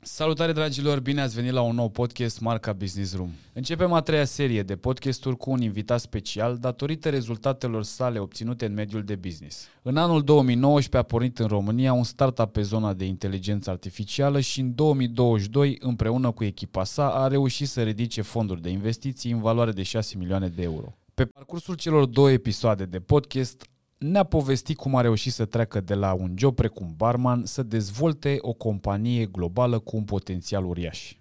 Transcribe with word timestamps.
Salutare 0.00 0.52
dragilor, 0.52 1.00
bine 1.00 1.20
ați 1.20 1.34
venit 1.34 1.52
la 1.52 1.60
un 1.60 1.74
nou 1.74 1.88
podcast 1.88 2.40
Marca 2.40 2.72
Business 2.72 3.16
Room. 3.16 3.30
Începem 3.52 3.92
a 3.92 4.00
treia 4.00 4.24
serie 4.24 4.62
de 4.62 4.76
podcasturi 4.76 5.36
cu 5.36 5.50
un 5.50 5.62
invitat 5.62 6.00
special 6.00 6.56
datorită 6.56 7.08
rezultatelor 7.08 7.82
sale 7.82 8.18
obținute 8.18 8.66
în 8.66 8.74
mediul 8.74 9.02
de 9.02 9.16
business. 9.16 9.68
În 9.82 9.96
anul 9.96 10.22
2019 10.22 10.96
a 10.96 11.02
pornit 11.02 11.38
în 11.38 11.46
România 11.46 11.92
un 11.92 12.04
startup 12.04 12.52
pe 12.52 12.62
zona 12.62 12.94
de 12.94 13.04
inteligență 13.04 13.70
artificială 13.70 14.40
și 14.40 14.60
în 14.60 14.74
2022 14.74 15.76
împreună 15.80 16.30
cu 16.30 16.44
echipa 16.44 16.84
sa 16.84 17.08
a 17.08 17.28
reușit 17.28 17.68
să 17.68 17.82
ridice 17.82 18.22
fonduri 18.22 18.62
de 18.62 18.70
investiții 18.70 19.30
în 19.30 19.40
valoare 19.40 19.72
de 19.72 19.82
6 19.82 20.16
milioane 20.16 20.48
de 20.48 20.62
euro. 20.62 20.96
Pe 21.14 21.24
parcursul 21.24 21.74
celor 21.74 22.04
două 22.04 22.30
episoade 22.30 22.84
de 22.84 23.00
podcast 23.00 23.68
ne-a 23.98 24.24
povestit 24.24 24.76
cum 24.76 24.96
a 24.96 25.00
reușit 25.00 25.32
să 25.32 25.44
treacă 25.44 25.80
de 25.80 25.94
la 25.94 26.12
un 26.12 26.34
job 26.36 26.54
precum 26.54 26.94
barman 26.96 27.46
să 27.46 27.62
dezvolte 27.62 28.36
o 28.40 28.52
companie 28.52 29.26
globală 29.26 29.78
cu 29.78 29.96
un 29.96 30.04
potențial 30.04 30.64
uriaș. 30.64 31.12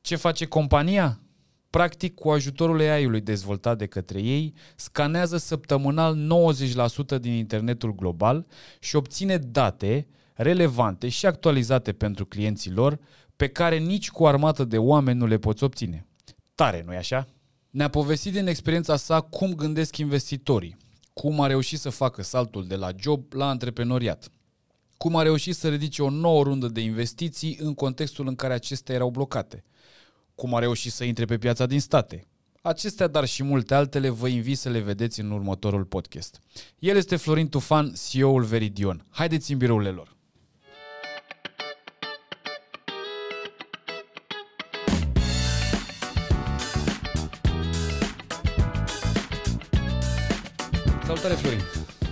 Ce 0.00 0.16
face 0.16 0.44
compania? 0.44 1.18
Practic, 1.70 2.14
cu 2.14 2.30
ajutorul 2.30 2.80
AI-ului 2.80 3.20
dezvoltat 3.20 3.78
de 3.78 3.86
către 3.86 4.20
ei, 4.20 4.54
scanează 4.76 5.36
săptămânal 5.36 6.16
90% 7.16 7.20
din 7.20 7.32
internetul 7.32 7.94
global 7.94 8.46
și 8.80 8.96
obține 8.96 9.36
date 9.36 10.06
relevante 10.34 11.08
și 11.08 11.26
actualizate 11.26 11.92
pentru 11.92 12.26
clienții 12.26 12.70
lor, 12.70 12.98
pe 13.36 13.48
care 13.48 13.78
nici 13.78 14.10
cu 14.10 14.26
armată 14.26 14.64
de 14.64 14.78
oameni 14.78 15.18
nu 15.18 15.26
le 15.26 15.38
poți 15.38 15.64
obține. 15.64 16.06
Tare, 16.54 16.82
nu-i 16.86 16.96
așa? 16.96 17.26
Ne-a 17.70 17.88
povestit 17.88 18.32
din 18.32 18.46
experiența 18.46 18.96
sa 18.96 19.20
cum 19.20 19.54
gândesc 19.54 19.96
investitorii, 19.96 20.76
cum 21.14 21.40
a 21.40 21.46
reușit 21.46 21.78
să 21.78 21.90
facă 21.90 22.22
saltul 22.22 22.66
de 22.66 22.76
la 22.76 22.90
job 22.96 23.32
la 23.32 23.48
antreprenoriat, 23.48 24.30
cum 24.96 25.16
a 25.16 25.22
reușit 25.22 25.56
să 25.56 25.68
ridice 25.68 26.02
o 26.02 26.10
nouă 26.10 26.42
rundă 26.42 26.68
de 26.68 26.80
investiții 26.80 27.56
în 27.60 27.74
contextul 27.74 28.26
în 28.26 28.34
care 28.34 28.52
acestea 28.52 28.94
erau 28.94 29.10
blocate, 29.10 29.64
cum 30.34 30.54
a 30.54 30.58
reușit 30.58 30.92
să 30.92 31.04
intre 31.04 31.24
pe 31.24 31.38
piața 31.38 31.66
din 31.66 31.80
state. 31.80 32.26
Acestea, 32.62 33.06
dar 33.06 33.24
și 33.24 33.42
multe 33.42 33.74
altele, 33.74 34.08
vă 34.08 34.28
invit 34.28 34.58
să 34.58 34.68
le 34.68 34.78
vedeți 34.80 35.20
în 35.20 35.30
următorul 35.30 35.84
podcast. 35.84 36.40
El 36.78 36.96
este 36.96 37.16
Florin 37.16 37.48
Tufan, 37.48 37.92
CEO-ul 38.08 38.42
Veridion. 38.42 39.06
Haideți 39.10 39.52
în 39.52 39.58
birourile 39.58 39.90
lor! 39.90 40.13
Salutare, 51.24 51.48
Florin! 51.48 51.64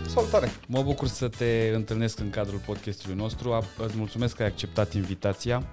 Salutare! 0.09 0.51
Mă 0.69 0.83
bucur 0.83 1.09
să 1.09 1.29
te 1.29 1.73
întâlnesc 1.75 2.19
în 2.19 2.31
cadrul 2.31 2.59
podcastului 2.67 3.17
nostru. 3.17 3.65
Îți 3.87 3.97
mulțumesc 3.97 4.37
că 4.37 4.43
ai 4.43 4.49
acceptat 4.49 4.95
invitația. 4.95 5.67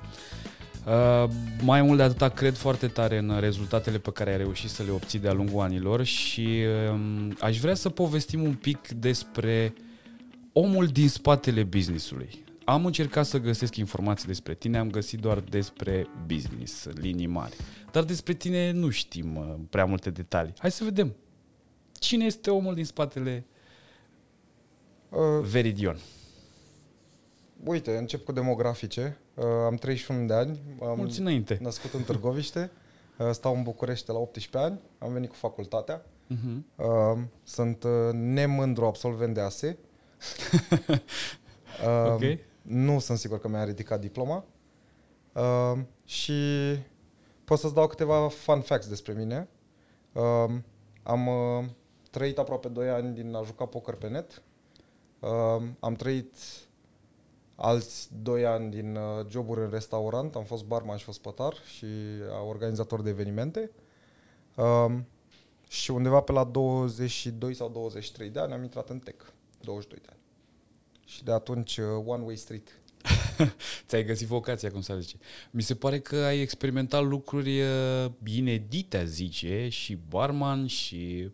Uh, 0.88 1.30
mai 1.62 1.82
mult 1.82 1.98
de 1.98 2.04
atâta, 2.04 2.30
cred 2.30 2.56
foarte 2.56 2.88
tare 2.88 3.18
în 3.18 3.40
rezultatele 3.40 3.98
pe 3.98 4.12
care 4.12 4.32
ai 4.32 4.38
reușit 4.38 4.70
să 4.70 4.84
le 4.84 4.92
obții 4.92 5.20
de-a 5.20 5.34
lungul 5.34 5.62
anilor 5.62 6.04
și 6.04 6.64
uh, 6.92 7.00
aș 7.40 7.60
vrea 7.60 7.74
să 7.74 7.90
povestim 7.90 8.44
un 8.44 8.54
pic 8.54 8.88
despre 8.88 9.74
omul 10.54 10.86
din 10.86 11.10
spatele 11.10 11.64
businessului. 11.64 12.44
Am 12.66 12.86
încercat 12.86 13.26
să 13.26 13.38
găsesc 13.38 13.76
informații 13.76 14.28
despre 14.28 14.54
tine, 14.54 14.78
am 14.78 14.90
găsit 14.90 15.20
doar 15.20 15.40
despre 15.40 16.08
business, 16.26 16.88
linii 16.94 17.28
mari. 17.28 17.56
Dar 17.92 18.04
despre 18.04 18.34
tine 18.34 18.72
nu 18.72 18.90
știm 18.90 19.36
uh, 19.36 19.56
prea 19.70 19.86
multe 19.86 20.10
detalii. 20.10 20.54
Hai 20.58 20.72
să 20.72 20.84
vedem. 20.84 21.16
Cine 22.00 22.26
este 22.26 22.52
omul 22.52 22.74
din 22.76 22.86
spatele 22.86 23.46
uh, 25.10 25.20
Veridion? 25.42 25.98
Uite, 27.66 27.98
încep 27.98 28.26
cu 28.26 28.32
demografice. 28.32 29.18
Uh, 29.36 29.46
am 29.66 29.76
31 29.76 30.26
de 30.26 30.34
ani. 30.34 30.60
Am 30.82 30.98
Mulți 30.98 31.20
înainte. 31.20 31.58
născut 31.62 31.94
în 31.94 32.04
Târgoviște. 32.04 32.72
Uh, 33.18 33.30
stau 33.32 33.56
în 33.56 33.64
București 33.64 34.06
de 34.06 34.12
la 34.12 34.18
18 34.18 34.58
ani. 34.58 34.80
Am 34.98 35.14
venit 35.14 35.30
cu 35.30 35.36
facultatea. 35.36 36.02
Uh-huh. 36.02 36.76
Uh, 36.76 37.22
sunt 37.44 37.84
uh, 37.84 38.14
nemândru 38.14 38.86
absolvent 38.86 39.34
de 39.34 39.42
ASE. 39.42 39.78
uh, 41.86 42.12
ok. 42.12 42.22
Nu 42.62 43.00
sunt 43.00 43.18
sigur 43.18 43.40
că 43.40 43.48
mi-a 43.48 43.64
ridicat 43.64 44.00
diploma. 44.00 44.46
Uh, 45.34 45.80
și 46.06 46.34
pot 47.46 47.60
să-ți 47.60 47.74
dau 47.74 47.88
câteva 47.88 48.28
fun 48.28 48.62
facts 48.62 48.88
despre 48.88 49.14
mine. 49.14 49.48
Uh, 50.12 50.56
am 51.04 51.28
uh, 51.28 51.66
trăit 52.10 52.38
aproape 52.38 52.68
2 52.68 52.90
ani 52.90 53.14
din 53.14 53.34
a 53.34 53.44
juca 53.44 53.66
poker 53.66 53.94
pe 53.94 54.08
net. 54.08 54.42
Uh, 55.20 55.68
am 55.80 55.94
trăit 55.94 56.36
alți 57.56 58.10
2 58.22 58.46
ani 58.46 58.72
din 58.72 58.96
uh, 58.96 59.26
joburi 59.30 59.62
în 59.62 59.70
restaurant. 59.70 60.36
Am 60.36 60.44
fost 60.44 60.64
barman 60.64 60.98
și 60.98 61.04
fost 61.04 61.22
pătar 61.22 61.54
și 61.78 61.86
uh, 61.86 62.48
organizator 62.48 63.02
de 63.02 63.10
evenimente. 63.10 63.72
Uh, 64.56 64.98
și 65.68 65.92
undeva 65.92 66.22
pe 66.22 66.32
la 66.32 66.44
22 66.44 67.54
sau 67.54 67.70
23 67.70 68.30
de 68.30 68.40
ani 68.40 68.54
am 68.54 68.64
intrat 68.64 68.90
în 68.90 69.00
tech. 69.00 69.26
22 69.62 70.00
de 70.02 70.08
ani. 70.10 70.20
Și 71.06 71.24
de 71.24 71.32
atunci 71.32 71.78
uh, 71.78 71.86
One 72.06 72.24
Way 72.24 72.36
Street. 72.36 72.80
Ți-ai 73.88 74.06
găsit 74.06 74.28
vocația, 74.28 74.72
cum 74.72 74.82
să 74.82 74.98
zice. 75.00 75.18
Mi 75.52 75.62
se 75.62 75.76
pare 75.76 76.00
că 76.00 76.16
ai 76.16 76.40
experimentat 76.40 77.04
lucruri 77.04 77.62
uh, 77.62 78.12
inedite, 78.26 79.06
zice, 79.06 79.70
și 79.70 79.98
barman 80.10 80.68
și 80.68 81.24
uh, 81.26 81.32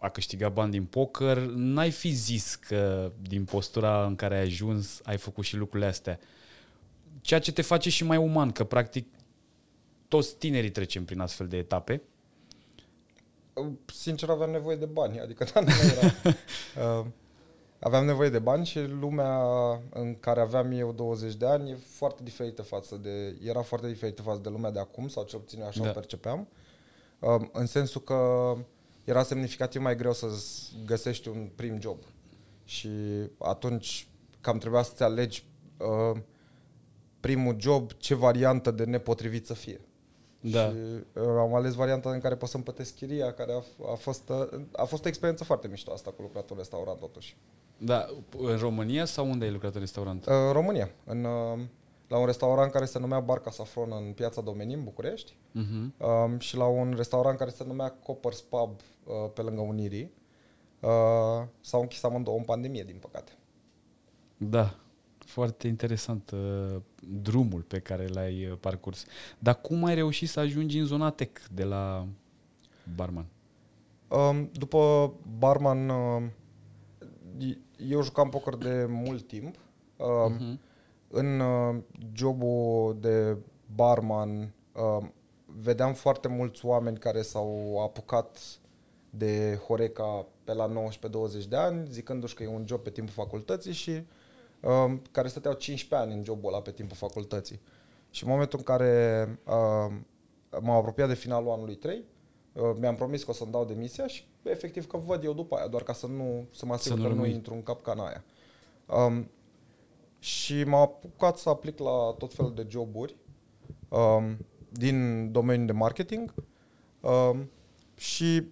a 0.00 0.08
câștigat 0.08 0.52
bani 0.52 0.70
din 0.70 0.84
poker. 0.84 1.38
N-ai 1.54 1.90
fi 1.90 2.10
zis 2.10 2.54
că 2.54 3.12
din 3.28 3.44
postura 3.44 4.06
în 4.06 4.16
care 4.16 4.36
ai 4.36 4.42
ajuns 4.42 5.00
ai 5.04 5.16
făcut 5.16 5.44
și 5.44 5.56
lucrurile 5.56 5.88
astea. 5.88 6.18
Ceea 7.20 7.40
ce 7.40 7.52
te 7.52 7.62
face 7.62 7.90
și 7.90 8.04
mai 8.04 8.16
uman, 8.16 8.50
că 8.50 8.64
practic 8.64 9.06
toți 10.08 10.36
tinerii 10.36 10.70
trecem 10.70 11.04
prin 11.04 11.20
astfel 11.20 11.48
de 11.48 11.56
etape. 11.56 12.02
Uh, 13.52 13.66
Sincer, 13.86 14.28
aveam 14.28 14.50
nevoie 14.50 14.76
de 14.76 14.86
bani, 14.86 15.20
adică 15.20 15.46
nu 15.54 15.60
era... 15.60 16.14
uh, 16.98 17.06
aveam 17.78 18.04
nevoie 18.04 18.28
de 18.28 18.38
bani 18.38 18.66
și 18.66 18.78
lumea 18.78 19.40
în 19.90 20.18
care 20.20 20.40
aveam 20.40 20.72
eu 20.72 20.92
20 20.92 21.34
de 21.34 21.46
ani 21.46 21.70
e 21.70 21.78
foarte 21.86 22.22
diferită 22.22 22.62
față 22.62 22.96
de... 22.96 23.36
Era 23.42 23.62
foarte 23.62 23.86
diferită 23.88 24.22
față 24.22 24.40
de 24.40 24.48
lumea 24.48 24.70
de 24.70 24.78
acum, 24.78 25.08
sau 25.08 25.24
cel 25.24 25.38
puțin 25.38 25.60
eu 25.60 25.66
așa 25.66 25.82
Da. 25.82 25.88
o 25.88 25.92
percepeam. 25.92 26.40
Uh, 26.40 26.59
în 27.52 27.66
sensul 27.66 28.00
că 28.00 28.52
era 29.04 29.22
semnificativ 29.22 29.82
mai 29.82 29.96
greu 29.96 30.12
să 30.12 30.26
găsești 30.86 31.28
un 31.28 31.50
prim 31.54 31.80
job. 31.80 31.98
Și 32.64 32.88
atunci 33.38 34.08
cam 34.40 34.58
trebuia 34.58 34.82
să-ți 34.82 35.02
alegi 35.02 35.46
uh, 35.78 36.20
primul 37.20 37.56
job, 37.58 37.92
ce 37.92 38.14
variantă 38.14 38.70
de 38.70 38.84
nepotrivit 38.84 39.46
să 39.46 39.54
fie. 39.54 39.80
Da. 40.40 40.68
Și 40.68 40.74
uh, 41.12 41.22
am 41.24 41.54
ales 41.54 41.74
varianta 41.74 42.10
în 42.10 42.20
care 42.20 42.36
pot 42.36 42.48
să-mi 42.48 42.62
plătesc 42.62 42.94
chiria, 42.94 43.32
care 43.32 43.52
a, 43.52 43.90
a, 43.92 43.94
fost, 43.94 44.28
uh, 44.28 44.60
a 44.72 44.84
fost 44.84 45.04
o 45.04 45.08
experiență 45.08 45.44
foarte 45.44 45.68
mișto 45.68 45.92
asta 45.92 46.10
cu 46.10 46.22
lucratul 46.22 46.50
în 46.50 46.56
restaurant 46.56 46.98
totuși. 46.98 47.36
Da, 47.78 48.06
în 48.38 48.56
România 48.56 49.04
sau 49.04 49.30
unde 49.30 49.44
ai 49.44 49.50
lucrat 49.50 49.74
în 49.74 49.80
restaurant? 49.80 50.26
Uh, 50.26 50.32
În 50.46 50.52
România, 50.52 50.90
în, 51.04 51.24
uh, 51.24 51.58
la 52.10 52.18
un 52.18 52.26
restaurant 52.26 52.72
care 52.72 52.84
se 52.84 52.98
numea 52.98 53.20
Barca 53.20 53.50
Safron 53.50 53.92
în 54.06 54.12
piața 54.12 54.40
Domenim, 54.40 54.78
în 54.78 54.84
București, 54.84 55.36
Uh-huh. 55.54 56.06
um, 56.06 56.38
și 56.38 56.56
la 56.56 56.66
un 56.66 56.92
restaurant 56.96 57.38
care 57.38 57.50
se 57.50 57.64
numea 57.64 57.90
Coppers 57.90 58.40
Pub 58.40 58.70
uh, 59.04 59.14
pe 59.34 59.42
lângă 59.42 59.60
Unirii. 59.60 60.10
Uh, 60.80 60.88
s-au 61.60 61.80
închis 61.80 62.02
amândouă 62.02 62.36
în 62.36 62.44
pandemie, 62.44 62.84
din 62.84 62.96
păcate. 63.00 63.32
Da, 64.36 64.74
foarte 65.18 65.66
interesant 65.66 66.30
uh, 66.30 66.76
drumul 67.22 67.60
pe 67.62 67.78
care 67.78 68.06
l-ai 68.06 68.46
uh, 68.46 68.56
parcurs. 68.60 69.04
Dar 69.38 69.60
cum 69.60 69.84
ai 69.84 69.94
reușit 69.94 70.28
să 70.28 70.40
ajungi 70.40 70.78
în 70.78 70.84
zona 70.86 71.10
tech 71.10 71.40
de 71.52 71.64
la 71.64 72.06
barman? 72.94 73.26
Um, 74.08 74.50
după 74.52 75.12
barman, 75.38 75.88
uh, 75.88 76.22
eu 77.88 78.02
jucam 78.02 78.28
poker 78.28 78.54
de 78.54 78.86
mult 78.88 79.26
timp. 79.26 79.54
Um, 79.96 80.32
Mhm. 80.32 80.60
În 81.12 81.40
uh, 81.40 81.76
jobul 82.12 82.96
de 83.00 83.36
barman 83.74 84.54
uh, 84.72 85.06
vedeam 85.46 85.92
foarte 85.92 86.28
mulți 86.28 86.66
oameni 86.66 86.98
care 86.98 87.22
s-au 87.22 87.82
apucat 87.82 88.38
de 89.10 89.60
Horeca 89.66 90.26
pe 90.44 90.52
la 90.52 90.68
19-20 90.68 91.48
de 91.48 91.56
ani, 91.56 91.86
zicându-și 91.90 92.34
că 92.34 92.42
e 92.42 92.48
un 92.48 92.64
job 92.66 92.80
pe 92.80 92.90
timpul 92.90 93.12
facultății 93.14 93.72
și 93.72 93.90
uh, 94.60 94.92
care 95.10 95.28
stăteau 95.28 95.54
15 95.54 96.08
ani 96.08 96.18
în 96.18 96.24
jobul 96.24 96.52
ăla 96.52 96.62
pe 96.62 96.70
timpul 96.70 96.96
facultății. 96.96 97.60
Și 98.10 98.24
în 98.24 98.30
momentul 98.30 98.58
în 98.58 98.64
care 98.64 99.24
uh, 99.46 99.94
m-am 100.60 100.76
apropiat 100.76 101.08
de 101.08 101.14
finalul 101.14 101.50
anului 101.50 101.74
3, 101.74 102.04
uh, 102.52 102.62
mi-am 102.78 102.94
promis 102.94 103.24
că 103.24 103.30
o 103.30 103.34
să-mi 103.34 103.50
dau 103.50 103.64
demisia 103.64 104.06
și 104.06 104.28
efectiv 104.42 104.86
că 104.86 104.96
văd 104.96 105.24
eu 105.24 105.32
după 105.32 105.56
aia, 105.56 105.66
doar 105.66 105.82
ca 105.82 105.92
să 105.92 106.06
nu 106.06 106.46
să 106.50 106.66
mă 106.66 106.72
asigur 106.72 106.98
nu 106.98 107.02
că 107.02 107.08
nu 107.08 107.14
rămâi. 107.14 107.32
intru 107.32 107.54
în 107.54 107.62
capcana 107.62 108.06
aia. 108.06 108.24
Um, 108.86 109.30
și 110.20 110.64
m-am 110.64 110.80
apucat 110.80 111.38
să 111.38 111.48
aplic 111.48 111.78
la 111.78 112.14
tot 112.18 112.34
felul 112.34 112.54
de 112.54 112.66
joburi 112.68 113.16
um, 113.88 114.36
din 114.68 115.28
domeniul 115.32 115.66
de 115.66 115.72
marketing 115.72 116.34
um, 117.00 117.50
și 117.96 118.42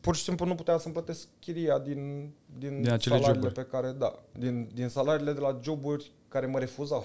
pur 0.00 0.16
și 0.16 0.22
simplu 0.22 0.46
nu 0.46 0.54
puteam 0.54 0.78
să-mi 0.78 0.94
plătesc 0.94 1.28
chiria 1.38 1.78
din, 1.78 2.32
din, 2.58 2.82
Din 2.82 2.90
acele 2.90 3.14
salariile 3.16 3.48
joburi. 3.48 3.52
pe 3.54 3.70
care, 3.76 3.90
da, 3.90 4.22
din, 4.32 4.70
din 4.74 4.88
salariile 4.88 5.32
de 5.32 5.40
la 5.40 5.60
joburi 5.62 6.12
care 6.28 6.46
mă 6.46 6.58
refuzau. 6.58 7.04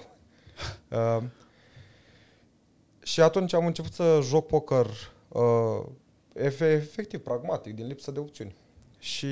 Uh, 0.90 1.22
și 3.02 3.20
atunci 3.20 3.52
am 3.52 3.66
început 3.66 3.92
să 3.92 4.18
joc 4.22 4.46
poker 4.46 4.86
uh, 5.28 5.86
efectiv, 6.32 7.20
pragmatic, 7.20 7.74
din 7.74 7.86
lipsă 7.86 8.10
de 8.10 8.18
opțiuni. 8.18 8.54
Și 8.98 9.26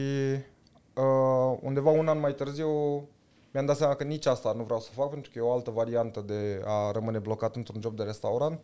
uh, 0.94 1.58
undeva 1.61 1.90
un 1.90 2.08
an 2.08 2.20
mai 2.20 2.34
târziu 2.34 3.08
mi-am 3.53 3.67
dat 3.67 3.77
seama 3.77 3.95
că 3.95 4.05
nici 4.05 4.27
asta 4.27 4.53
nu 4.53 4.62
vreau 4.62 4.81
să 4.81 4.91
fac, 4.91 5.11
pentru 5.11 5.31
că 5.31 5.39
e 5.39 5.43
o 5.43 5.53
altă 5.53 5.71
variantă 5.71 6.21
de 6.21 6.62
a 6.65 6.91
rămâne 6.91 7.19
blocat 7.19 7.56
într-un 7.56 7.81
job 7.81 7.97
de 7.97 8.03
restaurant. 8.03 8.61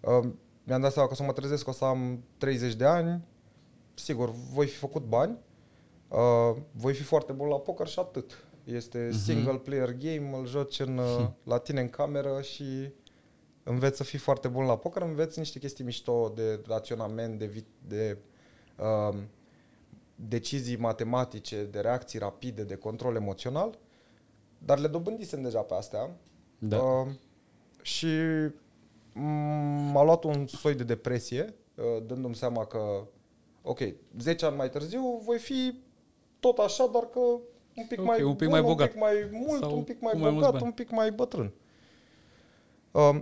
Uh, 0.00 0.28
mi-am 0.62 0.80
dat 0.80 0.92
seama 0.92 1.08
că 1.08 1.14
o 1.14 1.16
să 1.16 1.22
mă 1.22 1.32
trezesc 1.32 1.64
că 1.64 1.70
o 1.70 1.72
să 1.72 1.84
am 1.84 2.24
30 2.38 2.74
de 2.74 2.84
ani, 2.84 3.24
sigur, 3.94 4.30
voi 4.52 4.66
fi 4.66 4.76
făcut 4.76 5.04
bani, 5.04 5.38
uh, 6.08 6.56
voi 6.72 6.94
fi 6.94 7.02
foarte 7.02 7.32
bun 7.32 7.48
la 7.48 7.58
poker 7.58 7.86
și 7.86 7.98
atât. 7.98 8.44
Este 8.64 9.08
uh-huh. 9.08 9.22
single 9.24 9.56
player 9.56 9.92
game, 9.92 10.36
îl 10.36 10.46
joci 10.46 10.80
în, 10.80 10.98
uh, 10.98 11.26
la 11.52 11.58
tine 11.58 11.80
în 11.80 11.88
cameră 11.90 12.40
și 12.40 12.92
înveți 13.62 13.96
să 13.96 14.04
fii 14.04 14.18
foarte 14.18 14.48
bun 14.48 14.64
la 14.64 14.76
poker, 14.76 15.02
înveți 15.02 15.38
niște 15.38 15.58
chestii 15.58 15.84
mișto 15.84 16.32
de 16.34 16.60
raționament, 16.66 17.38
de, 17.38 17.64
de 17.86 18.18
uh, 18.78 19.16
decizii 20.14 20.76
matematice, 20.76 21.64
de 21.64 21.80
reacții 21.80 22.18
rapide, 22.18 22.62
de 22.62 22.76
control 22.76 23.16
emoțional, 23.16 23.78
dar 24.58 24.78
le 24.78 24.86
dobândisem 24.86 25.42
deja 25.42 25.60
pe 25.60 25.74
astea. 25.74 26.16
Da. 26.58 26.82
Uh, 26.82 27.06
și 27.82 28.08
m-a 29.92 30.02
luat 30.02 30.24
un 30.24 30.46
soi 30.46 30.74
de 30.74 30.84
depresie, 30.84 31.54
uh, 31.74 32.02
dându-mi 32.06 32.34
seama 32.34 32.64
că, 32.64 33.06
ok, 33.62 33.78
10 34.18 34.44
ani 34.46 34.56
mai 34.56 34.70
târziu 34.70 35.20
voi 35.24 35.38
fi 35.38 35.80
tot 36.40 36.58
așa, 36.58 36.86
dar 36.92 37.02
că 37.02 37.20
un 37.74 37.86
pic 37.88 38.00
okay, 38.00 38.04
mai 38.04 38.22
un 38.22 38.34
pic 38.34 38.48
bun, 38.48 38.60
mai 38.60 38.62
bogat. 38.62 38.86
un 38.86 38.92
pic 38.92 39.00
mai 39.00 39.28
mult, 39.32 39.60
Sau 39.60 39.76
un 39.76 39.82
pic 39.82 40.00
mai 40.00 40.14
bogat, 40.16 40.52
mai 40.52 40.62
un 40.62 40.72
pic 40.72 40.90
mai 40.90 41.10
bătrân. 41.10 41.52
Uh, 42.90 43.20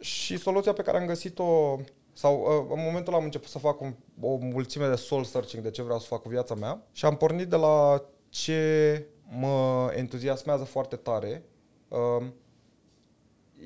și 0.00 0.36
soluția 0.36 0.72
pe 0.72 0.82
care 0.82 0.98
am 0.98 1.06
găsit-o, 1.06 1.78
sau 2.12 2.40
uh, 2.40 2.76
în 2.76 2.82
momentul 2.84 3.14
am 3.14 3.24
început 3.24 3.48
să 3.48 3.58
fac 3.58 3.80
un, 3.80 3.94
o 4.20 4.36
mulțime 4.36 4.88
de 4.88 4.94
soul 4.94 5.24
searching 5.24 5.62
de 5.62 5.70
ce 5.70 5.82
vreau 5.82 5.98
să 5.98 6.06
fac 6.06 6.22
cu 6.22 6.28
viața 6.28 6.54
mea 6.54 6.86
și 6.92 7.04
am 7.04 7.16
pornit 7.16 7.48
de 7.48 7.56
la 7.56 8.04
ce 8.28 9.06
mă 9.38 9.92
entuziasmează 9.96 10.64
foarte 10.64 10.96
tare, 10.96 11.44
uh, 11.88 12.26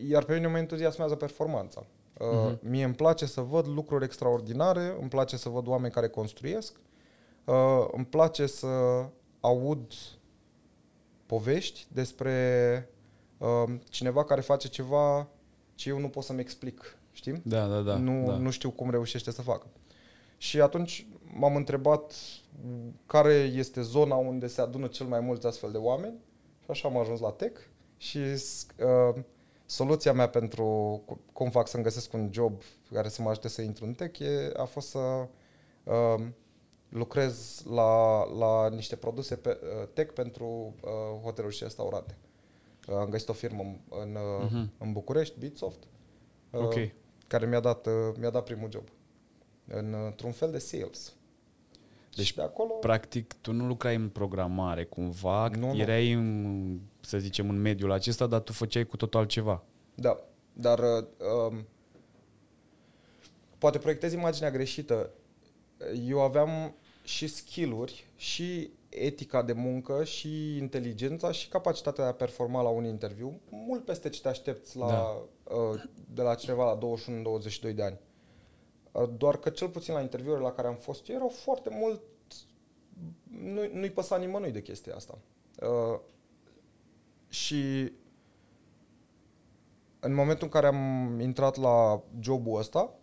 iar 0.08 0.24
pe 0.24 0.34
mine 0.34 0.46
mă 0.46 0.58
entuziasmează 0.58 1.14
performanța. 1.14 1.86
Uh, 2.18 2.26
uh-huh. 2.26 2.58
Mie 2.60 2.84
îmi 2.84 2.94
place 2.94 3.26
să 3.26 3.40
văd 3.40 3.66
lucruri 3.66 4.04
extraordinare, 4.04 4.96
îmi 5.00 5.08
place 5.08 5.36
să 5.36 5.48
văd 5.48 5.66
oameni 5.66 5.92
care 5.92 6.08
construiesc, 6.08 6.80
uh, 7.44 7.86
îmi 7.92 8.04
place 8.04 8.46
să 8.46 8.66
aud 9.40 9.92
povești 11.26 11.86
despre 11.88 12.90
uh, 13.38 13.74
cineva 13.88 14.24
care 14.24 14.40
face 14.40 14.68
ceva 14.68 15.28
ce 15.74 15.88
eu 15.88 15.98
nu 15.98 16.08
pot 16.08 16.24
să-mi 16.24 16.40
explic, 16.40 16.98
știi? 17.12 17.40
Da, 17.44 17.66
da, 17.66 17.80
da. 17.80 17.96
Nu, 17.96 18.26
da. 18.26 18.36
nu 18.36 18.50
știu 18.50 18.70
cum 18.70 18.90
reușește 18.90 19.30
să 19.30 19.42
facă. 19.42 19.66
Și 20.36 20.60
atunci 20.60 21.06
m-am 21.34 21.56
întrebat 21.56 22.12
care 23.06 23.32
este 23.32 23.80
zona 23.80 24.14
unde 24.16 24.46
se 24.46 24.60
adună 24.60 24.86
cel 24.86 25.06
mai 25.06 25.20
mulți 25.20 25.46
astfel 25.46 25.70
de 25.70 25.78
oameni 25.78 26.16
și 26.64 26.70
așa 26.70 26.88
am 26.88 26.96
ajuns 26.96 27.20
la 27.20 27.30
tech 27.30 27.60
și 27.96 28.18
uh, 28.18 29.22
soluția 29.66 30.12
mea 30.12 30.28
pentru 30.28 31.02
cum 31.32 31.50
fac 31.50 31.68
să-mi 31.68 31.82
găsesc 31.82 32.12
un 32.12 32.28
job 32.32 32.62
care 32.92 33.08
să 33.08 33.22
mă 33.22 33.30
ajute 33.30 33.48
să 33.48 33.62
intru 33.62 33.84
în 33.84 33.92
tech 33.92 34.18
e, 34.18 34.52
a 34.56 34.64
fost 34.64 34.88
să 34.88 35.28
uh, 35.84 36.26
lucrez 36.88 37.62
la, 37.70 38.24
la 38.24 38.68
niște 38.68 38.96
produse 38.96 39.36
pe, 39.36 39.58
uh, 39.62 39.88
tech 39.92 40.12
pentru 40.12 40.74
uh, 40.82 41.20
hoteluri 41.22 41.54
și 41.54 41.62
restaurante. 41.62 42.18
Uh, 42.88 42.94
am 42.94 43.08
găsit 43.08 43.28
o 43.28 43.32
firmă 43.32 43.62
în, 43.90 44.16
uh-huh. 44.16 44.78
în 44.78 44.92
București, 44.92 45.38
Bitsoft, 45.38 45.82
uh, 46.50 46.60
okay. 46.60 46.94
care 47.26 47.46
mi-a 47.46 47.60
dat, 47.60 47.86
uh, 47.86 47.92
mi-a 48.18 48.30
dat 48.30 48.44
primul 48.44 48.70
job. 48.70 48.88
În, 49.66 49.94
într-un 50.04 50.32
fel 50.32 50.50
de 50.50 50.58
sales. 50.58 51.14
Deci, 52.16 52.34
de 52.34 52.42
acolo... 52.42 52.72
practic, 52.72 53.34
tu 53.40 53.52
nu 53.52 53.66
lucrai 53.66 53.94
în 53.94 54.08
programare 54.08 54.84
cumva, 54.84 55.48
nu, 55.48 55.76
erai, 55.76 56.12
nu. 56.12 56.20
În, 56.20 56.78
să 57.00 57.18
zicem, 57.18 57.48
în 57.48 57.60
mediul 57.60 57.92
acesta, 57.92 58.26
dar 58.26 58.40
tu 58.40 58.52
făceai 58.52 58.84
cu 58.84 58.96
totul 58.96 59.20
altceva. 59.20 59.62
Da, 59.94 60.20
dar 60.52 60.78
uh, 60.78 61.06
um, 61.50 61.66
poate 63.58 63.78
proiectez 63.78 64.12
imaginea 64.12 64.50
greșită. 64.50 65.10
Eu 66.06 66.20
aveam 66.20 66.74
și 67.04 67.26
skill-uri 67.26 68.06
și 68.16 68.70
etica 68.88 69.42
de 69.42 69.52
muncă 69.52 70.04
și 70.04 70.56
inteligența 70.56 71.32
și 71.32 71.48
capacitatea 71.48 72.04
de 72.04 72.10
a 72.10 72.14
performa 72.14 72.62
la 72.62 72.68
un 72.68 72.84
interviu 72.84 73.40
mult 73.50 73.84
peste 73.84 74.08
ce 74.08 74.20
te 74.20 74.28
aștepți 74.28 74.76
la, 74.76 74.86
da. 74.86 75.22
uh, 75.54 75.82
de 76.14 76.22
la 76.22 76.34
cineva 76.34 76.72
la 76.72 76.78
21-22 77.70 77.74
de 77.74 77.82
ani. 77.82 77.98
Uh, 78.96 79.08
doar 79.16 79.36
că 79.36 79.50
cel 79.50 79.68
puțin 79.68 79.94
la 79.94 80.00
interviurile 80.00 80.42
la 80.42 80.52
care 80.52 80.68
am 80.68 80.74
fost 80.74 81.08
eu 81.08 81.14
erau 81.14 81.28
foarte 81.28 81.70
mult 81.72 82.00
nu, 83.40 83.60
nu-i 83.72 83.90
păsa 83.90 84.16
nimănui 84.16 84.50
de 84.50 84.62
chestia 84.62 84.94
asta. 84.94 85.18
Uh, 85.62 85.98
și 87.28 87.92
în 90.00 90.14
momentul 90.14 90.44
în 90.44 90.50
care 90.50 90.66
am 90.66 91.20
intrat 91.20 91.56
la 91.56 92.02
jobul 92.20 92.58
ăsta, 92.58 92.94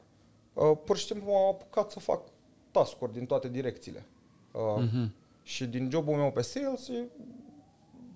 uh, 0.54 0.78
pur 0.86 0.98
și 0.98 1.06
simplu 1.06 1.32
m-am 1.32 1.48
apucat 1.48 1.92
să 1.92 2.00
fac 2.00 2.22
task 2.72 2.98
din 3.00 3.26
toate 3.26 3.48
direcțiile. 3.50 4.06
Uh, 4.52 4.88
uh-huh. 4.88 5.10
Și 5.44 5.66
din 5.66 5.90
jobul 5.90 6.16
meu 6.16 6.32
pe 6.32 6.42
sales, 6.42 6.90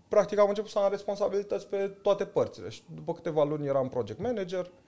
practic 0.07 0.39
am 0.39 0.49
început 0.49 0.69
să 0.69 0.79
am 0.79 0.91
responsabilități 0.91 1.67
pe 1.67 1.87
toate 2.01 2.25
părțile. 2.25 2.69
Și 2.69 2.81
după 2.93 3.13
câteva 3.13 3.43
luni 3.43 3.67
eram 3.67 3.89
project 3.89 4.19
manager, 4.19 4.65
uh, 4.65 4.86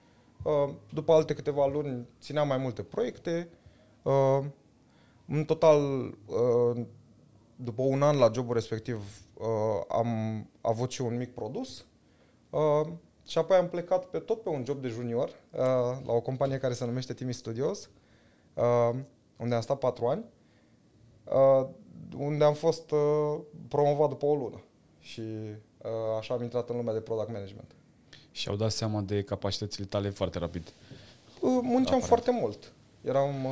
după 0.92 1.12
alte 1.12 1.34
câteva 1.34 1.66
luni 1.66 2.06
țineam 2.20 2.48
mai 2.48 2.56
multe 2.56 2.82
proiecte. 2.82 3.48
Uh, 4.02 4.44
în 5.26 5.44
total, 5.44 5.80
uh, 6.26 6.84
după 7.56 7.82
un 7.82 8.02
an 8.02 8.18
la 8.18 8.30
jobul 8.34 8.54
respectiv, 8.54 9.24
am 9.88 10.08
avut 10.60 10.90
și 10.90 11.00
un 11.00 11.16
mic 11.16 11.34
produs. 11.34 11.86
Și 13.26 13.38
apoi 13.38 13.56
am 13.56 13.68
plecat 13.68 14.04
pe 14.04 14.18
tot 14.18 14.42
pe 14.42 14.48
un 14.48 14.64
job 14.64 14.80
de 14.80 14.88
junior 14.88 15.30
la 16.04 16.12
o 16.12 16.20
companie 16.20 16.58
care 16.58 16.72
se 16.72 16.84
numește 16.84 17.14
Timi 17.14 17.32
Studios, 17.32 17.90
unde 19.36 19.54
am 19.54 19.60
stat 19.60 19.78
patru 19.78 20.06
ani 20.06 20.24
unde 22.18 22.44
am 22.44 22.54
fost 22.54 22.90
uh, 22.90 23.38
promovat 23.68 24.08
după 24.08 24.26
o 24.26 24.34
lună. 24.34 24.62
Și 24.98 25.20
uh, 25.20 25.90
așa 26.18 26.34
am 26.34 26.42
intrat 26.42 26.70
în 26.70 26.76
lumea 26.76 26.92
de 26.92 27.00
product 27.00 27.32
management. 27.32 27.74
Și 28.32 28.48
au 28.48 28.56
dat 28.56 28.70
seama 28.72 29.00
de 29.00 29.22
capacitățile 29.22 29.84
tale 29.86 30.10
foarte 30.10 30.38
rapid. 30.38 30.62
Uh, 31.40 31.50
munceam 31.62 31.80
Aparent. 31.80 32.04
foarte 32.04 32.30
mult. 32.30 32.72
Eram, 33.04 33.44
uh, 33.44 33.50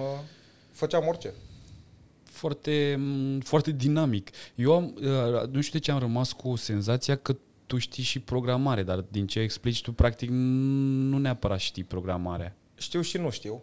făceam 0.71 1.07
orice. 1.07 1.33
Foarte, 2.25 3.01
foarte 3.43 3.71
dinamic. 3.71 4.31
Eu 4.55 4.75
am, 4.75 4.95
uh, 4.97 5.49
nu 5.51 5.61
știu 5.61 5.79
de 5.79 5.85
ce 5.85 5.91
am 5.91 5.99
rămas 5.99 6.33
cu 6.33 6.57
senzația 6.57 7.17
că 7.17 7.37
tu 7.67 7.79
știi 7.79 8.03
și 8.03 8.21
programare, 8.21 8.83
dar 8.83 9.01
din 9.01 9.27
ce 9.27 9.41
explici 9.41 9.83
tu, 9.83 9.93
practic, 9.93 10.29
nu 10.31 11.19
neapărat 11.19 11.59
știi 11.59 11.85
programarea. 11.85 12.57
Știu 12.75 13.01
și 13.01 13.19
nu 13.19 13.31
știu. 13.31 13.63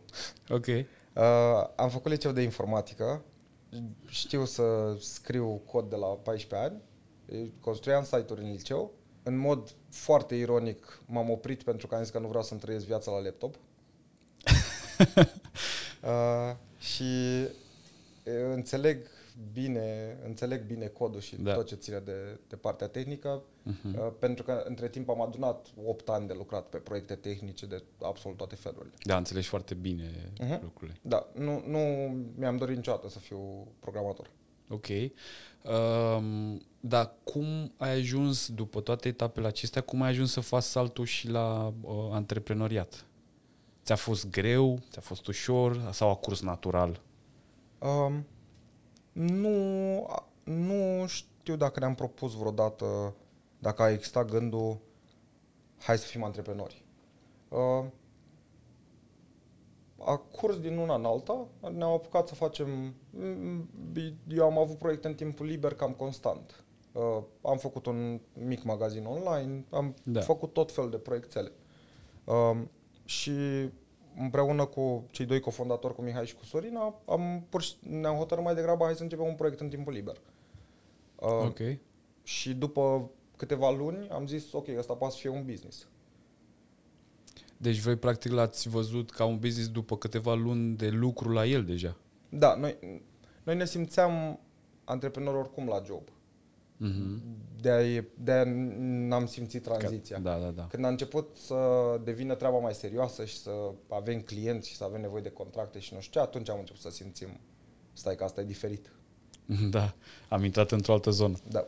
Ok. 0.49 0.65
Uh, 0.67 0.83
am 1.75 1.89
făcut 1.89 2.11
liceu 2.11 2.31
de 2.31 2.41
informatică, 2.41 3.23
știu 4.07 4.45
să 4.45 4.95
scriu 4.99 5.61
cod 5.65 5.89
de 5.89 5.95
la 5.95 6.05
14 6.07 6.69
ani, 6.69 6.81
construiam 7.59 8.03
site-uri 8.03 8.41
în 8.41 8.51
liceu. 8.51 8.91
În 9.23 9.37
mod 9.37 9.75
foarte 9.95 10.35
ironic 10.35 11.01
m-am 11.05 11.29
oprit 11.29 11.63
pentru 11.63 11.87
că 11.87 11.95
am 11.95 12.01
zis 12.01 12.11
că 12.11 12.19
nu 12.19 12.27
vreau 12.27 12.43
să-mi 12.43 12.59
trăiesc 12.59 12.85
viața 12.85 13.11
la 13.11 13.19
laptop. 13.19 13.55
uh, 16.03 16.55
și 16.77 17.03
înțeleg 18.53 19.07
bine, 19.53 20.17
înțeleg 20.25 20.65
bine 20.65 20.87
codul 20.87 21.19
și 21.19 21.35
da. 21.35 21.53
tot 21.53 21.65
ce 21.65 21.75
ține 21.75 21.99
de, 21.99 22.39
de 22.47 22.55
partea 22.55 22.87
tehnică, 22.87 23.43
uh-huh. 23.43 23.99
uh, 23.99 24.11
pentru 24.19 24.43
că 24.43 24.63
între 24.65 24.89
timp 24.89 25.09
am 25.09 25.21
adunat 25.21 25.67
8 25.85 26.09
ani 26.09 26.27
de 26.27 26.33
lucrat 26.33 26.65
pe 26.65 26.77
proiecte 26.77 27.15
tehnice 27.15 27.65
de 27.65 27.83
absolut 28.01 28.37
toate 28.37 28.55
felurile. 28.55 28.93
Da, 29.03 29.17
înțelegi 29.17 29.47
foarte 29.47 29.73
bine 29.73 30.31
uh-huh. 30.39 30.61
lucrurile. 30.61 30.97
Da, 31.01 31.27
nu, 31.33 31.63
nu 31.67 31.79
mi-am 32.37 32.57
dorit 32.57 32.75
niciodată 32.75 33.09
să 33.09 33.19
fiu 33.19 33.67
programator. 33.79 34.29
Ok. 34.69 34.87
Um, 35.61 36.61
dar 36.79 37.11
cum 37.23 37.71
ai 37.77 37.91
ajuns, 37.91 38.49
după 38.49 38.81
toate 38.81 39.07
etapele 39.07 39.47
acestea, 39.47 39.81
cum 39.81 40.01
ai 40.01 40.09
ajuns 40.09 40.31
să 40.31 40.39
faci 40.39 40.63
saltul 40.63 41.05
și 41.05 41.29
la 41.29 41.73
uh, 41.81 41.93
antreprenoriat? 42.11 43.05
Ți-a 43.83 43.95
fost 43.95 44.29
greu? 44.29 44.79
Ți-a 44.91 45.01
fost 45.01 45.27
ușor? 45.27 45.89
Sau 45.91 46.09
a 46.09 46.15
curs 46.15 46.41
natural? 46.41 47.01
Um, 47.79 48.25
nu, 49.11 50.07
nu 50.43 51.05
știu 51.07 51.55
dacă 51.55 51.79
ne-am 51.79 51.95
propus 51.95 52.33
vreodată, 52.33 53.15
dacă 53.59 53.81
a 53.81 53.91
existat 53.91 54.29
gândul 54.29 54.77
hai 55.79 55.97
să 55.97 56.07
fim 56.07 56.23
antreprenori. 56.23 56.83
Uh, 57.49 57.85
a 59.99 60.17
curs 60.17 60.59
din 60.59 60.77
una 60.77 60.95
în 60.95 61.05
alta, 61.05 61.47
ne-am 61.71 61.91
apucat 61.91 62.27
să 62.27 62.35
facem... 62.35 62.93
Eu 64.27 64.43
am 64.45 64.57
avut 64.57 64.77
proiecte 64.77 65.07
în 65.07 65.13
timpul 65.15 65.45
liber 65.45 65.73
cam 65.73 65.91
constant. 65.91 66.63
Uh, 66.91 67.23
am 67.41 67.57
făcut 67.57 67.85
un 67.85 68.19
mic 68.33 68.63
magazin 68.63 69.05
online, 69.05 69.65
am 69.69 69.95
Da. 70.03 70.11
da. 70.19 70.21
făcut 70.21 70.53
tot 70.53 70.71
fel 70.71 70.89
de 70.89 70.97
proiectele. 70.97 71.51
Uh, 72.23 72.61
și 73.05 73.31
împreună 74.17 74.65
cu 74.65 75.05
cei 75.11 75.25
doi 75.25 75.39
cofondatori, 75.39 75.95
cu 75.95 76.01
Mihai 76.01 76.25
și 76.25 76.35
cu 76.35 76.43
Sorina, 76.43 76.95
am, 77.05 77.45
pur 77.49 77.61
și, 77.61 77.75
ne-am 77.79 78.15
hotărât 78.15 78.43
mai 78.43 78.55
degrabă 78.55 78.83
hai 78.83 78.95
să 78.95 79.03
începem 79.03 79.25
un 79.25 79.35
proiect 79.35 79.59
în 79.59 79.69
timpul 79.69 79.93
liber. 79.93 80.21
Uh, 81.19 81.45
Ok. 81.45 81.59
Și 82.23 82.53
după 82.53 83.09
câteva 83.37 83.71
luni 83.71 84.09
am 84.09 84.27
zis, 84.27 84.51
ok, 84.53 84.67
ăsta 84.77 84.93
poate 84.93 85.13
să 85.13 85.19
fie 85.19 85.29
un 85.29 85.45
business. 85.45 85.87
Deci 87.57 87.79
voi 87.79 87.95
practic 87.95 88.31
l-ați 88.31 88.69
văzut 88.69 89.11
ca 89.11 89.25
un 89.25 89.37
business 89.39 89.69
după 89.69 89.97
câteva 89.97 90.33
luni 90.33 90.75
de 90.75 90.89
lucru 90.89 91.29
la 91.31 91.45
el 91.45 91.63
deja. 91.63 91.97
Da, 92.29 92.55
noi, 92.55 92.77
noi 93.43 93.55
ne 93.55 93.65
simțeam 93.65 94.39
antreprenori 94.83 95.37
oricum 95.37 95.67
la 95.67 95.81
job. 95.85 96.09
Mhm. 96.77 97.21
De-aia, 97.61 98.05
de-aia 98.23 98.43
n-am 98.77 99.25
simțit 99.25 99.63
tranziția. 99.63 100.19
Da, 100.19 100.37
da, 100.37 100.49
da. 100.49 100.67
Când 100.67 100.85
a 100.85 100.87
început 100.87 101.37
să 101.45 101.55
devină 102.03 102.35
treaba 102.35 102.57
mai 102.57 102.73
serioasă 102.73 103.25
și 103.25 103.37
să 103.37 103.51
avem 103.89 104.19
clienți 104.19 104.69
și 104.69 104.75
să 104.75 104.83
avem 104.83 105.01
nevoie 105.01 105.21
de 105.21 105.29
contracte 105.29 105.79
și 105.79 105.93
nu 105.93 105.99
știu 105.99 106.19
ce, 106.19 106.27
atunci 106.27 106.49
am 106.49 106.59
început 106.59 106.81
să 106.81 106.89
simțim, 106.89 107.39
stai 107.93 108.15
că 108.15 108.23
asta 108.23 108.41
e 108.41 108.43
diferit. 108.43 108.91
Da, 109.69 109.93
am 110.29 110.43
intrat 110.43 110.71
într-o 110.71 110.93
altă 110.93 111.09
zonă. 111.09 111.37
Da. 111.49 111.67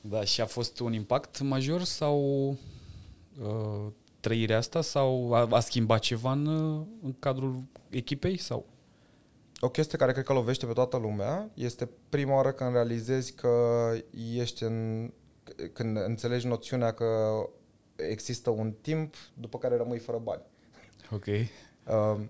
Da, 0.00 0.24
și 0.24 0.40
a 0.40 0.46
fost 0.46 0.80
un 0.80 0.92
impact 0.92 1.40
major 1.40 1.82
sau 1.82 2.48
uh, 3.42 3.92
trăirea 4.26 4.56
asta 4.56 4.80
sau 4.80 5.32
a, 5.32 5.48
a 5.50 5.60
schimbat 5.60 6.00
ceva 6.00 6.32
în, 6.32 6.46
uh, 6.46 6.86
în 7.02 7.14
cadrul 7.18 7.62
echipei 7.90 8.36
sau? 8.38 8.66
O 9.60 9.68
chestie 9.68 9.98
care 9.98 10.12
cred 10.12 10.24
că 10.24 10.32
lovește 10.32 10.66
pe 10.66 10.72
toată 10.72 10.96
lumea 10.96 11.50
este 11.54 11.90
prima 12.08 12.34
oară 12.34 12.52
când 12.52 12.72
realizezi 12.72 13.32
că 13.32 13.92
ești 14.34 14.62
în... 14.62 15.10
când 15.72 15.96
înțelegi 15.96 16.46
noțiunea 16.46 16.92
că 16.92 17.40
există 17.96 18.50
un 18.50 18.72
timp 18.80 19.14
după 19.34 19.58
care 19.58 19.76
rămâi 19.76 19.98
fără 19.98 20.18
bani. 20.22 20.42
Ok. 21.10 21.26
Uh, 21.26 22.20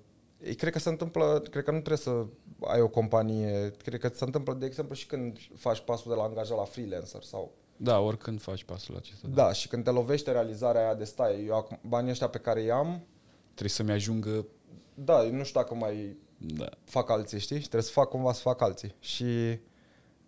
ei, 0.43 0.55
cred 0.55 0.73
că 0.73 0.79
se 0.79 0.89
întâmplă, 0.89 1.43
cred 1.51 1.65
că 1.65 1.71
nu 1.71 1.81
trebuie 1.81 1.99
să 1.99 2.27
ai 2.61 2.81
o 2.81 2.89
companie, 2.89 3.73
cred 3.83 4.01
că 4.01 4.11
se 4.15 4.25
întâmplă, 4.25 4.55
de 4.55 4.67
exemplu, 4.67 4.95
și 4.95 5.07
când 5.07 5.39
faci 5.55 5.81
pasul 5.81 6.11
de 6.11 6.17
la 6.17 6.25
angajat 6.25 6.57
la 6.57 6.65
freelancer 6.65 7.23
sau... 7.23 7.53
Da, 7.77 7.99
oricând 8.01 8.41
faci 8.41 8.65
pasul 8.65 8.97
acesta. 8.97 9.29
Da, 9.29 9.53
și 9.53 9.69
când 9.69 9.85
te 9.85 9.91
lovește 9.91 10.31
realizarea 10.33 10.81
aia 10.81 10.95
de 10.95 11.05
stai, 11.05 11.45
eu 11.47 11.55
acum, 11.57 11.79
banii 11.89 12.11
ăștia 12.11 12.29
pe 12.29 12.39
care 12.39 12.61
i-am, 12.63 13.07
Trebuie 13.45 13.69
să-mi 13.71 13.91
ajungă... 13.91 14.47
da, 14.95 15.25
eu 15.25 15.33
nu 15.33 15.45
știu 15.45 15.61
dacă 15.61 15.75
mai 15.75 16.17
Da. 16.37 16.69
fac 16.85 17.11
alții, 17.11 17.39
știi? 17.39 17.57
Și 17.57 17.63
trebuie 17.63 17.83
să 17.83 17.91
fac 17.93 18.09
cumva 18.09 18.33
să 18.33 18.41
fac 18.41 18.61
alții. 18.63 18.95
Și 19.01 19.25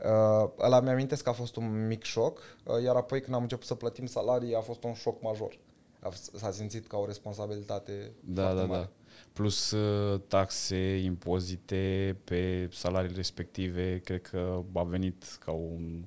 uh, 0.04 0.50
ăla 0.58 0.80
mi-amintesc 0.80 1.22
că 1.22 1.28
a 1.28 1.32
fost 1.32 1.56
un 1.56 1.86
mic 1.86 2.02
șoc, 2.02 2.38
uh, 2.64 2.82
iar 2.82 2.96
apoi 2.96 3.20
când 3.20 3.34
am 3.36 3.42
început 3.42 3.66
să 3.66 3.74
plătim 3.74 4.06
salarii 4.06 4.54
a 4.54 4.60
fost 4.60 4.84
un 4.84 4.92
șoc 4.94 5.22
major. 5.22 5.58
A, 6.00 6.10
s-a 6.36 6.50
simțit 6.50 6.86
ca 6.86 6.96
o 6.96 7.06
responsabilitate 7.06 8.12
Da, 8.24 8.42
foarte 8.42 8.60
da, 8.60 8.66
mare. 8.66 8.80
da. 8.82 8.90
Plus 9.32 9.70
uh, 9.70 10.20
taxe, 10.28 10.96
impozite 10.96 12.16
pe 12.24 12.68
salariile 12.72 13.16
respective, 13.16 14.00
cred 14.04 14.20
că 14.22 14.62
a 14.74 14.82
venit 14.82 15.24
ca 15.44 15.50
un, 15.52 16.04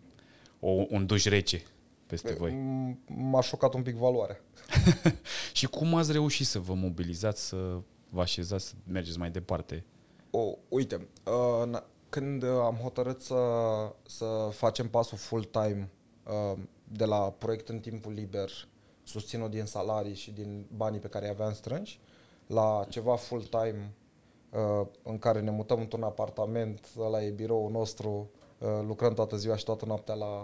o, 0.63 0.85
un 0.89 1.05
duș 1.05 1.25
rece 1.25 1.63
peste 2.07 2.33
voi. 2.33 2.51
M- 2.51 2.97
M-a 3.15 3.41
șocat 3.41 3.73
un 3.73 3.81
pic 3.81 3.95
valoarea. 3.95 4.39
Și 5.53 5.67
cum 5.67 5.95
ați 5.95 6.11
reușit 6.11 6.45
să 6.45 6.59
vă 6.59 6.73
mobilizați, 6.73 7.47
să 7.47 7.79
vă 8.09 8.21
așezați, 8.21 8.67
să 8.67 8.73
mergeți 8.87 9.17
mai 9.17 9.31
departe? 9.31 9.85
O, 10.31 10.57
uite, 10.69 11.07
uh, 11.25 11.69
na- 11.69 11.85
când 12.09 12.43
uh, 12.43 12.49
am 12.49 12.75
hotărât 12.75 13.21
să, 13.21 13.35
să 14.05 14.49
facem 14.51 14.89
pasul 14.89 15.17
full-time 15.17 15.89
uh, 16.27 16.59
de 16.83 17.05
la 17.05 17.17
proiect 17.17 17.69
în 17.69 17.79
timpul 17.79 18.13
liber, 18.13 18.49
susținut 19.03 19.49
din 19.51 19.65
salarii 19.65 20.15
și 20.15 20.31
din 20.31 20.65
banii 20.75 20.99
pe 20.99 21.07
care 21.07 21.25
i 21.25 21.29
aveam 21.29 21.53
strânși, 21.53 21.99
la 22.47 22.85
ceva 22.89 23.15
full-time 23.15 23.93
uh, 24.49 24.87
în 25.03 25.17
care 25.17 25.39
ne 25.39 25.51
mutăm 25.51 25.79
într-un 25.79 26.03
apartament, 26.03 26.87
ăla 26.99 27.23
e 27.23 27.29
biroul 27.29 27.71
nostru, 27.71 28.09
uh, 28.09 28.40
lucrăm 28.85 29.13
toată 29.13 29.35
ziua 29.35 29.55
și 29.55 29.63
toată 29.63 29.85
noaptea 29.85 30.13
la, 30.13 30.41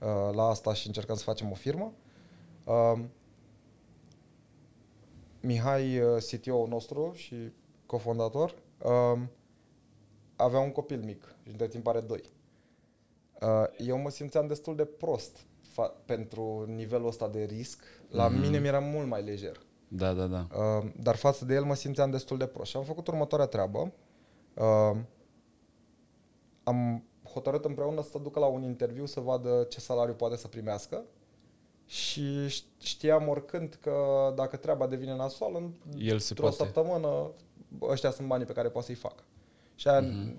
uh, 0.00 0.34
la 0.34 0.42
asta 0.42 0.74
și 0.74 0.86
încercăm 0.86 1.16
să 1.16 1.22
facem 1.22 1.50
o 1.50 1.54
firmă. 1.54 1.92
Uh, 2.64 2.98
Mihai, 5.40 6.00
uh, 6.00 6.22
CTO-ul 6.30 6.68
nostru 6.68 7.12
și 7.14 7.34
cofondator, 7.86 8.54
um, 8.84 9.30
avea 10.36 10.58
un 10.60 10.72
copil 10.72 11.02
mic 11.04 11.36
și 11.42 11.50
între 11.50 11.68
timp 11.68 11.86
are 11.86 12.00
doi. 12.00 12.22
Uh, 13.40 13.64
eu 13.78 13.98
mă 13.98 14.10
simțeam 14.10 14.46
destul 14.46 14.76
de 14.76 14.84
prost 14.84 15.38
fa- 15.72 16.04
pentru 16.04 16.64
nivelul 16.68 17.06
ăsta 17.06 17.28
de 17.28 17.42
risc. 17.44 17.82
La 18.10 18.28
Mhm. 18.28 18.40
mine 18.40 18.58
mi-era 18.58 18.78
mult 18.78 19.06
mai 19.08 19.22
lejer. 19.22 19.60
Da, 19.88 20.12
da, 20.12 20.26
da. 20.26 20.46
Uh, 20.56 20.90
dar 21.00 21.16
față 21.16 21.44
de 21.44 21.54
el 21.54 21.64
mă 21.64 21.74
simțeam 21.74 22.10
destul 22.10 22.38
de 22.38 22.46
prost. 22.46 22.70
Și 22.70 22.76
am 22.76 22.84
făcut 22.84 23.06
următoarea 23.06 23.46
treabă. 23.46 23.92
Uh, 24.54 24.96
am 26.62 27.04
hotărât 27.38 27.64
împreună 27.64 28.02
să 28.02 28.18
ducă 28.18 28.38
la 28.38 28.46
un 28.46 28.62
interviu 28.62 29.06
să 29.06 29.20
vadă 29.20 29.66
ce 29.68 29.80
salariu 29.80 30.14
poate 30.14 30.36
să 30.36 30.48
primească 30.48 31.02
și 31.86 32.46
ș- 32.48 32.82
știam 32.82 33.28
oricând 33.28 33.78
că 33.80 33.96
dacă 34.36 34.56
treaba 34.56 34.86
devine 34.86 35.16
nasoală, 35.16 35.58
în- 35.58 35.72
El 35.98 36.18
se 36.18 36.26
într-o 36.30 36.46
poate. 36.48 36.62
săptămână 36.62 37.30
ăștia 37.82 38.10
sunt 38.10 38.28
banii 38.28 38.46
pe 38.46 38.52
care 38.52 38.68
poate 38.68 38.86
să-i 38.86 38.94
facă. 38.96 39.22
Și 39.74 39.88
aia 39.88 40.00
Mhm. 40.00 40.36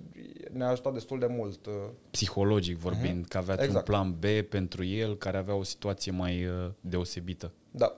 ne-a 0.52 0.68
ajutat 0.70 0.94
destul 0.94 1.20
de 1.20 1.26
mult. 1.26 1.66
uh, 1.66 1.74
Psihologic 2.12 2.78
vorbind, 2.78 3.26
că 3.26 3.38
aveați 3.38 3.64
Exact. 3.64 3.88
un 3.88 3.94
plan 3.94 4.12
B 4.20 4.48
pentru 4.50 4.84
el 4.84 5.18
care 5.18 5.38
avea 5.38 5.56
o 5.56 5.64
situație 5.64 6.12
mai 6.12 6.46
uh, 6.46 6.72
deosebită. 6.82 7.52
Da. 7.72 7.96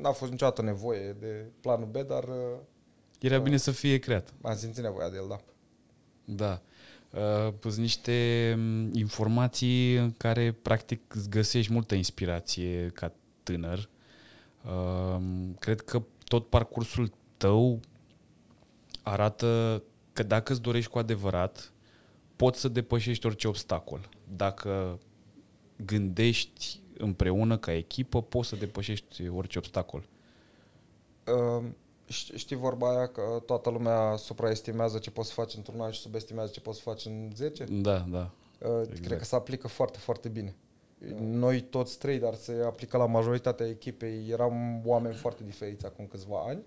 N-a 0.00 0.12
fost 0.12 0.30
niciodată 0.30 0.62
nevoie 0.62 1.12
de 1.20 1.46
planul 1.60 1.86
B, 1.88 1.96
dar 1.96 2.24
uh, 2.24 2.56
Era 3.20 3.38
bine 3.38 3.56
să 3.56 3.70
fie 3.70 3.98
creat. 3.98 4.34
am 4.42 4.56
simțit 4.56 4.82
nevoia 4.82 5.08
de 5.10 5.16
el, 5.16 5.24
da. 5.28 5.40
Da. 6.24 6.60
Uh, 7.16 7.52
Sunt 7.60 7.76
niște 7.76 8.54
m, 8.58 8.90
informații 8.94 9.94
în 9.94 10.12
care 10.12 10.52
practic 10.52 11.14
îți 11.14 11.28
găsești 11.28 11.72
multă 11.72 11.94
inspirație 11.94 12.90
ca 12.94 13.12
tânăr. 13.42 13.88
Uh, 14.64 15.22
Cred 15.58 15.80
că 15.80 16.02
tot 16.24 16.48
parcursul 16.48 17.12
tău 17.36 17.80
arată 19.02 19.82
că 20.12 20.22
dacă 20.22 20.52
îți 20.52 20.62
dorești 20.62 20.90
cu 20.90 20.98
adevărat, 20.98 21.72
poți 22.36 22.60
să 22.60 22.68
depășești 22.68 23.26
orice 23.26 23.48
obstacol. 23.48 24.08
Dacă 24.36 24.98
gândești 25.84 26.80
împreună 26.98 27.56
ca 27.58 27.72
echipă, 27.72 28.22
poți 28.22 28.48
să 28.48 28.56
depășești 28.56 29.28
orice 29.28 29.58
obstacol. 29.58 30.08
Uh, 31.26 31.64
ș- 31.64 31.85
Știi 32.34 32.56
vorba 32.56 32.88
aia 32.96 33.06
că 33.06 33.42
toată 33.46 33.70
lumea 33.70 34.16
supraestimează 34.16 34.98
ce 34.98 35.10
poți 35.10 35.28
să 35.28 35.34
faci 35.34 35.54
într-un 35.54 35.80
an 35.80 35.90
și 35.90 36.00
subestimează 36.00 36.50
ce 36.50 36.60
poți 36.60 36.76
să 36.76 36.82
faci 36.82 37.04
în 37.04 37.30
10? 37.34 37.64
Da, 37.64 37.98
da. 38.10 38.30
Uh, 38.68 38.80
Exact. 38.82 39.04
Cred 39.04 39.18
că 39.18 39.24
se 39.24 39.34
aplică 39.34 39.68
foarte, 39.68 39.98
foarte 39.98 40.28
bine. 40.28 40.54
Noi 41.20 41.60
toți 41.60 41.98
trei, 41.98 42.18
dar 42.18 42.34
se 42.34 42.62
aplică 42.64 42.96
la 42.96 43.06
majoritatea 43.06 43.66
echipei, 43.66 44.28
eram 44.28 44.82
oameni 44.84 45.14
foarte 45.14 45.44
diferiți 45.44 45.86
acum 45.86 46.06
câțiva 46.06 46.44
ani 46.46 46.62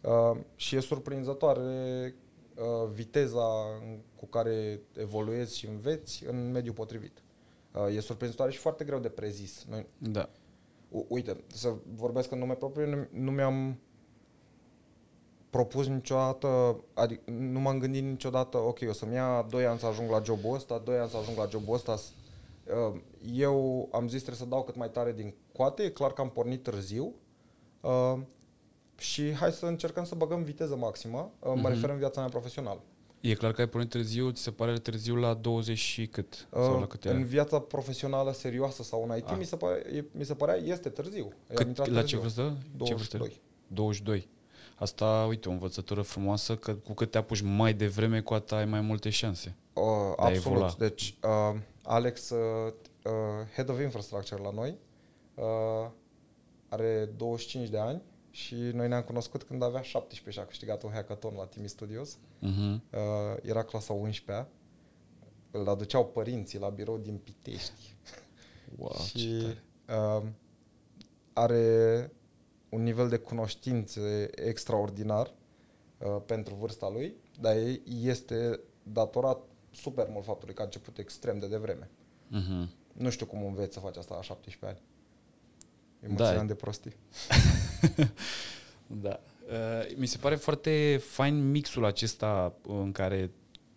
uh, 0.00 0.40
și 0.56 0.76
e 0.76 0.80
surprinzătoare 0.80 2.14
uh, 2.56 2.88
viteza 2.92 3.44
în- 3.80 3.98
cu 4.16 4.26
care 4.26 4.80
evoluezi 4.96 5.58
și 5.58 5.66
înveți 5.66 6.24
în 6.26 6.50
mediul 6.50 6.74
potrivit. 6.74 7.22
Uh, 7.74 7.96
e 7.96 8.00
surprinzătoare 8.00 8.50
și 8.52 8.58
foarte 8.58 8.84
greu 8.84 8.98
de 8.98 9.08
prezis. 9.08 9.64
Noi, 9.68 9.86
Da. 9.98 10.28
U- 10.88 11.06
Uite, 11.08 11.44
să 11.46 11.74
vorbesc 11.94 12.30
în 12.30 12.38
nume 12.38 12.54
propriu, 12.54 12.86
nu, 12.86 13.06
nu 13.10 13.30
mi-am 13.30 13.78
propus 15.52 15.86
niciodată, 15.86 16.76
adică 16.94 17.22
nu 17.30 17.60
m-am 17.60 17.78
gândit 17.78 18.02
niciodată, 18.02 18.56
ok, 18.58 18.78
o 18.88 18.92
să-mi 18.92 19.14
ia 19.14 19.46
2 19.50 19.66
ani 19.66 19.78
să 19.78 19.86
ajung 19.86 20.10
la 20.10 20.22
jobul 20.24 20.54
ăsta, 20.54 20.78
2 20.84 20.96
ani 20.98 21.10
să 21.10 21.16
ajung 21.16 21.36
la 21.38 21.46
jobul 21.50 21.74
ăsta. 21.74 21.96
S- 21.96 22.12
uh, 22.92 23.00
Eu 23.34 23.88
am 23.92 24.08
zis 24.08 24.22
trebuie 24.22 24.42
să 24.42 24.48
dau 24.50 24.62
cât 24.62 24.76
mai 24.76 24.90
tare 24.90 25.12
din 25.12 25.34
coate, 25.56 25.82
e 25.82 25.88
clar 25.90 26.12
că 26.12 26.20
am 26.20 26.30
pornit 26.30 26.62
târziu 26.62 27.12
uh, 27.80 28.14
și 28.98 29.32
hai 29.32 29.52
să 29.52 29.66
încercăm 29.66 30.04
să 30.04 30.14
băgăm 30.14 30.42
viteză 30.42 30.76
maximă, 30.76 31.18
uh, 31.38 31.46
mă 31.46 31.52
Mhm. 31.54 31.66
refer 31.68 31.90
în 31.90 31.98
viața 31.98 32.20
mea 32.20 32.28
profesională. 32.30 32.80
E 33.20 33.34
clar 33.34 33.52
că 33.52 33.60
ai 33.60 33.66
pornit 33.68 33.90
târziu, 33.90 34.30
ți 34.30 34.42
se 34.42 34.50
pare 34.50 34.78
târziu 34.78 35.14
la 35.16 35.34
20 35.34 35.78
și 35.78 36.06
cât? 36.06 36.48
Sau 36.52 36.72
la 36.74 36.80
Uh, 36.80 36.86
câte 36.86 37.08
în 37.08 37.14
ani? 37.16 37.24
viața 37.24 37.58
profesională 37.58 38.32
serioasă 38.32 38.82
sau 38.82 39.06
în 39.08 39.16
IT, 39.16 39.28
Ah. 39.28 39.34
mi, 39.38 39.44
se 39.44 39.56
pare, 39.56 39.82
e, 39.94 40.04
mi 40.12 40.24
se 40.24 40.34
părea 40.34 40.54
este 40.56 40.88
târziu. 40.88 41.24
Eu 41.24 41.32
am 41.48 41.54
Cât, 41.56 41.66
intrat 41.66 41.88
la 41.88 42.02
ce 42.02 42.16
târziu. 42.16 42.20
vârstă? 42.20 42.56
Ce 42.84 42.94
vârstă? 42.94 43.16
22. 43.16 43.40
22. 43.66 44.28
Asta, 44.82 45.24
uite, 45.28 45.48
o 45.48 45.52
învățătură 45.52 46.02
frumoasă 46.02 46.56
că 46.56 46.74
cu 46.74 46.92
cât 46.92 47.10
te 47.10 47.18
apuci 47.18 47.40
mai 47.40 47.74
devreme, 47.74 48.20
cu 48.20 48.34
atât 48.34 48.52
ai 48.52 48.64
mai 48.64 48.80
multe 48.80 49.10
șanse. 49.10 49.56
Uh, 49.72 49.82
a 49.82 50.08
absolut. 50.08 50.36
evolua. 50.36 50.74
Deci, 50.78 51.18
uh, 51.22 51.60
Alex, 51.82 52.30
uh, 52.30 52.72
uh, 53.04 53.12
Head 53.54 53.68
of 53.68 53.80
Infrastructure 53.80 54.42
la 54.42 54.50
noi, 54.50 54.78
uh, 55.34 55.90
are 56.68 57.04
25 57.16 57.68
de 57.68 57.78
ani 57.78 58.02
și 58.30 58.54
noi 58.54 58.88
ne-am 58.88 59.02
cunoscut 59.02 59.42
când 59.42 59.62
avea 59.62 59.82
17 59.82 60.30
și 60.30 60.38
a 60.38 60.48
câștigat 60.48 60.82
un 60.82 60.90
hackathon 60.92 61.34
la 61.36 61.46
Timi 61.46 61.68
Studios. 61.68 62.16
Uh-huh. 62.16 62.80
Uh, 62.90 63.36
era 63.42 63.62
clasa 63.62 64.00
11-a. 64.00 64.48
îl 65.50 65.68
aduceau 65.68 66.06
părinții 66.06 66.58
la 66.58 66.68
birou 66.68 66.98
din 66.98 67.16
Pitești. 67.16 67.94
Wow, 68.76 68.96
ce 69.12 69.18
și 69.18 69.56
tare. 69.86 70.00
uh, 70.00 70.28
are 71.32 72.10
un 72.72 72.82
nivel 72.82 73.08
de 73.08 73.16
cunoștințe 73.16 74.30
extraordinar 74.34 75.34
uh, 75.98 76.16
pentru 76.26 76.54
vârsta 76.54 76.88
lui, 76.88 77.14
dar 77.40 77.56
e- 77.56 77.80
este 77.86 78.60
datorat 78.82 79.40
super 79.70 80.06
mult 80.10 80.24
faptului 80.24 80.54
că 80.54 80.60
a 80.62 80.64
început 80.64 80.98
extrem 80.98 81.38
de 81.38 81.46
devreme. 81.46 81.90
Mhm. 82.28 82.70
Nu 82.92 83.10
știu 83.10 83.26
cum 83.26 83.44
înveți 83.44 83.74
să 83.74 83.80
faci 83.80 83.96
asta 83.96 84.14
la 84.14 84.22
17 84.22 84.66
ani. 84.66 84.78
E 86.00 86.06
Da, 86.06 86.24
mulțumesc 86.24 86.42
e- 86.42 86.46
de 86.46 86.54
prostii. 86.54 86.96
Da. 88.86 89.20
Uh, 89.48 89.96
mi 89.96 90.06
se 90.06 90.18
pare 90.18 90.34
foarte 90.34 91.00
fain 91.04 91.50
mixul 91.50 91.84
acesta 91.84 92.54
în 92.62 92.92
care 92.92 93.30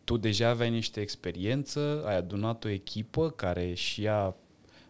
tu 0.03 0.17
deja 0.17 0.49
aveai 0.49 0.69
niște 0.69 1.01
experiență, 1.01 2.03
ai 2.05 2.15
adunat 2.15 2.63
o 2.63 2.69
echipă 2.69 3.29
care 3.29 3.73
și 3.73 4.03
ea 4.03 4.35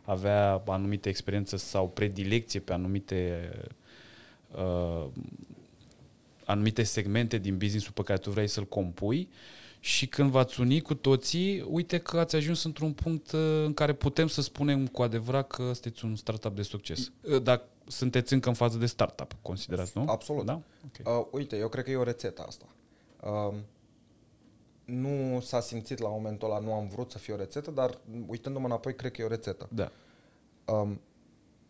avea 0.04 0.64
anumite 0.66 1.10
experiență 1.10 1.58
sau 1.58 1.90
predilecție 1.90 2.60
pe 2.60 2.74
anumite 2.74 3.50
uh, 4.58 5.08
anumite 6.46 6.84
segmente 6.84 7.38
din 7.38 7.58
business-ul 7.58 7.92
pe 7.92 8.02
care 8.02 8.20
tu 8.20 8.30
vrei 8.30 8.48
să-l 8.48 8.66
compui 8.66 9.30
și 9.80 10.08
când 10.08 10.32
v-ați 10.32 10.60
unit 10.60 10.84
cu 10.84 10.94
toții, 10.94 11.62
uite 11.62 11.98
că 11.98 12.20
ați 12.20 12.36
ajuns 12.36 12.64
într-un 12.64 12.94
punct 12.94 13.32
uh, 13.32 13.64
în 13.66 13.74
care 13.74 13.94
putem 13.94 14.28
să 14.28 14.42
spunem 14.42 14.88
cu 14.88 15.02
adevărat 15.02 15.48
că 15.48 15.64
sunteți 15.64 16.06
un 16.06 16.16
startup 16.16 16.56
de 16.56 16.62
succes. 16.62 17.12
Uh, 17.22 17.42
Dacă 17.42 17.64
sunteți 17.88 18.34
încă 18.34 18.50
în 18.50 18.56
fază 18.56 18.78
de 18.78 18.86
startup, 18.86 19.36
considerați, 19.42 19.92
nu? 19.96 20.06
Absolut. 20.08 20.46
Da? 20.46 20.62
Okay. 20.88 21.20
Uh, 21.20 21.26
uite, 21.32 21.58
eu 21.58 21.68
cred 21.68 21.84
că 21.84 21.92
e 21.92 21.96
o 21.96 22.04
rețetă 22.04 22.44
asta. 22.48 22.66
Uh, 23.22 23.54
nu 24.86 25.40
s-a 25.42 25.60
simțit 25.60 26.00
la 26.00 26.10
momentul 26.10 26.50
ăla, 26.50 26.60
nu 26.60 26.74
am 26.74 26.88
vrut 26.88 27.12
să 27.12 27.18
fie 27.18 27.34
o 27.34 27.38
rețetă, 27.38 27.72
dar 27.72 27.98
uitându-mă 28.28 28.66
înapoi, 28.66 28.96
cred 28.96 29.12
că 29.12 29.22
e 29.22 29.26
o 29.26 29.28
rețetă. 29.28 29.70
Da. 29.72 29.92
Um, 30.66 31.02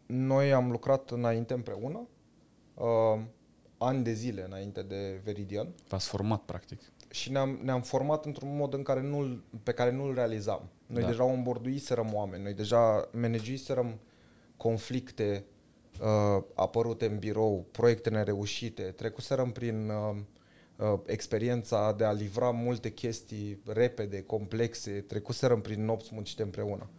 noi 0.06 0.54
am 0.54 0.72
lucrat 0.72 1.10
înainte 1.10 1.54
împreună, 1.54 2.08
uh, 2.76 3.22
ani 3.78 4.04
de 4.04 4.14
zile 4.14 4.44
înainte 4.44 4.82
de 4.82 5.22
Veridian 5.24 5.68
V-ați 5.88 6.08
format, 6.08 6.42
practic. 6.42 6.80
și 7.10 7.32
ne-am, 7.32 7.60
ne-am 7.64 7.82
format 7.82 8.26
într-un 8.26 8.56
mod 8.56 8.74
în 8.74 8.84
care 8.84 9.02
nu 9.02 9.42
pe 9.64 9.72
care 9.72 9.92
nu-l 9.92 10.14
realizam. 10.14 10.70
Noi 10.86 11.00
Da. 11.00 11.02
da. 11.02 11.08
deja 11.08 11.24
onboarduiserăm 11.24 12.14
oameni, 12.14 12.44
noi 12.44 12.54
deja 12.54 13.10
managiserăm 13.12 14.00
conflicte 14.58 15.46
uh, 16.02 16.44
apărute 16.54 17.06
în 17.06 17.18
birou, 17.20 17.66
proiecte 17.72 18.10
nereușite, 18.10 18.84
trecuserăm 18.84 19.52
prin 19.52 19.90
uh, 19.90 20.16
uh, 20.76 21.00
experiența 21.06 21.92
de 21.92 22.04
a 22.04 22.12
livra 22.12 22.50
multe 22.50 22.92
chestii 22.92 23.62
repede, 23.66 24.24
complexe, 24.24 24.92
trecuserăm 24.92 25.62
prin 25.62 25.86
nopți 25.86 26.10
muncite 26.14 26.44
împreună. 26.44 26.90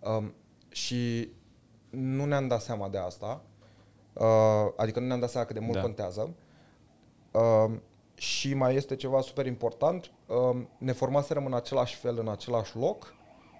Um, 0.00 0.34
și 0.68 1.28
nu 1.90 2.24
ne-am 2.24 2.48
dat 2.48 2.62
seama 2.62 2.88
de 2.88 2.98
asta, 2.98 3.44
uh, 4.12 4.72
adică 4.76 5.00
nu 5.00 5.06
ne-am 5.06 5.20
dat 5.20 5.30
seama 5.30 5.46
cât 5.46 5.56
de 5.56 5.60
mult 5.60 5.74
Da. 5.74 5.80
da. 5.80 5.86
contează. 5.86 6.34
Uh, 7.32 7.76
și 8.14 8.54
mai 8.54 8.74
este 8.74 8.96
ceva 8.96 9.20
super 9.20 9.46
important, 9.46 10.10
uh, 10.26 10.62
ne 10.78 10.92
formaserăm 10.92 11.46
în 11.46 11.54
același 11.54 11.96
fel, 11.96 12.18
în 12.18 12.28
același 12.28 12.76
loc 12.76 13.14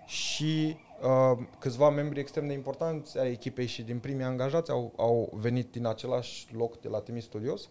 și 0.07 0.77
uh, 1.03 1.39
câțiva 1.59 1.91
membri 1.91 2.21
extrem 2.21 2.47
de 2.47 2.53
importanți 2.53 3.19
ai 3.19 3.31
echipei 3.31 3.67
și 3.67 3.83
din 3.83 3.99
primii 3.99 4.25
angajați 4.25 4.71
au, 4.71 4.93
au 4.97 5.31
venit 5.33 5.71
din 5.73 5.87
același 5.87 6.47
loc 6.55 6.81
de 6.81 6.89
la 6.89 7.01
Timiș 7.01 7.25
Studios 7.25 7.69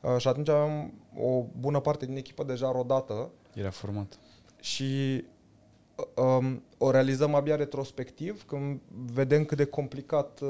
uh, 0.00 0.16
și 0.18 0.28
atunci 0.28 0.48
aveam 0.48 0.92
o 1.16 1.42
bună 1.58 1.80
parte 1.80 2.06
din 2.06 2.16
echipă 2.16 2.44
deja 2.44 2.70
rodată 2.70 3.30
Era 3.54 3.70
format. 3.70 4.18
și 4.60 5.24
um, 6.14 6.62
o 6.78 6.90
realizăm 6.90 7.34
abia 7.34 7.56
retrospectiv 7.56 8.44
când 8.46 8.80
vedem 9.12 9.44
cât 9.44 9.56
de 9.56 9.64
complicat 9.64 10.40
uh, 10.40 10.48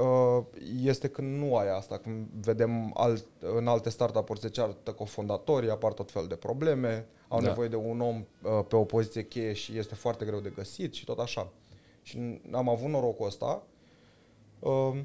uh, 0.00 0.44
este 0.82 1.08
când 1.08 1.38
nu 1.38 1.56
ai 1.56 1.76
asta, 1.76 1.98
când 1.98 2.26
vedem 2.40 2.90
alt, 2.94 3.26
în 3.38 3.66
alte 3.66 3.90
startup-uri 3.90 4.40
se 4.40 4.48
ceartă 4.48 4.92
cofondatorii, 4.92 5.70
apar 5.70 5.92
tot 5.92 6.10
fel 6.10 6.26
de 6.26 6.34
probleme, 6.34 7.06
au 7.28 7.38
Da. 7.38 7.42
da. 7.44 7.48
nevoie 7.48 7.68
de 7.68 7.76
un 7.76 8.00
om 8.00 8.16
uh, 8.42 8.64
pe 8.68 8.76
o 8.76 8.84
poziție 8.84 9.26
cheie 9.26 9.52
și 9.52 9.78
este 9.78 9.94
foarte 9.94 10.24
greu 10.24 10.40
de 10.40 10.52
găsit 10.54 10.94
și 10.94 11.04
tot 11.04 11.18
așa. 11.18 11.52
Și 12.02 12.40
am 12.52 12.68
avut 12.68 12.88
norocul 12.88 13.26
ăsta 13.26 13.62
uh, 14.58 15.00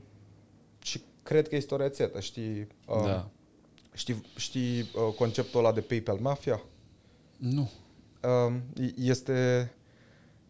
și 0.81 1.01
cred 1.23 1.47
că 1.47 1.55
este 1.55 1.73
o 1.73 1.77
rețetă, 1.77 2.19
știi? 2.19 2.67
Uh, 2.87 3.03
Da. 3.03 3.29
Știi, 3.93 4.25
știi 4.35 4.79
uh, 4.79 5.13
conceptul 5.17 5.59
ăla 5.59 5.71
de 5.71 5.81
PayPal 5.81 6.17
Mafia? 6.17 6.61
Nu. 7.37 7.69
Um, 8.27 8.63
este 8.95 9.71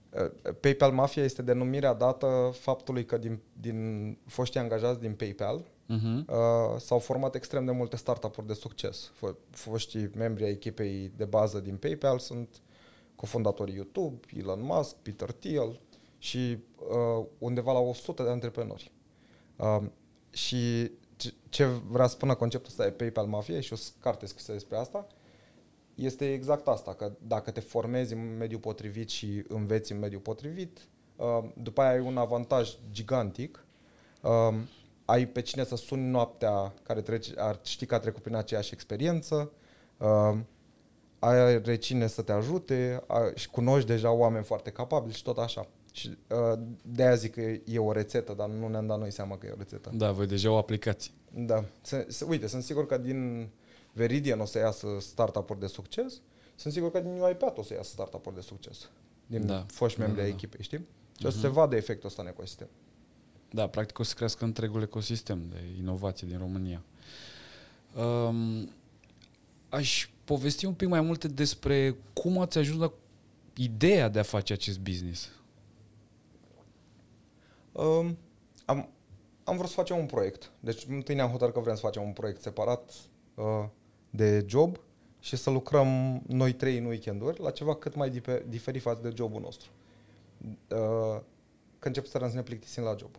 uh, 0.09 0.53
PayPal 0.59 0.91
Mafia 0.91 1.23
este 1.23 1.41
denumirea 1.41 1.93
dată 1.93 2.51
faptului 2.59 3.05
că 3.05 3.17
din, 3.17 3.39
din 3.59 4.17
foștii 4.25 4.59
angajați 4.59 4.99
din 4.99 5.13
PayPal 5.13 5.65
Uh-huh. 5.89 6.25
uh, 6.27 6.79
s-au 6.79 6.99
format 6.99 7.35
extrem 7.35 7.65
de 7.65 7.71
multe 7.71 7.95
startup-uri 7.95 8.47
de 8.47 8.53
succes. 8.53 9.11
Fo- 9.15 9.49
foștii 9.49 10.09
membri 10.15 10.43
ai 10.43 10.51
echipei 10.51 11.11
de 11.15 11.25
bază 11.25 11.59
din 11.59 11.75
PayPal 11.77 12.19
sunt 12.19 12.61
cofondatorii 13.15 13.73
YouTube, 13.75 14.19
Elon 14.37 14.61
Musk, 14.63 14.95
Peter 14.95 15.31
Thiel 15.31 15.79
și 16.17 16.57
uh, 16.89 17.25
undeva 17.37 17.71
la 17.71 17.79
100 17.79 18.23
de 18.23 18.29
antreprenori. 18.29 18.91
Um, 19.55 19.91
și 20.29 20.91
ce, 21.15 21.33
ce 21.49 21.65
vrea 21.65 22.07
să 22.07 22.13
spună 22.13 22.35
conceptul 22.35 22.69
ăsta 22.69 22.83
de 22.83 22.91
PayPal 22.91 23.25
Mafia 23.25 23.59
și 23.61 23.73
o 23.73 23.77
carte 23.99 24.25
scrisă 24.25 24.51
despre 24.51 24.77
asta, 24.77 25.07
este 25.95 26.33
exact 26.33 26.67
asta, 26.67 26.93
că 26.93 27.11
dacă 27.27 27.51
te 27.51 27.59
formezi 27.59 28.13
în 28.13 28.37
mediul 28.37 28.59
potrivit 28.59 29.09
și 29.09 29.43
înveți 29.47 29.91
în 29.91 29.99
mediul 29.99 30.21
potrivit, 30.21 30.79
uh, 31.15 31.43
după 31.61 31.81
aia 31.81 31.91
ai 31.91 31.99
un 31.99 32.17
avantaj 32.17 32.77
gigantic. 32.91 33.65
Um, 34.21 34.67
ai 35.05 35.27
pe 35.27 35.41
cine 35.41 35.63
să 35.63 35.75
suni 35.75 36.09
noaptea 36.09 36.73
care 36.83 37.01
trece, 37.01 37.33
ar 37.37 37.59
ști 37.63 37.85
că 37.85 37.95
a 37.95 37.99
trecut 37.99 38.21
prin 38.21 38.35
aceeași 38.35 38.73
experiență, 38.73 39.51
um, 39.97 40.45
ai 41.19 41.77
cine 41.77 42.07
să 42.07 42.21
te 42.21 42.31
ajute 42.31 43.03
a, 43.07 43.31
și 43.35 43.49
cunoști 43.49 43.87
deja 43.87 44.11
oameni 44.11 44.43
foarte 44.43 44.69
capabili 44.69 45.13
și 45.13 45.23
tot 45.23 45.37
așa. 45.37 45.67
Și 45.91 46.17
uh, 46.29 46.59
de 46.81 47.03
aia 47.03 47.15
zic 47.15 47.33
că 47.33 47.41
e 47.65 47.79
o 47.79 47.91
rețetă, 47.91 48.33
dar 48.33 48.49
nu 48.49 48.67
ne-am 48.67 48.87
dat 48.87 48.99
noi 48.99 49.11
seama 49.11 49.37
că 49.37 49.45
e 49.45 49.51
o 49.51 49.57
rețetă. 49.57 49.91
Da, 49.93 50.11
voi 50.11 50.27
deja 50.27 50.51
o 50.51 50.57
aplicați. 50.57 51.13
Da. 51.31 51.65
Se, 51.81 52.05
se, 52.09 52.25
uite, 52.29 52.47
sunt 52.47 52.63
sigur 52.63 52.85
că 52.85 52.97
din 52.97 53.49
Veridian 53.95 54.39
o 54.39 54.45
să 54.45 54.57
iasă 54.57 54.87
startup-uri 54.99 55.59
de 55.59 55.67
succes. 55.67 56.21
Sunt 56.55 56.73
sigur 56.73 56.91
că 56.91 56.99
din 56.99 57.19
UiPath 57.19 57.59
o 57.59 57.63
să 57.63 57.73
iasă 57.73 57.89
startup-uri 57.89 58.35
de 58.35 58.41
succes. 58.41 58.89
Din 59.25 59.45
Da. 59.45 59.53
da. 59.53 59.65
foști 59.67 59.99
membri 59.99 60.17
Da, 60.17 60.23
ai 60.23 60.29
da, 60.29 60.35
da. 60.35 60.43
echipei, 60.43 60.63
știi? 60.63 60.85
Și 61.19 61.25
o 61.25 61.29
să 61.29 61.39
se 61.39 61.47
vadă 61.47 61.75
efectul 61.75 62.07
ăsta 62.09 62.21
în 62.21 62.27
ecosistem. 62.27 62.67
Da, 63.49 63.67
practic 63.67 63.99
o 63.99 64.03
să 64.03 64.13
crească 64.15 64.43
întregul 64.43 64.81
ecosistem 64.81 65.41
de 65.49 65.59
inovație 65.77 66.27
din 66.27 66.37
România. 66.37 66.81
Um, 67.95 68.69
aș 69.69 70.09
povesti 70.23 70.65
un 70.65 70.73
pic 70.73 70.87
mai 70.87 71.01
multe 71.01 71.27
despre 71.27 71.95
cum 72.13 72.37
ați 72.37 72.57
ajuns 72.57 72.79
la 72.79 72.91
ideea 73.53 74.09
de 74.09 74.19
a 74.19 74.23
face 74.23 74.53
acest 74.53 74.79
business. 74.79 75.29
Um, 77.71 78.17
am, 78.65 78.89
am 79.43 79.57
vrut 79.57 79.69
să 79.69 79.75
facem 79.75 79.97
un 79.97 80.05
proiect. 80.05 80.51
Deci 80.59 80.85
întâi 80.89 81.15
ne-am 81.15 81.29
hotărât 81.29 81.53
că 81.53 81.59
vrem 81.59 81.75
să 81.75 81.81
facem 81.81 82.03
un 82.03 82.11
proiect 82.11 82.41
separat 82.41 82.93
uh, 83.35 83.65
de 84.15 84.45
job 84.47 84.77
și 85.19 85.35
să 85.35 85.49
lucrăm 85.49 86.21
noi 86.27 86.53
trei 86.53 86.77
în 86.77 86.85
weekenduri 86.85 87.41
la 87.41 87.51
ceva 87.51 87.75
cât 87.75 87.95
mai 87.95 88.09
dipe- 88.09 88.45
diferit 88.49 88.81
față 88.81 88.99
de 89.03 89.13
jobul 89.15 89.41
nostru. 89.41 89.69
Uh, 90.69 91.21
că 91.79 91.87
încep 91.87 92.05
să 92.05 92.31
ne 92.33 92.41
plictisim 92.41 92.83
la 92.83 92.95
job. 92.99 93.09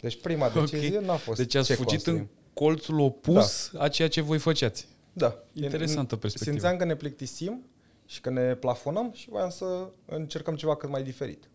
Deci 0.00 0.20
prima 0.20 0.46
Ok. 0.46 0.52
decizie 0.52 0.98
n-a 1.00 1.16
fost 1.16 1.38
Deci 1.38 1.54
ați 1.54 1.66
ce 1.66 1.74
fugit 1.74 1.90
construim. 1.90 2.18
în 2.18 2.26
colțul 2.54 3.00
opus 3.00 3.72
a 3.78 3.88
ceea 3.88 4.08
ce 4.08 4.20
voi 4.20 4.38
făceați. 4.38 4.88
Da. 5.12 5.38
Interesantă 5.52 6.14
În- 6.14 6.20
perspectivă. 6.20 6.50
Simțeam 6.50 6.76
că 6.76 6.84
ne 6.84 6.94
plictisim 6.94 7.64
și 8.06 8.20
că 8.20 8.30
ne 8.30 8.54
plafonăm 8.54 9.10
și 9.14 9.28
voiam 9.28 9.50
să 9.50 9.88
încercăm 10.06 10.56
ceva 10.56 10.76
cât 10.76 10.88
mai 10.90 11.02
diferit. 11.02 11.48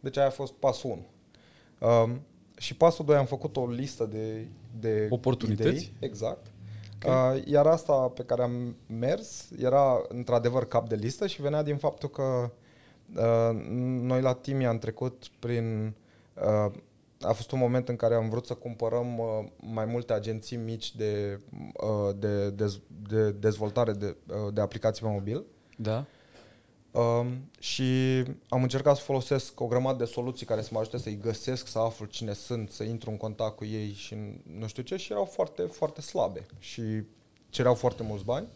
Deci 0.00 0.16
aia 0.16 0.26
a 0.26 0.30
fost 0.30 0.52
pasul 0.52 0.90
1. 0.90 1.06
Um, 2.02 2.20
și 2.58 2.74
pasul 2.76 3.04
2 3.04 3.16
am 3.16 3.26
făcut 3.26 3.56
o 3.56 3.66
listă 3.70 4.04
de, 4.04 4.46
de 4.80 5.06
Oportunități? 5.10 5.68
Idei, 5.68 5.92
exact. 5.98 6.46
Uh, 7.06 7.42
iar 7.44 7.66
asta 7.66 7.92
pe 7.92 8.22
care 8.22 8.42
am 8.42 8.76
mers 8.86 9.50
era 9.58 10.02
într-adevăr 10.08 10.64
cap 10.64 10.88
de 10.88 10.94
listă 10.94 11.26
și 11.26 11.42
venea 11.42 11.62
din 11.62 11.76
faptul 11.76 12.08
că 12.08 12.50
uh, 13.16 13.60
noi 14.00 14.20
la 14.20 14.34
Timi 14.34 14.66
am 14.66 14.78
trecut 14.78 15.30
prin... 15.38 15.94
Uh, 16.34 16.72
a 17.20 17.32
fost 17.32 17.52
un 17.52 17.58
moment 17.58 17.88
în 17.88 17.96
care 17.96 18.14
am 18.14 18.28
vrut 18.28 18.46
să 18.46 18.54
cumpărăm 18.54 19.18
uh, 19.18 19.44
mai 19.56 19.84
multe 19.84 20.12
agenții 20.12 20.56
mici 20.56 20.96
de, 20.96 21.40
uh, 21.52 22.14
de, 22.16 22.50
de, 22.50 22.80
de 23.08 23.30
dezvoltare 23.30 23.92
de, 23.92 24.16
uh, 24.26 24.52
de 24.54 24.60
aplicații 24.60 25.02
pe 25.02 25.10
mobil 25.10 25.44
Da? 25.76 26.04
Um, 26.90 27.50
și 27.58 27.84
am 28.48 28.62
încercat 28.62 28.96
să 28.96 29.02
folosesc 29.02 29.60
o 29.60 29.66
grămadă 29.66 29.98
de 29.98 30.10
soluții 30.10 30.46
care 30.46 30.62
să 30.62 30.68
mă 30.72 30.78
ajute 30.78 30.98
să-i 30.98 31.18
găsesc, 31.18 31.66
să 31.66 31.78
aflu 31.78 32.06
cine 32.06 32.32
sunt, 32.32 32.70
să 32.70 32.82
intru 32.82 33.10
în 33.10 33.16
contact 33.16 33.56
cu 33.56 33.64
ei 33.64 33.92
și 33.92 34.16
nu 34.58 34.66
știu 34.66 34.82
ce 34.82 34.96
și 34.96 35.12
erau 35.12 35.24
foarte, 35.24 35.62
foarte 35.62 36.00
slabe 36.00 36.46
și 36.58 36.82
cereau 37.48 37.74
foarte 37.74 38.02
mulți 38.02 38.24
bani. 38.24 38.48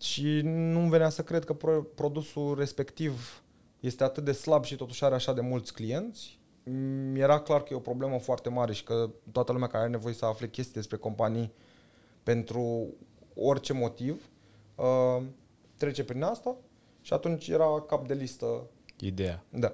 Și 0.00 0.40
nu-mi 0.44 0.90
venea 0.90 1.08
să 1.08 1.22
cred 1.22 1.44
că 1.44 1.52
pro- 1.52 1.82
produsul 1.82 2.54
respectiv 2.58 3.42
este 3.80 4.04
atât 4.04 4.24
de 4.24 4.32
slab 4.32 4.64
și 4.64 4.76
totuși 4.76 5.04
are 5.04 5.14
așa 5.14 5.32
de 5.32 5.40
mulți 5.40 5.72
clienți, 5.72 6.40
mi 7.12 7.20
era 7.20 7.40
clar 7.40 7.62
că 7.62 7.72
e 7.72 7.76
o 7.76 7.80
problemă 7.80 8.18
foarte 8.18 8.48
mare 8.48 8.72
și 8.72 8.84
că 8.84 9.10
toată 9.32 9.52
lumea 9.52 9.68
care 9.68 9.82
are 9.82 9.92
nevoie 9.92 10.14
să 10.14 10.24
afle 10.24 10.48
chestii 10.48 10.74
despre 10.74 10.96
companii 10.96 11.52
pentru 12.22 12.94
orice 13.34 13.72
motiv 13.72 14.28
uh, 14.74 15.22
trece 15.76 16.04
prin 16.04 16.22
asta 16.22 16.56
și 17.02 17.12
atunci 17.12 17.48
era 17.48 17.84
cap 17.88 18.06
de 18.06 18.14
listă. 18.14 18.66
Ideea. 18.98 19.44
Da. 19.48 19.72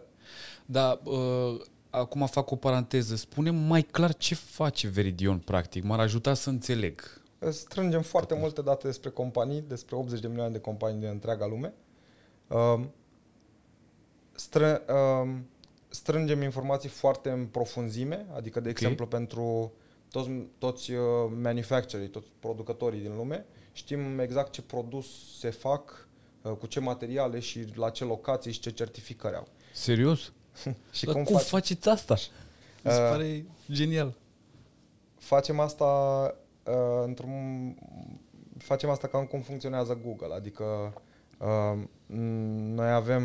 Da, 0.67 1.01
uh, 1.05 1.61
acum 1.91 2.27
fac 2.27 2.51
o 2.51 2.57
paranteză. 2.57 3.17
spune 3.17 3.51
mai 3.51 3.83
clar 3.83 4.15
ce 4.15 4.35
face 4.35 4.89
Veridion, 4.89 5.39
practic. 5.39 5.85
M-ar 5.85 6.01
ajuta 6.01 6.35
să 6.35 6.49
înțeleg. 6.49 7.21
Strângem 7.51 8.03
foarte 8.03 8.35
multe 8.35 8.63
date 8.63 8.87
despre 8.87 9.11
companii, 9.11 9.61
despre 9.61 9.97
80 9.97 10.21
de 10.21 10.29
milioane 10.29 10.53
de 10.53 10.61
companii 10.61 11.01
din 11.01 11.09
întreaga 11.09 11.47
lume. 11.47 11.75
Uh, 12.47 12.85
stră, 14.33 14.83
uh, 14.89 15.35
strângem 15.89 16.43
informații 16.43 16.89
foarte 16.89 17.31
în 17.31 17.47
profunzime, 17.47 18.27
adică, 18.35 18.61
de 18.61 18.69
exemplu, 18.69 19.05
okay. 19.05 19.19
pentru 19.19 19.73
toți, 20.11 20.31
toți 20.59 20.93
uh, 20.93 21.01
manufacturii, 21.43 22.09
toți 22.09 22.29
producătorii 22.39 23.01
din 23.01 23.17
lume, 23.17 23.47
știm 23.73 24.19
exact 24.19 24.53
ce 24.53 24.63
produs 24.63 25.39
se 25.39 25.51
fac, 25.51 25.91
uh, 25.91 26.08
cu 26.59 26.67
ce 26.67 26.81
materiale 26.81 27.39
și 27.39 27.65
la 27.75 27.91
ce 27.91 28.05
locații 28.05 28.53
și 28.53 28.61
ce 28.61 28.71
certificări 28.71 29.37
au. 29.37 29.47
Serios? 29.73 30.33
și 30.93 31.05
Dar 31.05 31.15
cum, 31.15 31.25
cum 31.25 31.37
faci? 31.37 31.47
faceți 31.47 31.89
asta? 31.89 32.15
Mi 32.85 32.91
se 32.91 33.01
uh, 33.01 33.09
pare 33.11 33.45
genial. 33.71 34.15
Facem 35.19 35.61
asta 35.61 35.85
uh, 36.65 37.03
într-un 37.05 37.75
facem 38.59 38.91
asta 38.91 39.09
cam 39.09 39.25
cum 39.25 39.41
funcționează 39.41 40.01
Google, 40.05 40.35
adică 40.35 40.95
uh, 41.39 41.83
noi 42.75 42.91
avem 42.91 43.25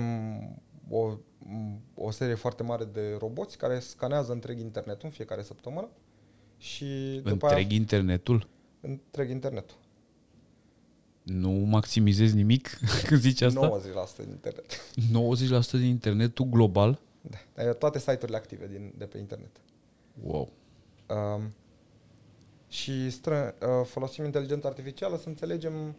o, 0.89 1.17
o 1.93 2.11
serie 2.11 2.35
foarte 2.35 2.63
mare 2.63 2.83
de 2.83 3.15
roboți 3.19 3.57
care 3.57 3.79
scanează 3.79 4.31
întreg 4.31 4.59
internetul 4.59 5.05
în 5.05 5.11
fiecare 5.11 5.41
săptămână 5.41 5.89
și 6.57 6.85
după 7.23 7.29
întreg 7.29 7.65
aia, 7.65 7.75
internetul? 7.79 8.47
Întreg 8.81 9.29
internetul. 9.29 9.75
Nu 11.23 11.49
maximizezi 11.49 12.35
nimic 12.35 12.69
când 13.07 13.19
zici 13.19 13.41
asta? 13.41 13.79
90% 14.13 14.15
din 14.17 14.29
internet. 14.29 14.81
90% 15.67 15.71
din 15.71 15.81
internetul 15.81 16.45
global? 16.45 16.99
Da. 17.55 17.73
Toate 17.73 17.99
site-urile 17.99 18.37
active 18.37 18.67
din, 18.67 18.93
de 18.97 19.05
pe 19.05 19.17
internet. 19.17 19.61
Wow. 20.23 20.49
Um, 21.07 21.53
și 22.67 23.09
stră, 23.09 23.55
uh, 23.61 23.85
folosim 23.85 24.25
inteligența 24.25 24.67
artificială 24.67 25.17
să 25.17 25.27
înțelegem 25.27 25.95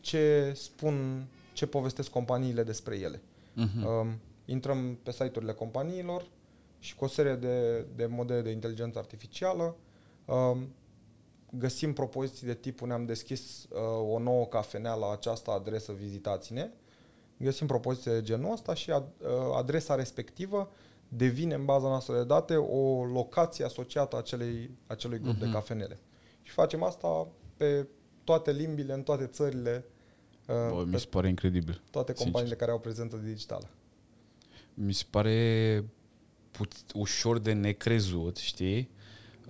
ce 0.00 0.52
spun, 0.56 1.26
ce 1.52 1.66
povestesc 1.66 2.10
companiile 2.10 2.62
despre 2.62 2.96
ele. 2.96 3.20
Uh-huh. 3.20 3.84
Um, 3.84 4.20
intrăm 4.44 4.98
pe 5.02 5.12
site-urile 5.12 5.52
companiilor 5.52 6.26
și 6.78 6.94
cu 6.94 7.04
o 7.04 7.08
serie 7.08 7.34
de, 7.34 7.86
de 7.96 8.06
modele 8.06 8.40
de 8.40 8.50
inteligență 8.50 8.98
artificială 8.98 9.76
um, 10.24 10.68
găsim 11.58 11.92
propoziții 11.92 12.46
de 12.46 12.54
tipul 12.54 12.88
ne-am 12.88 13.04
deschis 13.04 13.66
uh, 13.70 14.12
o 14.12 14.18
nouă 14.18 14.46
cafenea 14.46 14.94
la 14.94 15.12
această 15.12 15.50
adresă, 15.50 15.92
vizitați-ne. 15.92 16.70
Găsim 17.36 17.66
propoziții 17.66 18.10
de 18.10 18.22
genul 18.22 18.52
ăsta 18.52 18.74
și 18.74 18.90
ad, 18.90 19.04
uh, 19.18 19.28
adresa 19.56 19.94
respectivă 19.94 20.70
devine 21.08 21.54
în 21.54 21.64
baza 21.64 21.88
noastră 21.88 22.16
de 22.16 22.24
date 22.24 22.56
o 22.56 23.04
locație 23.04 23.64
asociată 23.64 24.16
acelei, 24.16 24.70
acelui 24.86 25.20
grup 25.20 25.36
uh-huh. 25.36 25.38
de 25.38 25.44
mhm. 25.44 25.54
cafenele. 25.54 25.98
Și 26.42 26.52
facem 26.52 26.82
asta 26.82 27.28
pe 27.56 27.86
toate 28.24 28.52
limbile, 28.52 28.92
în 28.92 29.02
toate 29.02 29.26
țările. 29.26 29.84
Uh, 30.48 30.74
Bă, 30.74 30.84
mi 30.86 30.98
se 30.98 31.06
pare 31.10 31.28
incredibil. 31.28 31.82
Toate 31.90 32.12
companiile 32.12 32.38
sincer. 32.40 32.58
care 32.58 32.70
au 32.70 32.78
prezență 32.78 33.16
digitală. 33.16 33.68
Mi 34.74 34.92
se 34.92 35.04
pare 35.10 35.84
put- 36.50 36.92
ușor 36.94 37.38
de 37.38 37.52
necrezut, 37.52 38.36
știi? 38.36 38.90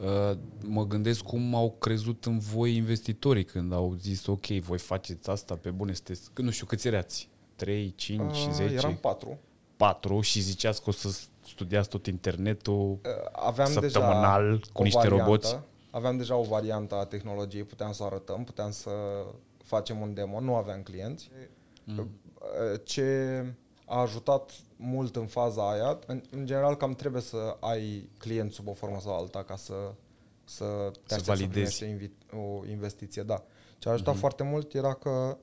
Uh, 0.00 0.38
mă 0.66 0.86
gândesc 0.86 1.22
cum 1.22 1.54
au 1.54 1.70
crezut 1.70 2.24
în 2.24 2.38
voi 2.38 2.76
investitorii 2.76 3.44
când 3.44 3.72
au 3.72 3.94
zis 3.94 4.26
ok, 4.26 4.46
voi 4.46 4.78
faceți 4.78 5.30
asta 5.30 5.56
pe 5.56 5.70
bune, 5.70 5.92
sunteți, 5.92 6.30
nu 6.36 6.50
știu 6.50 6.66
câți 6.66 6.86
erați, 6.86 7.28
3, 7.56 7.92
5, 7.96 8.20
uh, 8.20 8.48
10? 8.52 8.74
Eram 8.74 8.96
4. 8.96 9.38
4 9.76 10.20
și 10.20 10.40
ziceați 10.40 10.82
că 10.82 10.88
o 10.88 10.92
să 10.92 11.20
studiați 11.46 11.88
tot 11.88 12.06
internetul 12.06 12.90
uh, 12.90 12.98
aveam 13.32 13.70
săptămânal 13.70 14.48
deja 14.50 14.70
cu 14.72 14.82
niște 14.82 14.98
variantă, 14.98 15.24
roboți? 15.24 15.58
Aveam 15.90 16.16
deja 16.16 16.36
o 16.36 16.42
variantă 16.42 16.94
a 16.94 17.04
tehnologiei, 17.04 17.64
puteam 17.64 17.92
să 17.92 18.02
o 18.02 18.06
arătăm, 18.06 18.44
puteam 18.44 18.70
să 18.70 18.90
facem 19.64 20.00
un 20.00 20.14
demo, 20.14 20.40
nu 20.40 20.54
aveam 20.54 20.82
clienți. 20.82 21.30
Mm. 21.84 21.98
Uh, 21.98 22.80
ce 22.84 23.44
a 23.92 24.00
ajutat 24.00 24.50
mult 24.76 25.16
în 25.16 25.26
faza 25.26 25.70
aia. 25.70 25.98
În, 26.06 26.22
în 26.30 26.46
general, 26.46 26.76
cam 26.76 26.94
trebuie 26.94 27.22
să 27.22 27.56
ai 27.60 28.08
client 28.18 28.52
sub 28.52 28.68
o 28.68 28.72
formă 28.72 29.00
sau 29.00 29.16
alta 29.16 29.42
ca 29.42 29.56
să, 29.56 29.74
să 30.44 30.90
te 31.06 31.14
să 31.14 31.22
validezi 31.24 31.76
să 31.76 31.86
o 32.36 32.66
investiție. 32.66 33.22
Da. 33.22 33.44
Ce 33.78 33.88
a 33.88 33.92
ajutat 33.92 34.14
mm-hmm. 34.14 34.18
foarte 34.18 34.42
mult 34.42 34.74
era 34.74 34.94
că 34.94 35.36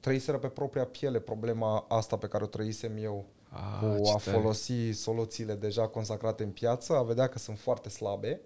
trăiseră 0.00 0.38
pe 0.38 0.48
propria 0.48 0.84
piele 0.84 1.20
problema 1.20 1.84
asta 1.88 2.16
pe 2.16 2.26
care 2.26 2.44
o 2.44 2.46
trăisem 2.46 2.96
eu 2.96 3.24
a, 3.48 3.80
ah, 3.82 3.98
cu 3.98 4.08
a 4.08 4.16
folosi 4.16 4.90
soluțiile 4.90 5.54
deja 5.54 5.86
consacrate 5.86 6.42
în 6.42 6.50
piață, 6.50 6.96
a 6.96 7.02
vedea 7.02 7.26
că 7.26 7.38
sunt 7.38 7.58
foarte 7.58 7.88
slabe. 7.88 8.40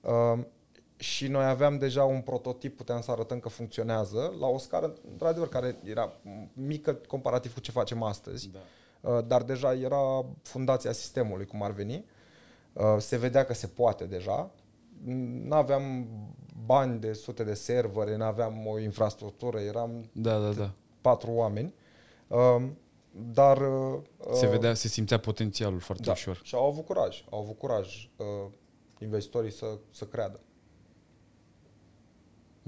Uh, 0.00 0.38
și 0.98 1.26
noi 1.26 1.44
aveam 1.44 1.78
deja 1.78 2.04
un 2.04 2.20
prototip, 2.20 2.76
puteam 2.76 3.00
să 3.00 3.10
arătăm 3.10 3.40
că 3.40 3.48
funcționează 3.48 4.34
la 4.40 4.46
o 4.46 4.58
scară, 4.58 4.94
într-adevăr, 5.10 5.48
care 5.48 5.76
era 5.84 6.12
mică 6.52 6.94
comparativ 6.94 7.54
cu 7.54 7.60
ce 7.60 7.70
facem 7.70 8.02
astăzi, 8.02 8.50
da. 8.50 8.58
Uh, 9.00 9.24
dar 9.26 9.42
deja 9.42 9.74
era 9.74 10.24
fundația 10.42 10.92
sistemului, 10.92 11.46
cum 11.46 11.62
ar 11.62 11.70
veni. 11.70 12.04
Uh, 12.72 12.96
se 12.98 13.16
vedea 13.16 13.44
că 13.44 13.54
se 13.54 13.66
poate 13.66 14.04
deja. 14.04 14.50
Nu 15.44 15.54
aveam 15.54 16.08
bani 16.66 17.00
de 17.00 17.12
sute 17.12 17.44
de 17.44 17.54
servere, 17.54 18.16
nu 18.16 18.24
aveam 18.24 18.66
o 18.66 18.78
infrastructură, 18.78 19.58
eram 19.58 20.08
da, 20.12 20.38
da, 20.38 20.52
da. 20.52 20.70
patru 21.00 21.30
oameni. 21.30 21.74
Uh, 22.26 22.62
dar... 23.10 23.58
Se 24.32 24.46
vedea, 24.46 24.74
se 24.74 24.88
simțea 24.88 25.18
potențialul 25.18 25.80
foarte 25.80 26.02
da, 26.02 26.12
ușor. 26.12 26.40
Și 26.42 26.54
au 26.54 26.66
avut 26.66 26.84
curaj, 26.86 27.24
au 27.30 27.40
avut 27.40 27.58
curaj 27.58 28.10
investitorii 28.98 29.52
să, 29.52 29.66
să 29.90 30.04
creadă. 30.04 30.40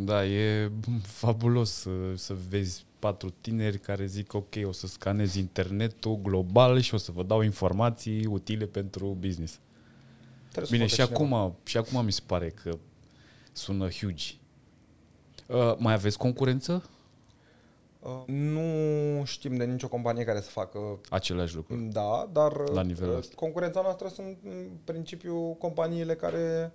Da, 0.05 0.25
e 0.25 0.71
fabulos 1.21 1.71
să, 1.71 1.91
să 2.15 2.35
vezi 2.49 2.85
patru 2.99 3.35
tineri 3.41 3.79
care 3.79 4.07
zic 4.07 4.35
ok, 4.35 4.55
o 4.65 4.73
să 4.73 4.87
scanez 4.87 5.35
internetul 5.35 6.19
global 6.23 6.81
și 6.81 6.95
o 6.95 6.97
să 6.97 7.13
vă 7.13 7.23
dau 7.23 7.41
informații 7.41 8.27
utile 8.27 8.67
pentru 8.67 9.17
business. 9.21 9.59
Trebuie 10.51 10.71
Bine, 10.71 10.87
și 10.87 11.01
acum, 11.01 11.57
și 11.65 11.77
acum 11.77 12.05
mi 12.05 12.13
se 12.13 12.21
pare 12.27 12.49
că 12.49 12.79
sună 13.53 13.89
huge. 13.89 14.35
Uh, 15.47 15.75
mai 15.79 15.93
aveți 15.93 16.19
concurență? 16.19 16.85
Uh, 18.01 18.23
nu 18.27 19.25
știm 19.25 19.57
de 19.57 19.65
nicio 19.65 19.89
companie 19.89 20.25
care 20.25 20.41
să 20.41 20.51
facă 20.51 20.79
același 21.11 21.55
lucru. 21.55 21.77
Da, 21.77 22.29
dar 22.33 22.69
la 22.69 22.83
nivelul 22.83 23.17
uh, 23.17 23.25
concurența 23.35 23.81
noastră 23.81 24.09
sunt 24.09 24.39
în 24.45 24.69
principiu 24.85 25.37
companiile 25.59 26.15
care 26.15 26.73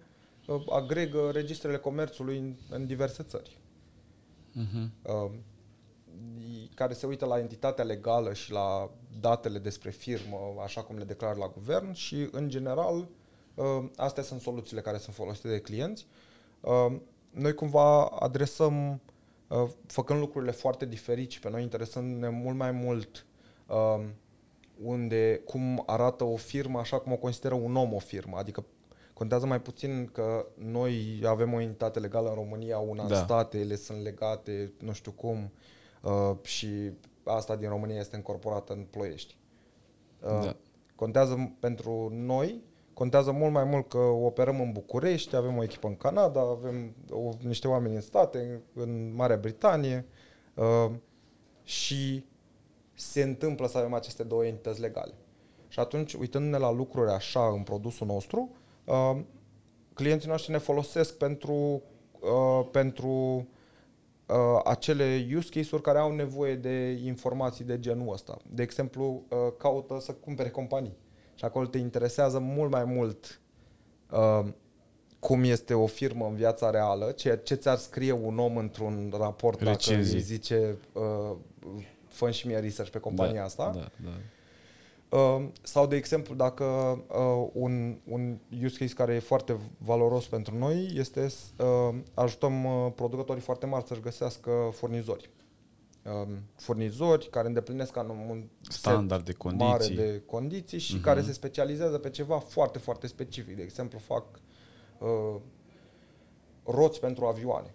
agregă 0.69 1.29
registrele 1.31 1.77
comerțului 1.77 2.37
în, 2.37 2.55
în 2.69 2.85
diverse 2.85 3.23
țări. 3.23 3.59
Uh-huh. 4.55 4.87
Uh, 5.01 5.31
care 6.73 6.93
se 6.93 7.05
uită 7.05 7.25
la 7.25 7.39
entitatea 7.39 7.83
legală 7.83 8.33
și 8.33 8.51
la 8.51 8.91
datele 9.19 9.59
despre 9.59 9.89
firmă, 9.89 10.37
așa 10.63 10.81
cum 10.83 10.97
le 10.97 11.03
declară 11.03 11.37
la 11.39 11.47
guvern 11.47 11.93
și, 11.93 12.27
în 12.31 12.49
general, 12.49 13.07
uh, 13.55 13.85
astea 13.95 14.23
sunt 14.23 14.41
soluțiile 14.41 14.81
care 14.81 14.97
sunt 14.97 15.15
folosite 15.15 15.47
de 15.47 15.59
clienți. 15.59 16.05
Uh, 16.61 16.95
noi 17.31 17.53
cumva 17.53 18.05
adresăm, 18.05 19.01
uh, 19.47 19.69
făcând 19.87 20.19
lucrurile 20.19 20.51
foarte 20.51 20.85
diferit 20.85 21.31
și 21.31 21.39
pe 21.39 21.49
noi 21.49 21.61
interesându-ne 21.61 22.29
mult 22.29 22.57
mai 22.57 22.71
mult 22.71 23.25
uh, 23.67 24.05
unde, 24.83 25.41
cum 25.45 25.83
arată 25.85 26.23
o 26.23 26.35
firmă 26.35 26.79
așa 26.79 26.99
cum 26.99 27.11
o 27.11 27.17
consideră 27.17 27.53
un 27.53 27.75
om 27.75 27.93
o 27.93 27.99
firmă, 27.99 28.37
adică 28.37 28.65
Contează 29.15 29.45
mai 29.45 29.61
puțin 29.61 30.09
că 30.13 30.45
noi 30.55 31.21
avem 31.25 31.53
o 31.53 31.59
entitate 31.59 31.99
legală 31.99 32.29
în 32.29 32.35
România, 32.35 32.77
una 32.77 33.07
da. 33.07 33.17
în 33.17 33.23
state, 33.23 33.59
ele 33.59 33.75
sunt 33.75 34.01
legate, 34.01 34.73
nu 34.79 34.93
știu 34.93 35.11
cum, 35.11 35.51
uh, 36.01 36.31
și 36.41 36.91
asta 37.23 37.55
din 37.55 37.69
România 37.69 37.99
este 37.99 38.15
încorporată 38.15 38.73
în 38.73 38.83
Ploiești. 38.89 39.37
Uh, 40.19 40.29
da. 40.43 40.55
Contează 40.95 41.55
pentru 41.59 42.09
noi, 42.13 42.63
contează 42.93 43.31
mult 43.31 43.51
mai 43.51 43.63
mult 43.63 43.89
că 43.89 43.97
operăm 43.97 44.61
în 44.61 44.71
București, 44.71 45.35
avem 45.35 45.57
o 45.57 45.63
echipă 45.63 45.87
în 45.87 45.95
Canada, 45.97 46.41
avem 46.41 46.95
o, 47.09 47.29
niște 47.41 47.67
oameni 47.67 47.95
în 47.95 48.01
state, 48.01 48.61
în 48.73 49.13
Marea 49.15 49.37
Britanie 49.37 50.05
uh, 50.53 50.91
și 51.63 52.25
se 52.93 53.21
întâmplă 53.21 53.67
să 53.67 53.77
avem 53.77 53.93
aceste 53.93 54.23
două 54.23 54.45
entități 54.45 54.81
legale. 54.81 55.13
Și 55.67 55.79
atunci, 55.79 56.13
uitându-ne 56.13 56.57
la 56.57 56.71
lucruri 56.71 57.11
așa 57.11 57.47
în 57.47 57.63
produsul 57.63 58.07
nostru, 58.07 58.49
uh, 58.51 58.63
clienții 59.93 60.29
noștri 60.29 60.51
ne 60.51 60.57
folosesc 60.57 61.17
pentru, 61.17 61.81
uh, 62.19 62.67
pentru 62.71 63.47
uh, 64.27 64.61
acele 64.63 65.27
use 65.35 65.49
case-uri 65.49 65.81
care 65.81 65.97
au 65.97 66.11
nevoie 66.11 66.55
de 66.55 66.91
informații 66.91 67.65
de 67.65 67.79
genul 67.79 68.13
ăsta. 68.13 68.37
De 68.49 68.63
exemplu, 68.63 69.23
uh, 69.29 69.37
caută 69.57 69.99
să 69.99 70.11
cumpere 70.13 70.49
companii 70.49 70.97
și 71.35 71.45
acolo 71.45 71.65
te 71.65 71.77
interesează 71.77 72.39
mult 72.39 72.71
mai 72.71 72.83
mult 72.83 73.41
uh, 74.11 74.45
cum 75.19 75.43
este 75.43 75.73
o 75.73 75.85
firmă 75.85 76.25
în 76.25 76.35
viața 76.35 76.69
reală, 76.69 77.11
ce, 77.11 77.39
ce 77.43 77.55
ți-ar 77.55 77.77
scrie 77.77 78.11
un 78.11 78.39
om 78.39 78.57
într-un 78.57 79.13
raport 79.17 79.59
Recenzii. 79.59 79.95
dacă 79.95 80.15
îi 80.15 80.21
zice 80.21 80.77
uh, 80.93 81.35
fă 82.07 82.31
și 82.31 82.47
mie 82.47 82.59
research 82.59 82.91
pe 82.91 82.99
compania 82.99 83.39
da, 83.39 83.43
asta. 83.43 83.71
Da, 83.75 83.89
da. 84.03 84.11
Uh, 85.09 85.47
sau, 85.61 85.87
de 85.87 85.95
exemplu, 85.95 86.35
dacă 86.35 86.63
uh, 86.63 87.49
un, 87.53 87.97
un 88.03 88.37
use 88.63 88.77
case 88.77 88.93
care 88.93 89.13
e 89.13 89.19
foarte 89.19 89.57
valoros 89.77 90.27
pentru 90.27 90.57
noi 90.57 90.91
este 90.93 91.27
uh, 91.57 91.95
ajutăm 92.13 92.65
uh, 92.65 92.91
producătorii 92.95 93.41
foarte 93.41 93.65
mari 93.65 93.87
să-și 93.87 94.01
găsească 94.01 94.51
furnizori. 94.71 95.29
Uh, 96.03 96.27
furnizori 96.55 97.29
care 97.29 97.47
îndeplinesc 97.47 97.95
un 97.95 98.43
standard 98.61 99.25
de 99.25 99.33
condiții. 99.33 99.67
mare 99.67 99.87
de 99.87 100.21
condiții 100.25 100.79
și 100.79 100.97
uh-huh. 100.97 101.03
care 101.03 101.21
se 101.21 101.31
specializează 101.31 101.97
pe 101.97 102.09
ceva 102.09 102.39
foarte, 102.39 102.79
foarte 102.79 103.07
specific. 103.07 103.55
De 103.55 103.61
exemplu, 103.61 103.99
fac 103.99 104.39
uh, 104.97 105.41
roți 106.63 106.99
pentru 106.99 107.25
avioane. 107.25 107.73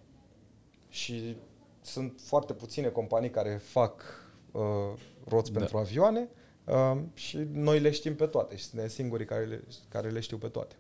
Și 0.89 1.37
sunt 1.81 2.21
foarte 2.25 2.53
puține 2.53 2.89
companii 2.89 3.31
care 3.31 3.61
fac 3.63 4.03
uh, 4.53 4.63
roți 5.25 5.53
da. 5.53 5.59
pentru 5.59 5.79
avioane 5.79 6.29
uh, 6.71 6.99
și 7.15 7.47
noi 7.53 7.81
le 7.81 7.91
știm 7.91 8.17
pe 8.17 8.27
toate 8.27 8.57
și 8.57 8.65
suntem 8.65 8.89
singurii 8.89 9.27
care 9.27 9.45
le, 9.45 9.65
care 9.89 10.09
le 10.11 10.21
știu 10.21 10.37
pe 10.37 10.49
toate. 10.49 10.75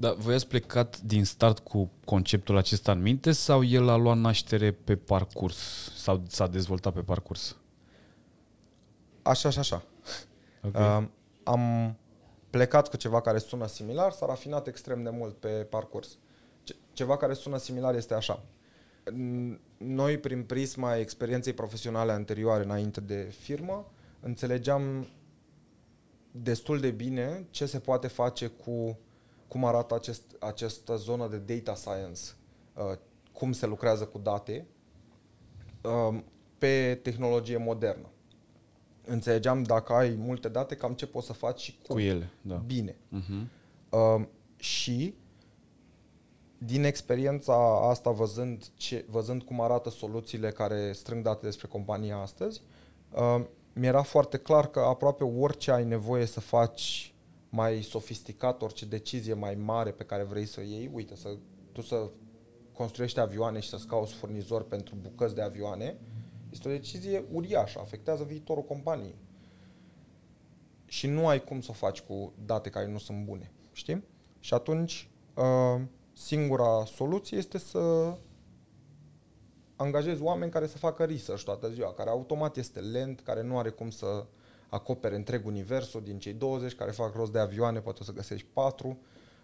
Da, 0.00 0.12
voi 0.12 0.34
ați 0.34 0.46
plecat 0.46 1.00
din 1.00 1.24
start 1.24 1.58
cu 1.58 1.90
conceptul 2.04 2.56
acesta 2.56 2.92
în 2.92 3.02
minte 3.02 3.32
sau 3.32 3.64
el 3.64 3.88
a 3.88 3.96
luat 3.96 4.16
naștere 4.16 4.72
pe 4.72 4.96
parcurs 4.96 5.90
sau 5.96 6.22
s-a 6.28 6.46
dezvoltat 6.46 6.92
pe 6.92 7.00
parcurs? 7.00 7.56
Așa 9.22 9.50
și 9.50 9.58
așa. 9.58 9.82
Okay. 10.62 11.02
Uh, 11.02 11.06
am 11.42 11.96
plecat 12.50 12.88
cu 12.88 12.96
ceva 12.96 13.20
care 13.20 13.38
sună 13.38 13.66
similar, 13.66 14.12
s-a 14.12 14.26
rafinat 14.26 14.66
extrem 14.66 15.02
de 15.02 15.10
mult 15.10 15.36
pe 15.36 15.48
parcurs. 15.48 16.18
Ce- 16.62 16.76
ceva 16.92 17.16
care 17.16 17.34
sună 17.34 17.56
similar 17.56 17.94
este 17.94 18.14
așa. 18.14 18.42
Noi, 19.76 20.18
prin 20.18 20.42
prisma 20.42 20.96
experienței 20.96 21.52
profesionale 21.52 22.12
anterioare 22.12 22.64
înainte 22.64 23.00
de 23.00 23.34
firmă, 23.38 23.90
înțelegeam 24.20 25.08
destul 26.30 26.80
de 26.80 26.90
bine 26.90 27.46
ce 27.50 27.66
se 27.66 27.78
poate 27.78 28.08
face 28.08 28.46
cu 28.46 28.98
cum 29.48 29.64
arată 29.64 29.94
acest, 29.94 30.22
această 30.38 30.96
zonă 30.96 31.28
de 31.28 31.36
data 31.54 31.74
science, 31.74 32.20
uh, 32.74 32.98
cum 33.32 33.52
se 33.52 33.66
lucrează 33.66 34.04
cu 34.04 34.18
date 34.18 34.66
uh, 35.82 36.20
pe 36.58 37.00
tehnologie 37.02 37.56
modernă. 37.56 38.10
Înțelegeam 39.04 39.62
dacă 39.62 39.92
ai 39.92 40.14
multe 40.18 40.48
date, 40.48 40.74
cam 40.74 40.92
ce 40.92 41.06
poți 41.06 41.26
să 41.26 41.32
faci 41.32 41.60
și 41.60 41.78
cu 41.88 41.98
ele. 41.98 42.30
Da. 42.40 42.54
Bine. 42.54 42.92
Uh-huh. 42.92 43.46
Uh, 43.90 44.26
și 44.56 45.14
din 46.58 46.84
experiența 46.84 47.88
asta, 47.88 48.10
văzând, 48.10 48.64
ce, 48.76 49.04
văzând 49.08 49.42
cum 49.42 49.60
arată 49.60 49.90
soluțiile 49.90 50.50
care 50.50 50.92
strâng 50.92 51.24
date 51.24 51.46
despre 51.46 51.66
compania 51.66 52.16
astăzi, 52.16 52.62
uh, 53.10 53.44
mi-era 53.78 54.02
foarte 54.02 54.36
clar 54.36 54.70
că 54.70 54.80
aproape 54.80 55.24
orice 55.24 55.72
ai 55.72 55.84
nevoie 55.84 56.26
să 56.26 56.40
faci 56.40 57.14
mai 57.48 57.82
sofisticat, 57.82 58.62
orice 58.62 58.86
decizie 58.86 59.34
mai 59.34 59.54
mare 59.54 59.90
pe 59.90 60.04
care 60.04 60.22
vrei 60.22 60.46
să 60.46 60.60
o 60.60 60.62
iei, 60.62 60.90
uite, 60.92 61.16
să, 61.16 61.36
tu 61.72 61.80
să 61.80 62.10
construiești 62.72 63.20
avioane 63.20 63.60
și 63.60 63.68
să-ți 63.68 63.86
cauți 63.86 64.14
furnizori 64.14 64.68
pentru 64.68 64.94
bucăți 65.00 65.34
de 65.34 65.42
avioane, 65.42 65.96
este 66.50 66.68
o 66.68 66.70
decizie 66.70 67.24
uriașă, 67.32 67.78
afectează 67.80 68.24
viitorul 68.24 68.64
companiei. 68.64 69.14
Și 70.84 71.06
nu 71.06 71.26
ai 71.26 71.44
cum 71.44 71.60
să 71.60 71.70
o 71.70 71.74
faci 71.74 72.00
cu 72.00 72.32
date 72.44 72.70
care 72.70 72.86
nu 72.86 72.98
sunt 72.98 73.24
bune, 73.24 73.52
știi? 73.72 74.04
Și 74.40 74.54
atunci, 74.54 75.10
uh, 75.34 75.82
singura 76.12 76.84
soluție 76.84 77.38
este 77.38 77.58
să 77.58 78.14
angajezi 79.78 80.22
oameni 80.22 80.50
care 80.50 80.66
să 80.66 80.78
facă 80.78 81.04
research 81.04 81.44
toată 81.44 81.70
ziua, 81.70 81.92
care 81.92 82.10
automat 82.10 82.56
este 82.56 82.80
lent, 82.80 83.20
care 83.20 83.42
nu 83.42 83.58
are 83.58 83.70
cum 83.70 83.90
să 83.90 84.26
acopere 84.68 85.16
întreg 85.16 85.46
universul 85.46 86.02
din 86.02 86.18
cei 86.18 86.32
20 86.32 86.74
care 86.74 86.90
fac 86.90 87.14
rost 87.14 87.32
de 87.32 87.38
avioane, 87.38 87.80
poate 87.80 87.98
o 88.00 88.04
să 88.04 88.12
găsești 88.12 88.46
4 88.52 88.98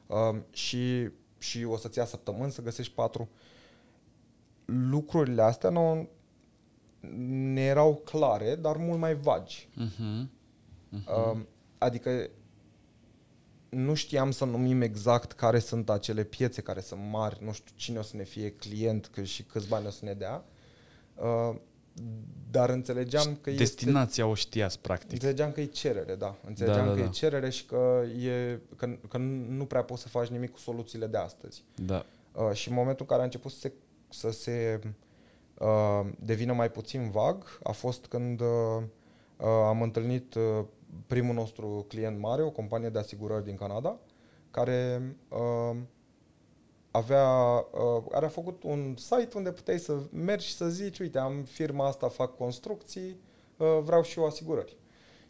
um, 0.07 0.45
și, 0.51 1.11
și 1.39 1.65
o 1.65 1.77
să-ți 1.77 1.99
ia 1.99 2.05
săptămâni 2.05 2.51
să 2.51 2.63
găsești 2.63 2.93
4. 2.93 3.29
Lucrurile 4.65 5.43
astea 5.43 5.71
nu 5.71 6.09
ne 7.53 7.61
erau 7.61 7.95
clare, 8.05 8.55
dar 8.55 8.77
mult 8.77 8.99
mai 8.99 9.15
vagi. 9.15 9.69
Uh-huh. 9.73 10.29
Uh-huh. 10.99 11.33
Um, 11.33 11.47
adică 11.79 12.31
nu 13.75 13.95
știam 13.95 14.31
să 14.31 14.45
numim 14.45 14.81
exact 14.81 15.33
care 15.33 15.59
sunt 15.59 15.91
acele 15.91 16.25
piețe 16.25 16.61
care 16.61 16.81
sunt 16.81 17.01
mari, 17.11 17.39
nu 17.45 17.53
știu 17.53 17.75
cine 17.77 17.99
o 17.99 18.03
să 18.03 18.17
ne 18.17 18.25
fie 18.25 18.51
client 18.51 19.11
și 19.23 19.43
câți 19.43 19.69
bani 19.69 19.87
o 19.87 19.91
să 19.91 20.05
ne 20.05 20.13
dea. 20.13 20.45
Uh, 21.15 21.55
dar 22.51 22.71
înțelegeam 22.71 23.39
că 23.41 23.51
Destinația 23.51 24.25
este, 24.25 24.33
o 24.33 24.35
știați, 24.35 24.79
practic. 24.81 25.13
Înțelegeam 25.13 25.53
că 25.53 25.61
e 25.61 25.65
cerere, 25.65 26.15
da. 26.15 26.37
Înțelegeam 26.47 26.85
da, 26.85 26.91
da, 26.91 26.97
că 26.97 27.01
da. 27.01 27.07
e 27.07 27.11
cerere 27.11 27.51
și 27.51 27.67
că, 27.67 28.03
e, 28.21 28.59
că, 28.77 28.99
că 29.09 29.19
nu 29.49 29.65
prea 29.65 29.83
poți 29.83 30.03
să 30.03 30.09
faci 30.09 30.29
nimic 30.29 30.51
cu 30.51 30.59
soluțiile 30.59 31.07
de 31.07 31.17
astăzi. 31.17 31.65
Da. 31.75 32.07
Uh, 32.33 32.53
și 32.53 32.69
în 32.69 32.75
momentul 32.75 33.01
în 33.01 33.07
care 33.07 33.21
a 33.21 33.25
început 33.25 33.51
să 33.51 33.59
se, 33.59 33.73
să 34.09 34.31
se 34.31 34.81
uh, 35.59 36.07
devină 36.19 36.53
mai 36.53 36.71
puțin 36.71 37.11
vag, 37.11 37.59
a 37.63 37.73
fost 37.73 38.07
când 38.07 38.41
uh, 38.41 38.47
uh, 39.37 39.47
am 39.47 39.83
întâlnit 39.83 40.35
uh, 40.35 40.65
primul 41.07 41.35
nostru 41.35 41.85
client 41.89 42.19
mare, 42.19 42.43
o 42.43 42.51
companie 42.51 42.89
de 42.89 42.99
asigurări 42.99 43.45
din 43.45 43.57
Canada, 43.57 43.99
care 44.51 45.03
uh, 45.29 45.77
avea, 46.91 47.29
uh, 47.57 48.05
are 48.13 48.27
făcut 48.27 48.63
un 48.63 48.95
site 48.97 49.37
unde 49.37 49.53
puteai 49.53 49.79
să 49.79 49.99
mergi 50.13 50.47
și 50.47 50.55
să 50.55 50.69
zici, 50.69 50.99
uite, 50.99 51.19
am 51.19 51.43
firma 51.43 51.87
asta, 51.87 52.09
fac 52.09 52.37
construcții, 52.37 53.21
uh, 53.57 53.79
vreau 53.83 54.03
și 54.03 54.19
eu 54.19 54.27
asigurări. 54.27 54.77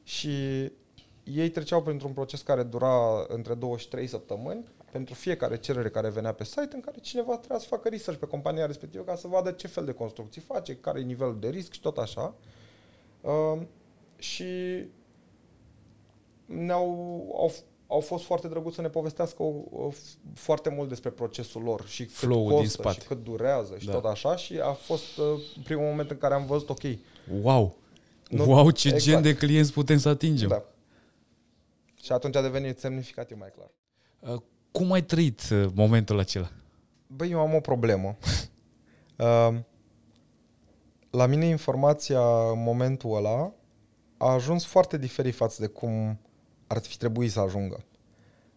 Și 0.03 0.31
ei 1.25 1.51
treceau 1.51 1.83
printr-un 1.83 2.13
proces 2.13 2.43
care 2.43 2.63
dura 2.63 3.25
între 3.29 3.55
2 3.55 3.77
și 3.77 3.89
3 3.89 4.07
săptămâni 4.07 4.65
pentru 4.91 5.15
fiecare 5.15 5.59
cerere 5.59 5.91
care 5.91 6.09
venea 6.09 6.33
pe 6.33 6.45
site 6.45 6.69
în 6.73 6.81
care 6.81 6.99
cineva 7.01 7.37
trebuia 7.37 7.59
să 7.59 7.67
facă 7.67 7.89
research 7.89 8.21
pe 8.21 8.27
compania 8.27 8.67
respectivă 8.67 9.05
ca 9.05 9.17
să 9.17 9.27
vadă 9.27 9.51
ce 9.51 9.67
fel 9.67 9.85
de 9.85 9.93
construcții 9.93 10.41
face, 10.41 10.77
care 10.77 11.01
e 11.01 11.03
nivelul 11.03 11.39
de 11.39 11.49
risc 11.49 11.73
și 11.73 11.81
tot 11.81 11.99
așa. 11.99 12.35
Uh, 13.21 13.61
și 14.17 14.45
ne-au 16.47 16.89
au, 17.39 17.53
au 17.87 18.01
fost 18.01 18.25
foarte 18.25 18.49
drăguți 18.49 18.75
să 18.75 18.81
ne 18.81 18.89
povestească 18.89 19.43
o, 19.43 19.53
o, 19.71 19.91
foarte 20.35 20.71
mult 20.71 20.89
despre 20.89 21.11
procesul 21.11 21.63
lor 21.63 21.87
și 21.87 22.05
Flow 22.05 22.43
cât 22.43 22.51
costă 22.51 22.61
din 22.61 22.71
spate. 22.71 23.01
și 23.01 23.07
cât 23.07 23.25
durează 23.25 23.79
și 23.79 23.87
da. 23.87 23.93
tot 23.93 24.05
așa 24.05 24.37
și 24.37 24.59
a 24.63 24.73
fost 24.73 25.17
uh, 25.17 25.25
primul 25.65 25.85
moment 25.85 26.11
în 26.11 26.19
care 26.19 26.35
am 26.35 26.47
văzut, 26.47 26.69
ok. 26.69 26.83
Wow! 27.43 27.77
Nu, 28.29 28.45
wow, 28.45 28.71
ce 28.71 28.89
exact. 28.89 29.05
gen 29.05 29.23
de 29.23 29.35
clienți 29.35 29.73
putem 29.73 29.99
să 29.99 30.09
atingem! 30.09 30.49
Da. 30.49 30.65
Și 32.03 32.13
atunci 32.13 32.37
a 32.37 32.43
devenit 32.43 32.79
semnificativ 32.79 33.39
mai 33.39 33.49
clar. 33.55 33.71
Uh, 34.35 34.43
cum 34.71 34.93
ai 34.93 35.03
trăit 35.03 35.41
uh, 35.53 35.67
momentul 35.75 36.19
acela? 36.19 36.51
Băi, 37.07 37.31
eu 37.31 37.41
am 37.41 37.55
o 37.55 37.61
problemă. 37.61 38.17
uh, 39.19 39.55
la 41.11 41.27
mine 41.27 41.47
informația 41.47 42.51
în 42.51 42.63
momentul 42.63 43.17
ăla 43.17 43.53
a 44.17 44.33
ajuns 44.33 44.65
foarte 44.65 44.99
diferit 44.99 45.35
față 45.35 45.63
de 45.63 45.67
cum 45.67 46.19
ar 46.67 46.79
fi 46.79 46.97
trebuit 46.97 47.31
să 47.31 47.41
ajungă. 47.41 47.85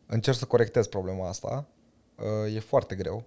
Încerc 0.05 0.37
să 0.37 0.45
corectez 0.45 0.87
problema 0.87 1.27
asta. 1.27 1.67
Uh, 2.15 2.55
e 2.55 2.59
foarte 2.59 2.95
greu. 2.95 3.23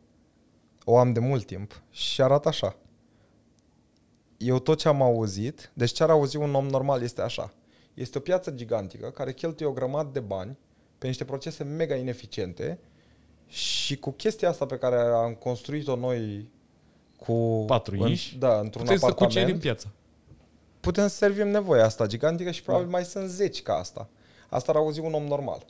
O 0.84 0.98
am 0.98 1.12
de 1.12 1.20
mult 1.20 1.46
timp 1.46 1.82
și 1.90 2.22
arată 2.22 2.48
așa. 2.48 2.76
Eu 4.36 4.58
tot 4.58 4.78
ce 4.78 4.88
am 4.88 5.02
auzit, 5.02 5.70
deci 5.74 5.90
ce 5.90 6.02
ar 6.02 6.10
auzi 6.10 6.36
un 6.36 6.54
om 6.54 6.66
normal 6.66 7.02
este 7.02 7.22
așa. 7.22 7.52
Este 7.94 8.18
o 8.18 8.20
piață 8.20 8.50
gigantică 8.50 9.10
care 9.10 9.32
cheltuie 9.32 9.68
o 9.68 9.72
grămadă 9.72 10.08
de 10.12 10.20
bani 10.20 10.58
pe 10.98 11.06
niște 11.06 11.24
procese 11.24 11.64
mega 11.64 11.94
ineficiente 11.94 12.78
și 13.46 13.96
cu 13.96 14.10
chestia 14.10 14.48
asta 14.48 14.66
pe 14.66 14.78
care 14.78 14.96
am 14.96 15.34
construit-o 15.34 15.96
noi 15.96 16.50
cu... 17.16 17.64
Patru 17.66 17.96
inși? 17.96 18.38
Da, 18.38 18.58
într-un 18.58 18.84
Puteți 18.84 19.04
apartament. 19.04 19.32
să 19.32 19.38
cucerim 19.38 19.60
piața. 19.60 19.88
Putem 20.80 21.08
să 21.08 21.14
servim 21.14 21.48
nevoia 21.48 21.84
asta 21.84 22.06
gigantică 22.06 22.50
și 22.50 22.62
probabil 22.62 22.86
da. 22.86 22.92
mai 22.92 23.04
sunt 23.04 23.28
zeci 23.28 23.62
ca 23.62 23.74
asta. 23.74 24.08
Asta 24.50 24.72
ar 24.72 24.78
auzi 24.78 25.00
un 25.00 25.12
om 25.12 25.24
normal. 25.24 25.64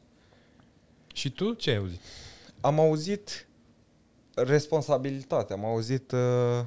Și 1.12 1.30
tu 1.30 1.52
ce 1.52 1.70
ai 1.70 1.76
auzit? 1.76 2.00
Am 2.60 2.80
auzit 2.80 3.48
responsabilitate, 4.34 5.52
am 5.52 5.64
auzit 5.64 6.12
uh, 6.12 6.64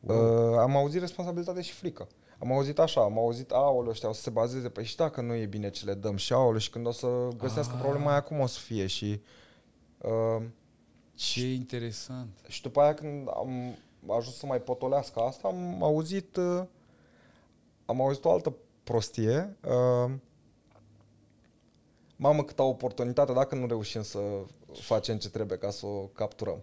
wow. 0.00 0.52
uh, 0.52 0.58
am 0.58 0.76
auzit 0.76 1.00
responsabilitate 1.00 1.60
și 1.60 1.72
frică. 1.72 2.08
Am 2.38 2.52
auzit 2.52 2.78
așa, 2.78 3.00
am 3.00 3.18
auzit, 3.18 3.50
aoleu, 3.50 3.90
ăștia 3.90 4.08
o 4.08 4.12
să 4.12 4.20
se 4.20 4.30
bazeze, 4.30 4.68
pe 4.68 4.82
și 4.82 4.96
dacă 4.96 5.20
nu 5.20 5.34
e 5.34 5.46
bine 5.46 5.70
ce 5.70 5.84
le 5.84 5.94
dăm 5.94 6.16
și 6.16 6.32
aoleu, 6.32 6.58
și 6.58 6.70
când 6.70 6.86
o 6.86 6.90
să 6.90 7.28
găsească 7.36 7.72
ah. 7.74 7.80
problema 7.82 8.10
aia, 8.10 8.20
cum 8.20 8.40
o 8.40 8.46
să 8.46 8.58
fie 8.58 8.86
și 8.86 9.20
uh, 9.98 10.42
Ce 11.14 11.52
interesant. 11.52 12.38
Și 12.48 12.62
după 12.62 12.80
aia 12.80 12.94
când 12.94 13.28
am 13.28 13.76
ajuns 14.08 14.36
să 14.36 14.46
mai 14.46 14.60
potolească 14.60 15.20
asta, 15.20 15.48
am 15.48 15.82
auzit 15.82 16.36
uh, 16.36 16.62
am 17.84 18.00
auzit 18.00 18.24
o 18.24 18.30
altă 18.30 18.54
prostie. 18.82 19.56
Uh, 19.64 20.12
mamă, 22.16 22.44
câtă 22.44 22.62
oportunitate 22.62 23.32
dacă 23.32 23.54
nu 23.54 23.66
reușim 23.66 24.02
să 24.02 24.20
facem 24.72 25.18
ce 25.18 25.30
trebuie 25.30 25.58
ca 25.58 25.70
să 25.70 25.86
o 25.86 26.06
capturăm. 26.06 26.62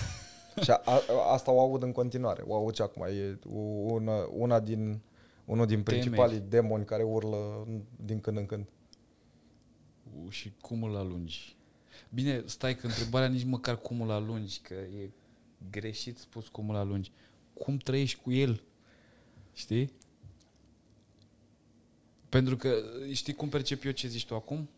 și 0.62 0.70
a, 0.70 0.82
a, 0.84 1.00
asta 1.32 1.50
o 1.50 1.60
aud 1.60 1.82
în 1.82 1.92
continuare. 1.92 2.42
O 2.46 2.54
aud 2.54 2.74
și 2.74 2.82
acum. 2.82 3.02
E 3.02 3.38
una, 3.82 4.26
una 4.30 4.60
din, 4.60 5.00
unul 5.44 5.66
din 5.66 5.82
principalii 5.82 6.34
Temei. 6.36 6.50
demoni 6.50 6.84
care 6.84 7.02
urlă 7.02 7.66
din 8.04 8.20
când 8.20 8.36
în 8.36 8.46
când. 8.46 8.66
U, 10.24 10.28
și 10.28 10.52
cum 10.60 10.82
îl 10.82 10.96
alungi? 10.96 11.56
Bine, 12.10 12.42
stai 12.46 12.76
că 12.76 12.86
întrebarea 12.86 13.28
nici 13.28 13.44
măcar 13.44 13.76
cum 13.76 14.00
îl 14.00 14.10
alungi, 14.10 14.60
că 14.60 14.74
e 14.74 15.10
greșit 15.70 16.18
spus 16.18 16.48
cum 16.48 16.70
îl 16.70 16.76
alungi. 16.76 17.12
Cum 17.54 17.76
trăiești 17.76 18.20
cu 18.22 18.32
el? 18.32 18.62
Știi? 19.52 19.92
Pentru 22.28 22.56
că 22.56 22.74
știi 23.12 23.32
cum 23.32 23.48
percep 23.48 23.84
eu 23.84 23.90
ce 23.90 24.08
zici 24.08 24.26
tu 24.26 24.34
acum? 24.34 24.68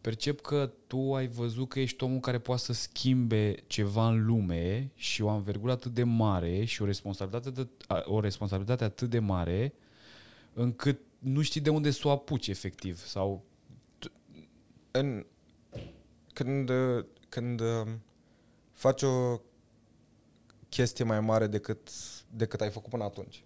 Percep 0.00 0.40
că 0.40 0.72
tu 0.86 1.14
ai 1.14 1.26
văzut 1.28 1.68
că 1.68 1.80
ești 1.80 2.04
omul 2.04 2.20
care 2.20 2.38
poate 2.38 2.62
să 2.62 2.72
schimbe 2.72 3.54
ceva 3.66 4.08
în 4.08 4.26
lume 4.26 4.90
și 4.94 5.22
o 5.22 5.28
anvergură 5.28 5.72
atât 5.72 5.94
de 5.94 6.02
mare 6.02 6.64
și 6.64 6.82
o 6.82 6.84
responsabilitate, 6.84 7.50
de, 7.50 7.68
o 8.04 8.20
responsabilitate 8.20 8.84
atât 8.84 9.10
de 9.10 9.18
mare 9.18 9.74
încât 10.52 11.00
nu 11.18 11.42
știi 11.42 11.60
de 11.60 11.70
unde 11.70 11.90
să 11.90 12.08
o 12.08 12.10
apuci 12.10 12.48
efectiv 12.48 13.04
sau 13.04 13.44
în, 14.90 15.26
când, 16.32 16.70
când 17.28 17.60
um, 17.60 18.00
faci 18.72 19.02
o 19.02 19.40
chestie 20.68 21.04
mai 21.04 21.20
mare 21.20 21.46
decât, 21.46 21.90
decât 22.30 22.60
ai 22.60 22.70
făcut 22.70 22.90
până 22.90 23.04
atunci. 23.04 23.44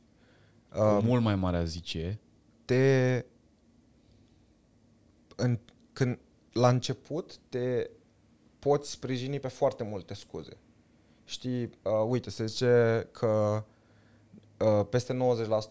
Cu 0.69 0.81
um, 0.81 1.05
mult 1.05 1.23
mai 1.23 1.37
mare, 1.37 1.57
a 1.57 1.65
zice. 1.65 2.21
Te... 2.65 3.25
În, 5.37 5.59
când, 5.93 6.19
la 6.55 6.69
început 6.69 7.37
te 7.49 7.91
poți 8.59 8.91
sprijini 8.91 9.41
pe 9.41 9.49
foarte 9.49 9.83
multe 9.83 10.15
scuze. 10.15 10.57
Știi, 11.25 11.63
uh, 11.63 12.07
uite, 12.09 12.31
se 12.31 12.47
zice 12.47 13.09
că 13.11 13.65
uh, 14.59 14.87
peste 14.91 15.17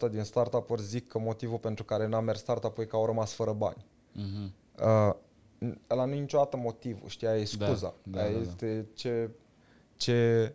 90% 0.08 0.10
din 0.10 0.22
startup-uri 0.22 0.82
zic 0.82 1.08
că 1.08 1.18
motivul 1.18 1.58
pentru 1.58 1.84
care 1.84 2.06
n-a 2.06 2.20
mers 2.20 2.38
startup-ul 2.38 2.82
e 2.84 2.86
că 2.86 2.96
au 2.96 3.06
rămas 3.06 3.32
fără 3.32 3.52
bani. 3.52 3.84
Uh-huh. 4.16 4.50
Uh, 4.82 5.14
ăla 5.90 6.04
nu 6.04 6.14
e 6.14 6.20
niciodată 6.20 6.56
motivul, 6.56 7.08
știi, 7.08 7.26
aia 7.26 7.40
e 7.40 7.48
da, 7.58 7.66
scuza. 7.66 7.94
Da, 8.02 8.18
da, 8.18 8.24
aia 8.24 8.32
da, 8.32 8.40
este 8.40 8.76
da. 8.76 8.86
ce, 8.94 9.30
ce, 9.96 10.52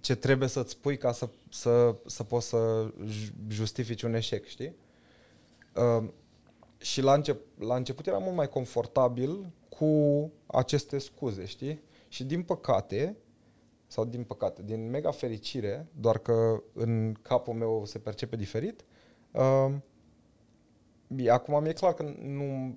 ce 0.00 0.14
trebuie 0.14 0.48
să-ți 0.48 0.70
spui 0.70 0.96
ca 0.98 1.12
să, 1.12 1.28
să, 1.50 1.94
să 2.06 2.22
poți 2.24 2.48
să 2.48 2.90
justifici 3.48 4.02
un 4.02 4.14
eșec, 4.14 4.46
știi? 4.46 4.74
Uh, 5.74 6.08
și 6.78 7.00
la, 7.00 7.14
încep, 7.14 7.40
la 7.58 7.76
început 7.76 8.06
era 8.06 8.18
mult 8.18 8.34
mai 8.34 8.48
confortabil 8.48 9.52
cu 9.68 10.32
aceste 10.46 10.98
scuze, 10.98 11.44
știi? 11.44 11.80
Și 12.08 12.24
din 12.24 12.42
păcate, 12.42 13.16
sau 13.86 14.04
din 14.04 14.24
păcate, 14.24 14.62
din 14.62 14.90
mega 14.90 15.10
fericire, 15.10 15.88
doar 16.00 16.18
că 16.18 16.62
în 16.72 17.14
capul 17.22 17.54
meu 17.54 17.84
se 17.84 17.98
percepe 17.98 18.36
diferit, 18.36 18.84
uh, 19.30 19.74
acum 21.28 21.62
mi-e 21.62 21.72
clar 21.72 21.94
că 21.94 22.14
nu 22.22 22.76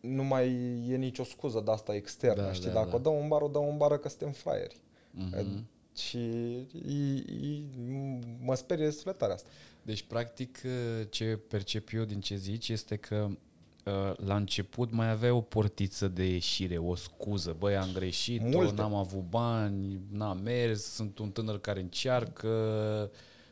nu 0.00 0.24
mai 0.24 0.48
e 0.88 0.96
nicio 0.96 1.24
scuză 1.24 1.60
de 1.64 1.70
asta 1.70 1.94
externă, 1.94 2.42
da, 2.42 2.52
știi? 2.52 2.68
Da, 2.68 2.74
Dacă 2.74 2.88
da. 2.88 2.94
o 2.94 2.98
dăm 2.98 3.16
în 3.22 3.28
bar, 3.28 3.42
o 3.42 3.48
dăm 3.48 3.68
în 3.68 3.76
bară 3.76 3.98
că 3.98 4.08
suntem 4.08 4.32
fraieri. 4.32 4.80
Mm-hmm. 5.18 5.62
Și 5.96 6.18
e, 6.88 7.14
e, 7.46 7.62
mă 8.40 8.54
sperie 8.54 8.90
tare 9.16 9.32
asta. 9.32 9.48
Deci, 9.82 10.02
practic, 10.02 10.58
ce 11.08 11.38
percep 11.48 11.88
eu 11.92 12.04
din 12.04 12.20
ce 12.20 12.36
zici 12.36 12.68
este 12.68 12.96
că 12.96 13.28
ă, 13.86 14.14
la 14.16 14.36
început 14.36 14.92
mai 14.92 15.10
aveai 15.10 15.30
o 15.30 15.40
portiță 15.40 16.08
de 16.08 16.24
ieșire, 16.24 16.78
o 16.78 16.94
scuză. 16.94 17.56
Băi, 17.58 17.76
am 17.76 17.90
greșit, 17.92 18.40
n-am 18.40 18.94
avut 18.94 19.28
bani, 19.28 20.00
n-am 20.10 20.38
mers, 20.38 20.82
sunt 20.82 21.18
un 21.18 21.30
tânăr 21.30 21.60
care 21.60 21.80
încearcă 21.80 22.48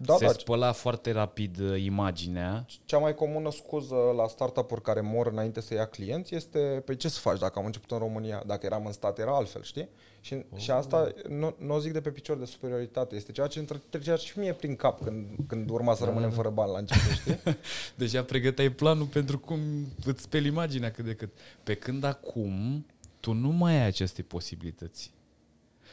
da, 0.04 0.16
se 0.16 0.24
da. 0.24 0.32
spăla 0.32 0.72
foarte 0.72 1.12
rapid 1.12 1.58
uh, 1.60 1.82
imaginea. 1.82 2.66
Cea 2.84 2.98
mai 2.98 3.14
comună 3.14 3.50
scuză 3.50 3.96
la 4.16 4.26
startup-uri 4.26 4.82
care 4.82 5.00
mor 5.00 5.26
înainte 5.26 5.60
să 5.60 5.74
ia 5.74 5.86
clienți 5.86 6.34
este, 6.34 6.58
pe 6.58 6.80
păi 6.84 6.96
ce 6.96 7.08
să 7.08 7.18
faci 7.18 7.38
dacă 7.38 7.58
am 7.58 7.64
început 7.64 7.90
în 7.90 7.98
România? 7.98 8.42
Dacă 8.46 8.66
eram 8.66 8.86
în 8.86 8.92
stat 8.92 9.18
era 9.18 9.36
altfel, 9.36 9.62
știi? 9.62 9.88
Și, 10.22 10.34
oh. 10.34 10.58
și 10.58 10.70
asta 10.70 11.12
nu, 11.28 11.54
nu 11.58 11.74
o 11.74 11.78
zic 11.78 11.92
de 11.92 12.00
pe 12.00 12.10
picior 12.10 12.38
de 12.38 12.44
superioritate, 12.44 13.16
este 13.16 13.32
ceea 13.32 13.46
ce 13.46 13.64
trecea 13.88 14.16
și 14.16 14.38
mie 14.38 14.52
prin 14.52 14.76
cap 14.76 15.02
când, 15.02 15.26
când 15.46 15.70
urma 15.70 15.94
să 15.94 16.00
da. 16.00 16.08
rămânem 16.08 16.30
fără 16.30 16.50
bani 16.50 16.72
la 16.72 16.78
început, 16.78 17.10
știi? 17.10 17.38
Deja 17.94 18.24
pregăteai 18.24 18.70
planul 18.70 19.06
pentru 19.06 19.38
cum 19.38 19.60
îți 20.04 20.22
speli 20.22 20.46
imaginea 20.46 20.90
cât 20.90 21.04
de 21.04 21.14
cât. 21.14 21.32
Pe 21.62 21.74
când 21.74 22.04
acum 22.04 22.86
tu 23.20 23.32
nu 23.32 23.48
mai 23.48 23.72
ai 23.72 23.86
aceste 23.86 24.22
posibilități. 24.22 25.12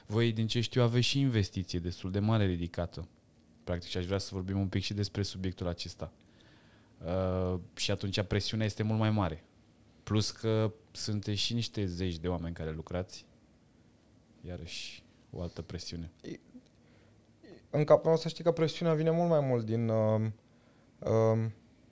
Voi, 0.05 0.31
din 0.31 0.47
ce 0.47 0.61
știu, 0.61 0.81
aveți 0.81 1.05
și 1.05 1.19
investiție 1.19 1.79
destul 1.79 2.11
de 2.11 2.19
mare 2.19 2.45
ridicată 2.45 3.07
practic, 3.69 3.89
și 3.89 3.97
aș 3.97 4.05
vrea 4.05 4.17
să 4.17 4.29
vorbim 4.33 4.59
un 4.59 4.67
pic 4.67 4.83
și 4.83 4.93
despre 4.93 5.21
subiectul 5.21 5.67
acesta. 5.67 6.11
Uh, 7.05 7.59
și 7.75 7.91
atunci 7.91 8.21
presiunea 8.21 8.65
este 8.65 8.83
mult 8.83 8.99
mai 8.99 9.09
mare. 9.09 9.43
Plus 10.03 10.31
că 10.31 10.71
sunteți 10.91 11.39
și 11.39 11.53
niște 11.53 11.85
zeci 11.85 12.17
de 12.17 12.27
oameni 12.27 12.53
care 12.53 12.71
lucrați. 12.71 13.25
Iarăși 14.41 15.03
o 15.31 15.41
altă 15.41 15.61
presiune. 15.61 16.11
În 17.69 17.83
capul 17.83 18.09
meu 18.09 18.17
să 18.17 18.27
știi 18.27 18.43
că 18.43 18.51
presiunea 18.51 18.93
vine 18.93 19.11
mult 19.11 19.29
mai 19.29 19.39
mult 19.39 19.65
din... 19.65 19.89
Uh, 19.89 20.21
uh, 20.99 21.45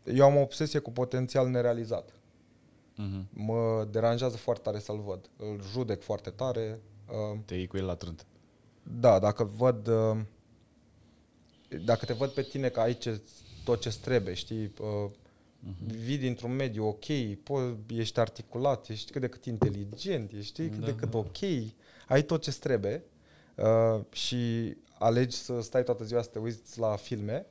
eu 0.03 0.25
am 0.25 0.35
o 0.35 0.41
obsesie 0.41 0.79
cu 0.79 0.91
potențial 0.91 1.49
nerealizat. 1.49 2.11
Uh-huh. 2.11 3.23
Mă 3.29 3.87
deranjează 3.91 4.37
foarte 4.37 4.63
tare 4.63 4.79
să-l 4.79 4.99
văd. 4.99 5.29
Îl 5.37 5.61
judec 5.71 6.01
foarte 6.01 6.29
tare. 6.29 6.79
Uh, 7.07 7.39
Te 7.45 7.55
iei 7.55 7.67
cu 7.67 7.77
el 7.77 7.85
la 7.85 7.95
trânt. 7.95 8.25
Da, 8.99 9.19
dacă 9.19 9.43
văd... 9.43 9.87
Uh, 9.87 10.17
dacă 11.83 12.05
te 12.05 12.13
văd 12.13 12.29
pe 12.29 12.41
tine 12.41 12.69
că 12.69 12.79
ai 12.79 12.97
ce, 12.97 13.21
tot 13.63 13.81
ce 13.81 13.97
trebuie, 14.01 14.33
știi, 14.33 14.73
uh, 14.81 15.09
uh-huh. 15.09 15.95
vii 15.97 16.17
dintr-un 16.17 16.55
mediu 16.55 16.87
ok, 16.87 17.05
po- 17.43 17.77
ești 17.87 18.19
articulat, 18.19 18.89
ești 18.89 19.11
cât 19.11 19.21
de 19.21 19.27
cât 19.27 19.45
inteligent, 19.45 20.31
ești 20.31 20.67
cât 20.67 20.79
da, 20.79 20.85
de 20.85 20.95
cât 20.95 21.09
da. 21.09 21.17
ok, 21.17 21.37
ai 22.07 22.21
tot 22.23 22.41
ce 22.41 22.51
trebuie 22.51 23.03
uh, 23.55 23.99
și 24.11 24.75
alegi 24.99 25.35
să 25.35 25.61
stai 25.61 25.83
toată 25.83 26.03
ziua 26.03 26.21
să 26.21 26.29
te 26.29 26.39
uiți 26.39 26.79
la 26.79 26.95
filme, 26.95 27.45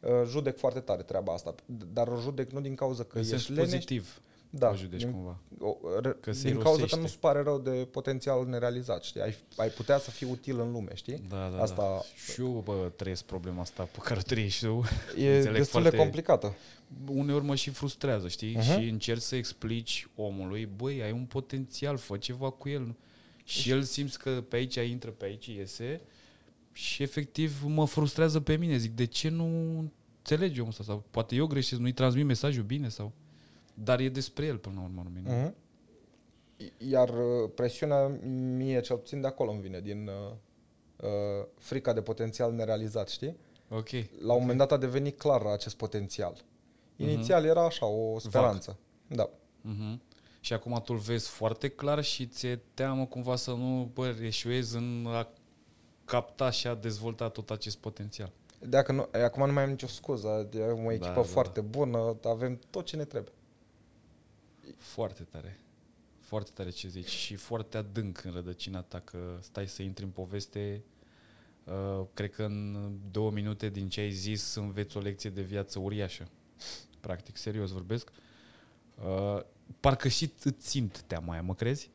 uh, 0.00 0.10
judec 0.26 0.58
foarte 0.58 0.80
tare 0.80 1.02
treaba 1.02 1.32
asta, 1.32 1.54
dar 1.92 2.08
o 2.08 2.20
judec 2.20 2.50
nu 2.50 2.60
din 2.60 2.74
cauza 2.74 3.04
că 3.04 3.18
ești 3.18 3.52
leneș, 3.52 3.64
pozitiv 3.64 4.20
da, 4.50 4.68
o 4.70 4.74
judeci 4.74 5.00
din, 5.00 5.12
cumva. 5.12 5.38
O, 5.58 5.76
re, 6.00 6.16
că 6.20 6.30
din 6.30 6.58
cauza 6.58 6.84
că 6.84 6.96
nu-ți 6.96 7.18
pare 7.18 7.42
rău 7.42 7.58
de 7.58 7.70
potențial 7.70 8.46
nerealizat, 8.46 9.02
știi? 9.02 9.20
Ai, 9.20 9.36
ai 9.56 9.68
putea 9.68 9.98
să 9.98 10.10
fii 10.10 10.26
util 10.30 10.60
în 10.60 10.72
lume, 10.72 10.90
știi? 10.94 11.22
Da, 11.28 11.52
da, 11.56 11.62
asta... 11.62 11.82
da. 11.82 12.00
Și 12.32 12.40
eu, 12.40 12.62
bă, 12.64 12.90
trăiesc 12.96 13.24
problema 13.24 13.60
asta 13.60 13.82
pe 13.82 13.98
care 14.02 14.18
o 14.18 14.22
trăiești 14.22 14.66
tu. 14.66 14.84
E 15.16 15.42
destul 15.42 15.64
foarte... 15.64 15.90
de 15.90 15.96
complicată. 15.96 16.54
Uneori 17.06 17.44
mă 17.44 17.54
și 17.54 17.70
frustrează, 17.70 18.28
știi? 18.28 18.56
Uh-huh. 18.56 18.62
Și 18.62 18.88
încerci 18.88 19.22
să 19.22 19.36
explici 19.36 20.08
omului, 20.16 20.68
băi, 20.76 21.02
ai 21.02 21.12
un 21.12 21.24
potențial, 21.24 21.96
fă 21.96 22.16
ceva 22.16 22.50
cu 22.50 22.68
el. 22.68 22.94
Și 23.48 23.70
el 23.70 23.82
simți 23.82 24.18
că 24.18 24.44
pe 24.48 24.56
aici 24.56 24.74
intră, 24.74 25.10
pe 25.10 25.24
aici 25.24 25.46
iese 25.46 26.00
și 26.72 27.02
efectiv 27.02 27.62
mă 27.66 27.86
frustrează 27.86 28.40
pe 28.40 28.56
mine. 28.56 28.76
Zic, 28.76 28.94
de 28.94 29.04
ce 29.04 29.28
nu 29.28 29.78
înțelegi 29.78 30.60
omul 30.60 30.70
ăsta? 30.70 30.82
Sau 30.82 31.04
poate 31.10 31.34
eu 31.34 31.46
greșesc, 31.46 31.80
nu-i 31.80 31.92
transmit 31.92 32.24
mesajul 32.24 32.62
bine 32.62 32.88
sau... 32.88 33.12
Dar 33.74 34.00
e 34.00 34.08
despre 34.08 34.46
el 34.46 34.56
până 34.56 34.74
la 34.76 34.82
urmă, 34.82 35.02
nu 35.02 35.10
mine. 35.10 35.48
Uh-huh. 35.48 35.54
Iar 36.78 37.08
uh, 37.08 37.50
presiunea 37.54 38.06
mie 38.56 38.80
cel 38.80 38.96
puțin 38.96 39.20
de 39.20 39.26
acolo 39.26 39.50
îmi 39.50 39.60
vine, 39.60 39.80
din 39.80 40.08
uh, 40.08 40.34
uh, 40.96 41.46
frica 41.58 41.92
de 41.92 42.00
potențial 42.02 42.52
nerealizat, 42.52 43.08
știi? 43.08 43.36
Ok. 43.68 43.90
La 43.90 43.98
un 44.00 44.28
okay. 44.28 44.38
moment 44.38 44.58
dat 44.58 44.72
a 44.72 44.76
devenit 44.76 45.18
clar 45.18 45.46
acest 45.46 45.76
potențial. 45.76 46.44
Mhm. 46.96 47.08
Inițial 47.08 47.42
uh-huh. 47.42 47.48
era 47.48 47.64
așa, 47.64 47.86
o 47.86 48.18
speranță. 48.18 48.78
Vac. 49.06 49.16
Da. 49.16 49.30
Uh-huh. 49.70 50.07
Și 50.48 50.54
acum 50.54 50.80
tu 50.84 50.92
îl 50.92 50.98
vezi 50.98 51.28
foarte 51.28 51.68
clar 51.68 52.04
și 52.04 52.26
ți-e 52.26 52.60
teamă 52.74 53.06
cumva 53.06 53.36
să 53.36 53.50
nu 53.50 53.90
bă, 53.94 54.16
eșuezi 54.22 54.76
în 54.76 55.06
a 55.06 55.28
capta 56.04 56.50
și 56.50 56.66
a 56.66 56.74
dezvolta 56.74 57.28
tot 57.28 57.50
acest 57.50 57.76
potențial. 57.78 58.32
Dacă 58.58 58.92
nu, 58.92 59.08
acum 59.12 59.46
nu 59.46 59.52
mai 59.52 59.62
am 59.62 59.70
nicio 59.70 59.86
scuză, 59.86 60.48
e 60.52 60.60
o 60.60 60.92
echipă 60.92 61.06
da, 61.06 61.14
da, 61.14 61.22
foarte 61.22 61.60
da. 61.60 61.66
bună, 61.66 62.16
avem 62.24 62.60
tot 62.70 62.84
ce 62.84 62.96
ne 62.96 63.04
trebuie. 63.04 63.32
Foarte 64.76 65.22
tare. 65.22 65.60
Foarte 66.20 66.50
tare 66.54 66.70
ce 66.70 66.88
zici 66.88 67.08
și 67.08 67.34
foarte 67.34 67.76
adânc 67.76 68.24
în 68.24 68.32
rădăcina 68.32 68.82
ta 68.82 69.00
că 69.00 69.18
stai 69.40 69.68
să 69.68 69.82
intri 69.82 70.04
în 70.04 70.10
poveste. 70.10 70.84
Uh, 71.64 72.06
cred 72.14 72.30
că 72.30 72.42
în 72.44 72.92
două 73.10 73.30
minute 73.30 73.68
din 73.68 73.88
ce 73.88 74.00
ai 74.00 74.10
zis 74.10 74.54
înveți 74.54 74.96
o 74.96 75.00
lecție 75.00 75.30
de 75.30 75.42
viață 75.42 75.78
uriașă. 75.78 76.28
Practic, 77.00 77.36
serios 77.36 77.70
vorbesc. 77.70 78.10
Uh, 79.04 79.40
parcă 79.80 80.08
și 80.08 80.32
îți 80.42 80.68
simt 80.70 81.00
teama 81.06 81.32
aia, 81.32 81.42
mă 81.42 81.54
crezi? 81.54 81.90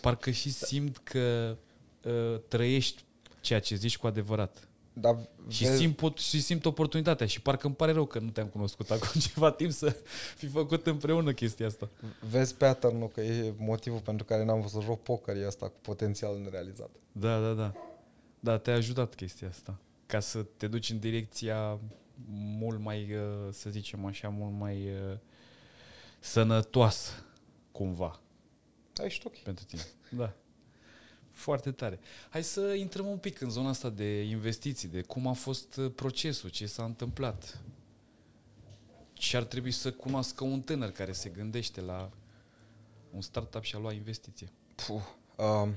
Parcă 0.00 0.30
și 0.30 0.52
simt 0.52 0.98
că 0.98 1.56
uh, 2.04 2.40
trăiești 2.48 3.02
ceea 3.40 3.60
ce 3.60 3.74
zici 3.74 3.98
cu 3.98 4.06
adevărat. 4.06 4.68
Dar 4.92 5.16
Și 5.48 5.64
vezi- 5.64 5.76
simt, 5.76 5.96
pot, 5.96 6.18
și 6.18 6.42
simt 6.42 6.64
oportunitatea 6.64 7.26
și 7.26 7.40
parcă 7.40 7.66
îmi 7.66 7.76
pare 7.76 7.92
rău 7.92 8.06
că 8.06 8.18
nu 8.18 8.28
te-am 8.30 8.46
cunoscut 8.46 8.90
acum 8.90 9.20
ceva 9.32 9.50
timp 9.52 9.70
să 9.72 9.96
fi 10.36 10.46
făcut 10.46 10.86
împreună 10.86 11.32
chestia 11.32 11.66
asta. 11.66 11.88
Vezi 12.30 12.54
pattern-ul 12.54 13.08
că 13.08 13.20
e 13.20 13.54
motivul 13.56 14.00
pentru 14.00 14.24
care 14.24 14.44
n-am 14.44 14.58
vrut 14.58 14.70
să 14.70 14.80
joc 14.80 15.02
poker 15.02 15.36
e 15.36 15.46
asta 15.46 15.66
cu 15.66 15.76
potențial 15.82 16.38
nerealizat. 16.38 16.90
Da, 17.12 17.40
da, 17.40 17.52
da. 17.52 17.72
Da, 18.40 18.58
te-a 18.58 18.74
ajutat 18.74 19.14
chestia 19.14 19.48
asta. 19.48 19.78
Ca 20.06 20.20
să 20.20 20.46
te 20.56 20.66
duci 20.66 20.90
în 20.90 20.98
direcția 20.98 21.78
mult 22.58 22.80
mai, 22.80 23.14
uh, 23.14 23.52
să 23.52 23.70
zicem 23.70 24.04
așa, 24.04 24.28
mult 24.28 24.58
mai 24.58 24.76
uh, 24.76 25.16
sănătoasă, 26.18 27.12
cumva, 27.72 28.20
Ai 29.00 29.10
și 29.10 29.20
tu 29.20 29.26
ok. 29.26 29.38
pentru 29.38 29.64
tine. 29.64 29.82
Da. 30.10 30.32
Foarte 31.30 31.72
tare. 31.72 32.00
Hai 32.30 32.44
să 32.44 32.60
intrăm 32.60 33.06
un 33.06 33.18
pic 33.18 33.40
în 33.40 33.50
zona 33.50 33.68
asta 33.68 33.90
de 33.90 34.22
investiții, 34.22 34.88
de 34.88 35.02
cum 35.02 35.26
a 35.26 35.32
fost 35.32 35.76
uh, 35.76 35.92
procesul, 35.94 36.50
ce 36.50 36.66
s-a 36.66 36.84
întâmplat. 36.84 37.60
Ce 39.12 39.36
ar 39.36 39.44
trebui 39.44 39.70
să 39.70 39.92
cunoască 39.92 40.44
un 40.44 40.60
tânăr 40.60 40.90
care 40.90 41.12
se 41.12 41.28
gândește 41.28 41.80
la 41.80 42.10
un 43.10 43.20
startup 43.20 43.62
și 43.62 43.76
a 43.76 43.78
lua 43.78 43.92
investiție. 43.92 44.52
Puh, 44.74 45.02
um, 45.36 45.76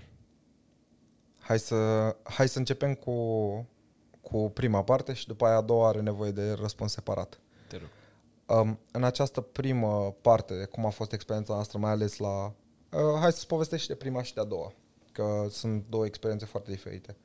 hai, 1.40 1.60
să, 1.60 1.76
hai 2.24 2.50
să 2.50 2.58
începem 2.58 2.94
cu, 2.94 3.16
cu 4.22 4.50
prima 4.50 4.84
parte 4.84 5.14
și 5.14 5.28
după 5.28 5.46
aia 5.46 5.56
a 5.56 5.62
doua 5.62 5.88
are 5.88 6.02
nevoie 6.02 6.32
de 6.32 6.52
răspuns 6.52 6.92
separat. 6.92 7.41
Te 8.52 8.58
rog. 8.58 8.66
Um, 8.66 8.80
în 8.92 9.04
această 9.04 9.42
primă 9.42 10.16
parte, 10.22 10.58
de 10.58 10.66
cum 10.66 10.86
a 10.86 10.90
fost 10.90 11.12
experiența 11.14 11.54
noastră, 11.54 11.78
mai 11.78 11.92
ales 11.92 12.18
la... 12.18 12.46
Uh, 12.92 13.20
hai 13.20 13.32
să-ți 13.32 13.48
povestesc 13.48 13.82
și 13.82 13.88
de 13.88 13.96
prima 13.96 14.24
și 14.24 14.34
de 14.34 14.40
a 14.42 14.44
doua, 14.44 14.74
că 15.12 15.46
sunt 15.50 15.84
două 15.90 16.06
experiențe 16.06 16.46
foarte 16.46 16.72
diferite. 16.72 17.18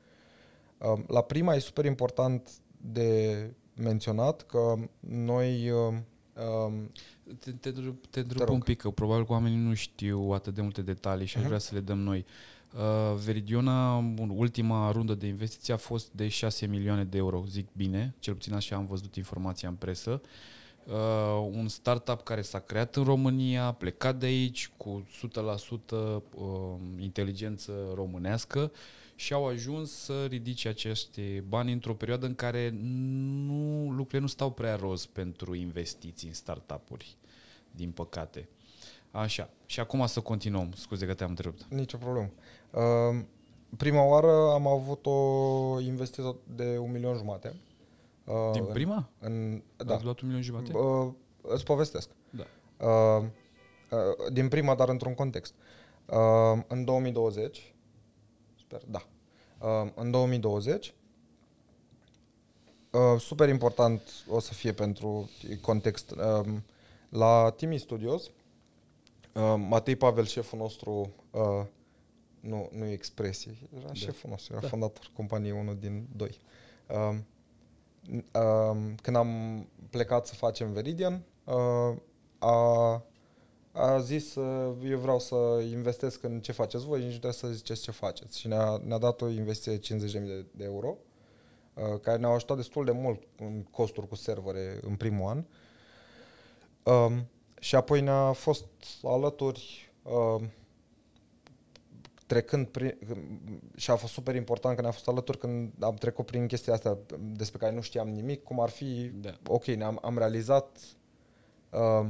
Um, 0.77 1.05
la 1.07 1.21
prima 1.21 1.53
e 1.53 1.59
super 1.59 1.85
important 1.85 2.49
de 2.77 3.35
menționat 3.75 4.41
că 4.41 4.75
noi... 4.99 5.69
Um, 5.71 6.05
um, 6.65 6.91
Te, 7.39 7.51
te, 7.51 7.69
întrerup- 7.69 8.09
te 8.09 8.19
întrerup 8.19 8.47
rog. 8.47 8.55
un 8.55 8.59
pic, 8.61 8.81
că 8.81 8.89
probabil 8.89 9.25
că 9.25 9.31
oamenii 9.31 9.57
nu 9.57 9.73
știu 9.73 10.19
atât 10.33 10.53
de 10.53 10.61
multe 10.61 10.81
detalii 10.81 11.25
și 11.25 11.35
aș 11.35 11.41
Mhm. 11.41 11.47
vrea 11.51 11.59
să 11.61 11.73
le 11.73 11.79
dăm 11.79 11.99
noi. 11.99 12.25
Uh, 12.73 13.15
Veridiona, 13.25 13.99
bun, 13.99 14.29
ultima 14.35 14.91
rundă 14.91 15.13
de 15.15 15.27
investiție 15.27 15.73
a 15.73 15.77
fost 15.77 16.11
de 16.11 16.27
6 16.27 16.65
milioane 16.65 17.03
de 17.03 17.17
euro, 17.17 17.43
zic 17.49 17.67
bine, 17.73 18.15
cel 18.19 18.33
puțin 18.33 18.53
așa 18.53 18.75
am 18.75 18.85
văzut 18.85 19.15
informația 19.15 19.69
în 19.69 19.75
presă. 19.75 20.21
Uh, 20.23 20.29
un 21.51 21.67
startup 21.67 22.23
care 22.23 22.41
s-a 22.41 22.59
creat 22.59 22.95
în 22.95 23.03
România, 23.03 23.65
a 23.65 23.71
plecat 23.71 24.15
de 24.15 24.25
aici 24.25 24.71
cu 24.77 25.07
100% 25.89 25.89
uh, 25.89 26.21
inteligență 26.97 27.71
românească 27.95 28.71
și 29.15 29.33
au 29.33 29.47
ajuns 29.47 29.91
să 29.91 30.25
ridice 30.25 30.67
aceste 30.67 31.43
bani 31.47 31.71
într-o 31.71 31.93
perioadă 31.93 32.25
în 32.25 32.35
care 32.35 32.73
nu, 32.81 33.89
lucrurile 33.89 34.19
nu 34.19 34.27
stau 34.27 34.51
prea 34.51 34.75
roz 34.75 35.05
pentru 35.05 35.55
investiții 35.55 36.27
în 36.27 36.33
startup-uri, 36.33 37.15
din 37.71 37.91
păcate. 37.91 38.49
Așa. 39.11 39.49
Și 39.65 39.79
acum 39.79 40.05
să 40.05 40.19
continuăm. 40.19 40.71
Scuze 40.75 41.05
că 41.05 41.13
te-am 41.13 41.29
întrerupt. 41.29 41.65
nicio 41.69 41.97
problemă. 41.97 42.29
Um, 42.71 43.27
prima 43.77 44.03
oară 44.03 44.51
am 44.51 44.67
avut 44.67 45.05
o 45.05 45.79
investiție 45.79 46.35
de 46.55 46.77
un 46.77 46.91
milion 46.91 47.15
jumate. 47.15 47.55
Uh, 48.27 48.49
Din 48.51 48.63
în- 48.67 48.73
prima? 48.73 49.09
În, 49.19 49.61
Da. 49.77 49.83
da. 49.83 49.93
Ați 49.93 50.03
luat 50.03 50.19
un 50.19 50.27
milion 50.27 50.43
jumate? 50.43 50.71
Uh, 50.73 51.11
îți 51.41 51.63
povestesc. 51.63 52.09
Da. 52.29 52.43
Uh, 52.85 53.23
uh, 53.91 54.31
din 54.33 54.47
prima, 54.47 54.75
dar 54.75 54.89
într-un 54.89 55.13
context. 55.13 55.53
Uh, 56.05 56.61
în 56.67 56.83
2020, 56.85 57.73
sper, 58.59 58.81
da. 58.87 59.07
Uh, 59.83 59.91
în 59.95 60.11
2020, 60.11 60.93
uh, 62.91 63.19
super 63.19 63.49
important 63.49 64.01
o 64.29 64.39
să 64.39 64.53
fie 64.53 64.71
pentru 64.73 65.29
context. 65.61 66.11
Uh, 66.11 66.47
la 67.09 67.53
Timi 67.55 67.77
Studios, 67.77 68.23
uh, 69.33 69.55
Matei 69.57 69.95
Pavel, 69.95 70.25
șeful 70.25 70.57
nostru, 70.59 71.11
uh, 71.31 71.65
nu, 72.39 72.69
nu 72.71 72.85
e 72.85 72.91
expresie, 72.91 73.57
era 73.77 73.87
da. 73.87 73.93
șeful 73.93 74.29
nostru, 74.29 74.51
era 74.53 74.61
Da. 74.61 74.67
da. 74.67 74.71
fondator 74.77 75.09
companiei, 75.15 75.51
unul 75.59 75.77
din 75.79 76.07
doi. 76.15 76.39
Uh, 76.89 76.95
Um, 77.09 77.25
când 79.01 79.15
am 79.15 79.29
plecat 79.89 80.27
să 80.27 80.35
facem 80.35 80.71
Veridian, 80.71 81.21
uh, 81.43 81.95
a, 82.39 83.03
a 83.71 83.99
zis 83.99 84.35
uh, 84.35 84.75
eu 84.89 84.97
vreau 84.97 85.19
să 85.19 85.63
investesc 85.71 86.23
în 86.23 86.39
ce 86.39 86.51
faceți 86.51 86.85
voi 86.85 86.99
și 86.99 87.05
nu 87.05 87.11
trebuie 87.11 87.31
să 87.31 87.47
ziceți 87.47 87.81
ce 87.81 87.91
faceți. 87.91 88.39
Și 88.39 88.47
ne-a, 88.47 88.81
ne-a 88.83 88.97
dat 88.97 89.21
o 89.21 89.29
investiție 89.29 89.97
de 89.97 90.07
50.000 90.07 90.11
de, 90.11 90.45
de 90.51 90.63
euro, 90.63 90.97
uh, 91.73 91.99
care 92.01 92.17
ne-au 92.17 92.33
ajutat 92.33 92.57
destul 92.57 92.85
de 92.85 92.91
mult 92.91 93.23
în 93.37 93.63
costuri 93.63 94.07
cu 94.07 94.15
servere 94.15 94.79
în 94.81 94.95
primul 94.95 95.29
an. 95.29 95.43
Um, 96.83 97.27
și 97.59 97.75
apoi 97.75 98.01
ne-a 98.01 98.31
fost 98.31 98.65
alături 99.03 99.91
uh, 100.03 100.43
trecând 102.27 102.67
prin, 102.67 102.97
și 103.75 103.91
a 103.91 103.95
fost 103.95 104.13
super 104.13 104.35
important 104.35 104.75
că 104.75 104.81
ne-a 104.81 104.91
fost 104.91 105.07
alături 105.07 105.37
când 105.37 105.71
am 105.79 105.95
trecut 105.95 106.25
prin 106.25 106.47
chestia 106.47 106.73
asta 106.73 106.97
despre 107.19 107.57
care 107.57 107.75
nu 107.75 107.81
știam 107.81 108.09
nimic, 108.09 108.43
cum 108.43 108.59
ar 108.59 108.69
fi, 108.69 109.11
Da. 109.15 109.33
ok, 109.47 109.65
ne-am, 109.65 109.99
am 110.01 110.17
realizat 110.17 110.79
uh, 111.69 112.07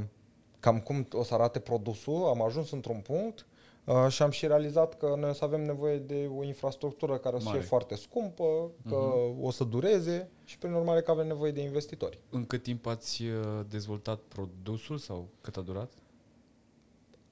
cam 0.60 0.80
cum 0.80 1.08
o 1.12 1.22
să 1.22 1.34
arate 1.34 1.58
produsul, 1.58 2.24
am 2.24 2.42
ajuns 2.42 2.70
într-un 2.70 3.00
punct 3.00 3.46
uh, 3.84 4.06
și 4.08 4.22
am 4.22 4.30
și 4.30 4.46
realizat 4.46 4.96
că 4.96 5.14
noi 5.18 5.30
o 5.30 5.32
să 5.32 5.44
avem 5.44 5.62
nevoie 5.62 5.98
de 5.98 6.30
o 6.36 6.44
infrastructură 6.44 7.18
care 7.18 7.36
o 7.36 7.38
să 7.38 7.44
Mare. 7.44 7.58
fie 7.58 7.68
foarte 7.68 7.94
scumpă, 7.94 8.70
că 8.88 9.12
uh-huh. 9.12 9.42
o 9.42 9.50
să 9.50 9.64
dureze 9.64 10.30
și 10.44 10.58
prin 10.58 10.72
urmare 10.72 11.02
că 11.02 11.10
avem 11.10 11.26
nevoie 11.26 11.52
de 11.52 11.60
investitori. 11.60 12.18
În 12.30 12.46
cât 12.46 12.62
timp 12.62 12.86
ați 12.86 13.22
uh, 13.22 13.60
dezvoltat 13.68 14.18
produsul 14.18 14.98
sau 14.98 15.28
cât 15.40 15.56
a 15.56 15.60
durat? 15.60 15.92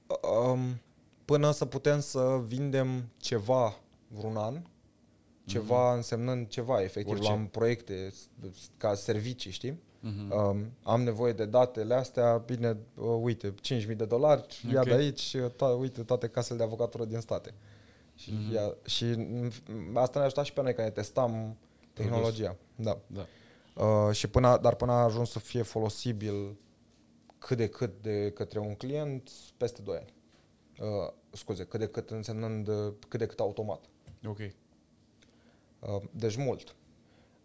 Um, 0.07 0.79
până 1.27 1.51
să 1.51 1.65
putem 1.65 1.99
să 1.99 2.41
vindem 2.45 3.09
ceva 3.17 3.79
vreun 4.07 4.37
an, 4.37 4.61
ceva 5.45 5.93
însemnând 5.95 6.47
ceva, 6.47 6.81
efectiv, 6.81 7.13
Orice. 7.13 7.29
la 7.31 7.47
proiecte 7.51 8.09
s- 8.09 8.29
ca 8.77 8.93
servicii, 8.93 9.51
știi? 9.51 9.79
Mhm. 9.99 10.31
Um, 10.31 10.71
am 10.83 11.01
nevoie 11.01 11.33
de 11.33 11.45
datele 11.45 11.93
astea, 11.93 12.37
bine, 12.37 12.77
uh, 12.95 13.17
uite, 13.21 13.53
5.000 13.61 13.95
de 13.95 14.05
dolari, 14.05 14.65
ia 14.73 14.79
Ok. 14.79 14.85
de 14.87 14.93
aici, 14.93 15.35
to- 15.37 15.79
uite, 15.79 16.03
toate 16.03 16.27
casele 16.27 16.57
de 16.57 16.63
avocatură 16.63 17.05
din 17.05 17.19
state. 17.19 17.53
Și, 18.15 18.31
Mhm. 18.33 18.53
ia, 18.53 18.73
și 18.85 19.03
mm, 19.05 19.51
asta 19.97 20.11
ne-a 20.13 20.25
ajutat 20.25 20.45
și 20.45 20.53
pe 20.53 20.61
noi, 20.61 20.73
că 20.73 20.81
ne 20.81 20.89
testam 20.89 21.57
tehnologia. 21.93 22.55
Da. 22.75 22.97
Da. 23.07 23.25
Uh, 23.83 24.13
și 24.15 24.27
până, 24.27 24.59
dar 24.61 24.75
până 24.75 24.91
a 24.91 25.03
ajuns 25.03 25.29
să 25.31 25.39
fie 25.39 25.61
folosibil 25.61 26.55
cât 27.39 27.57
de 27.57 27.67
cât 27.67 28.01
de 28.01 28.31
către 28.35 28.59
un 28.59 28.75
client, 28.75 29.29
peste 29.57 29.81
2 29.81 29.95
ani. 29.97 30.13
Uh, 30.79 31.13
scuze, 31.31 31.63
cât 31.63 31.79
de 31.79 31.87
cât 31.87 32.09
însemnând 32.09 32.67
uh, 32.67 32.93
cât 33.07 33.19
de 33.19 33.25
cât 33.25 33.39
automat. 33.39 33.85
Ok. 34.27 34.37
Uh, 35.79 36.01
deci 36.11 36.35
mult. 36.35 36.75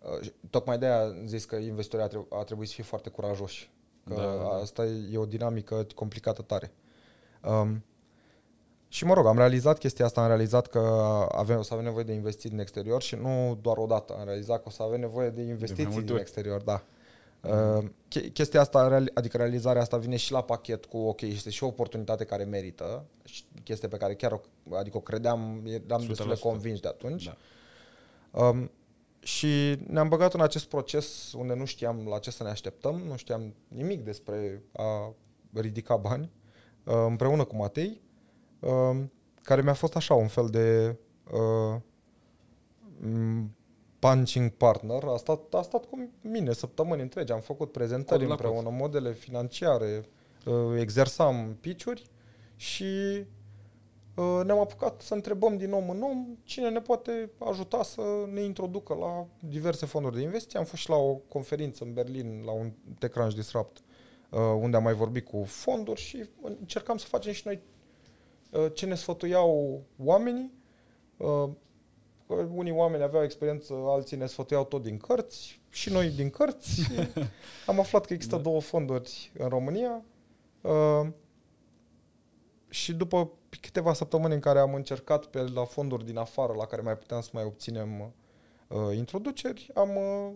Uh, 0.01 0.21
și 0.21 0.33
tocmai 0.51 0.79
de 0.79 0.87
aia 0.87 1.03
am 1.05 1.27
zis 1.27 1.45
că 1.45 1.57
investitorii 1.57 2.05
a, 2.05 2.09
trebu- 2.09 2.35
a 2.35 2.43
trebuit 2.45 2.69
să 2.69 2.75
fie 2.75 2.85
foarte 2.85 3.11
curajoși. 3.11 3.71
Că 4.09 4.15
Da, 4.15 4.21
da, 4.23 4.35
da. 4.35 4.49
asta 4.49 4.85
e 4.87 5.17
o 5.19 5.27
dinamică 5.27 5.87
complicată 5.95 6.43
tare. 6.43 6.73
Um, 7.45 7.85
și 8.89 9.05
mă 9.05 9.15
rog, 9.15 9.27
am 9.27 9.37
realizat 9.37 9.79
chestia 9.79 10.05
asta, 10.05 10.21
am 10.21 10.27
realizat 10.27 10.67
că 10.67 10.79
avem, 11.33 11.59
o 11.59 11.63
să 11.63 11.73
avem 11.73 11.85
nevoie 11.85 12.05
de 12.05 12.13
investiții 12.13 12.51
din 12.51 12.59
exterior 12.59 13.03
și 13.03 13.15
nu 13.15 13.59
doar 13.61 13.77
o 13.77 13.87
dată, 13.87 14.17
am 14.19 14.25
realizat 14.25 14.57
că 14.63 14.65
o 14.67 14.71
să 14.71 14.83
avem 14.83 15.01
nevoie 15.01 15.31
de 15.31 15.43
investiții 15.43 15.85
multe 15.85 16.01
din 16.01 16.13
ori. 16.13 16.21
exterior, 16.21 16.63
da. 16.63 16.85
Uh, 17.43 17.85
che- 18.09 18.29
chestia 18.33 18.61
asta, 18.61 18.89
reali- 18.89 19.11
adică 19.15 19.37
realizarea 19.37 19.83
asta 19.83 19.97
vine 19.97 20.17
și 20.17 20.33
la 20.33 20.43
pachet 20.43 20.85
cu, 20.85 20.97
ok, 20.99 21.21
este 21.21 21.51
și 21.51 21.65
o 21.65 21.67
oportunitate 21.67 22.25
care 22.25 22.45
merită, 22.45 23.05
și 23.25 23.45
chestie 23.65 23.89
pe 23.89 23.97
care 23.97 24.15
chiar 24.15 24.33
o, 24.33 24.41
adică 24.77 24.97
o 24.97 25.01
credeam, 25.01 25.63
eram 25.67 26.05
destul 26.07 26.27
de 26.27 26.35
100%. 26.35 26.39
convins 26.41 26.81
de 26.81 26.89
atunci. 26.89 27.25
Da. 27.25 27.37
Um, 28.41 28.71
și 29.21 29.79
ne-am 29.87 30.09
băgat 30.09 30.35
în 30.35 30.41
acest 30.41 30.65
proces 30.65 31.33
unde 31.33 31.55
nu 31.55 31.65
știam 31.65 32.07
la 32.09 32.19
ce 32.19 32.31
să 32.31 32.43
ne 32.43 32.49
așteptăm, 32.49 33.01
nu 33.01 33.17
știam 33.17 33.55
nimic 33.69 34.05
despre 34.05 34.63
a 34.73 35.15
ridica 35.53 35.97
bani, 35.97 36.31
uh, 36.85 36.95
împreună 37.07 37.45
cu 37.45 37.57
Matei, 37.57 38.01
uh, 38.61 39.05
care 39.43 39.63
mi-a 39.63 39.73
fost 39.75 39.97
așa 39.97 40.15
un 40.15 40.29
fel 40.29 40.47
de 40.49 40.97
uh, 41.33 41.81
m, 43.01 43.55
punching 44.03 44.51
partner. 44.51 45.05
A 45.05 45.17
stat, 45.17 45.55
a 45.55 45.63
stat 45.63 45.85
cu 45.85 46.09
mine 46.21 46.53
săptămâni 46.53 47.03
întregi, 47.03 47.33
am 47.33 47.41
făcut 47.41 47.73
prezentări 47.73 48.21
Cod 48.21 48.29
la 48.29 48.35
cod. 48.35 48.45
împreună, 48.45 48.77
modele 48.77 49.13
financiare, 49.13 50.05
uh, 50.47 50.81
exersam 50.81 51.57
pitch-uri 51.61 52.03
și 52.57 52.87
Uh, 54.15 54.41
ne-am 54.45 54.59
apucat 54.59 55.01
să 55.01 55.15
întrebăm 55.15 55.57
din 55.57 55.73
om 55.73 55.91
în 55.91 56.03
om 56.03 56.27
cine 56.43 56.69
ne 56.69 56.81
poate 56.81 57.31
ajuta 57.39 57.83
să 57.83 58.03
ne 58.33 58.41
introducă 58.41 58.95
la 58.95 59.27
diverse 59.39 59.87
fonduri 59.87 60.17
de 60.17 60.23
investiție. 60.23 60.59
Am 60.59 60.65
fost 60.65 60.83
și 60.83 60.89
la 60.89 60.97
o 60.97 61.15
conferință 61.15 61.85
în 61.85 61.93
Berlin, 61.93 62.43
la 62.45 62.53
un 62.53 62.73
TechCrunch 62.99 63.35
Disrupt, 63.35 63.79
uh, 64.31 64.41
unde 64.61 64.77
am 64.77 64.83
mai 64.83 64.93
vorbit 64.93 65.25
cu 65.25 65.43
fonduri 65.45 66.01
și 66.01 66.25
încercam 66.43 66.97
să 66.97 67.07
facem 67.07 67.33
și 67.33 67.43
noi 67.45 67.61
uh, 68.51 68.67
ce 68.75 68.87
ne 68.87 68.95
sfătuiau 68.95 69.83
oamenii. 70.05 70.61
Uh, 72.33 72.39
că 72.39 72.49
unii 72.53 72.73
oameni 72.73 73.03
aveau 73.03 73.23
experiență, 73.23 73.75
alții 73.87 74.17
ne 74.17 74.27
sfătuiau 74.27 74.65
tot 74.65 74.83
din 74.83 74.97
cărți 74.97 75.61
și 75.71 75.91
noi 75.91 76.11
din 76.11 76.31
cărți. 76.31 76.71
Și 76.71 76.91
am 77.67 77.81
aflat 77.81 78.07
că 78.07 78.13
există 78.13 78.37
Da. 78.37 78.43
două 78.43 78.61
fonduri 78.61 79.31
în 79.39 79.49
România. 79.49 80.05
Uh, 80.61 81.09
și 82.69 82.93
după 82.93 83.31
câteva 83.61 83.93
săptămâni 83.93 84.35
în 84.35 84.41
care 84.41 84.59
am 84.59 84.75
încercat 84.75 85.25
pe 85.25 85.41
la 85.43 85.65
fonduri 85.65 86.05
din 86.05 86.17
afară 86.17 86.53
la 86.53 86.67
care 86.67 86.83
mai 86.83 86.97
puteam 86.97 87.21
să 87.21 87.31
mai 87.33 87.45
obținem 87.45 88.13
uh, 88.69 88.97
introduceri, 88.97 89.71
am 89.75 89.97
uh, 89.97 90.31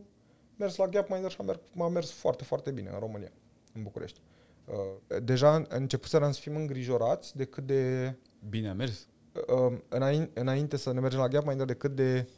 mers 0.57 0.77
la 0.77 0.87
Gapminder 0.87 1.31
și 1.31 1.37
am 1.41 1.47
mers, 1.47 1.59
m-a 1.73 1.89
mers 1.89 2.11
foarte, 2.11 2.45
foarte 2.45 2.71
bine 2.71 2.91
în 2.93 2.99
România, 2.99 3.33
în 3.73 3.83
București. 3.83 4.21
Uh, 4.65 5.17
deja 5.23 5.67
începuserăm 5.69 6.33
să 6.33 6.41
fim 6.41 6.57
îngrijorați 6.57 7.37
de 7.37 7.45
cât 7.45 7.67
de 7.67 8.15
Bine 8.49 8.69
a 8.69 8.73
mers? 8.73 9.09
Uh, 9.49 9.79
înainte, 9.89 10.41
înainte 10.41 10.77
să 10.77 10.93
ne 10.93 11.01
mergem 11.01 11.21
la 11.21 11.29
Gapminder, 11.29 11.67
de 11.67 11.75
cât 11.75 11.95
de 11.95 12.29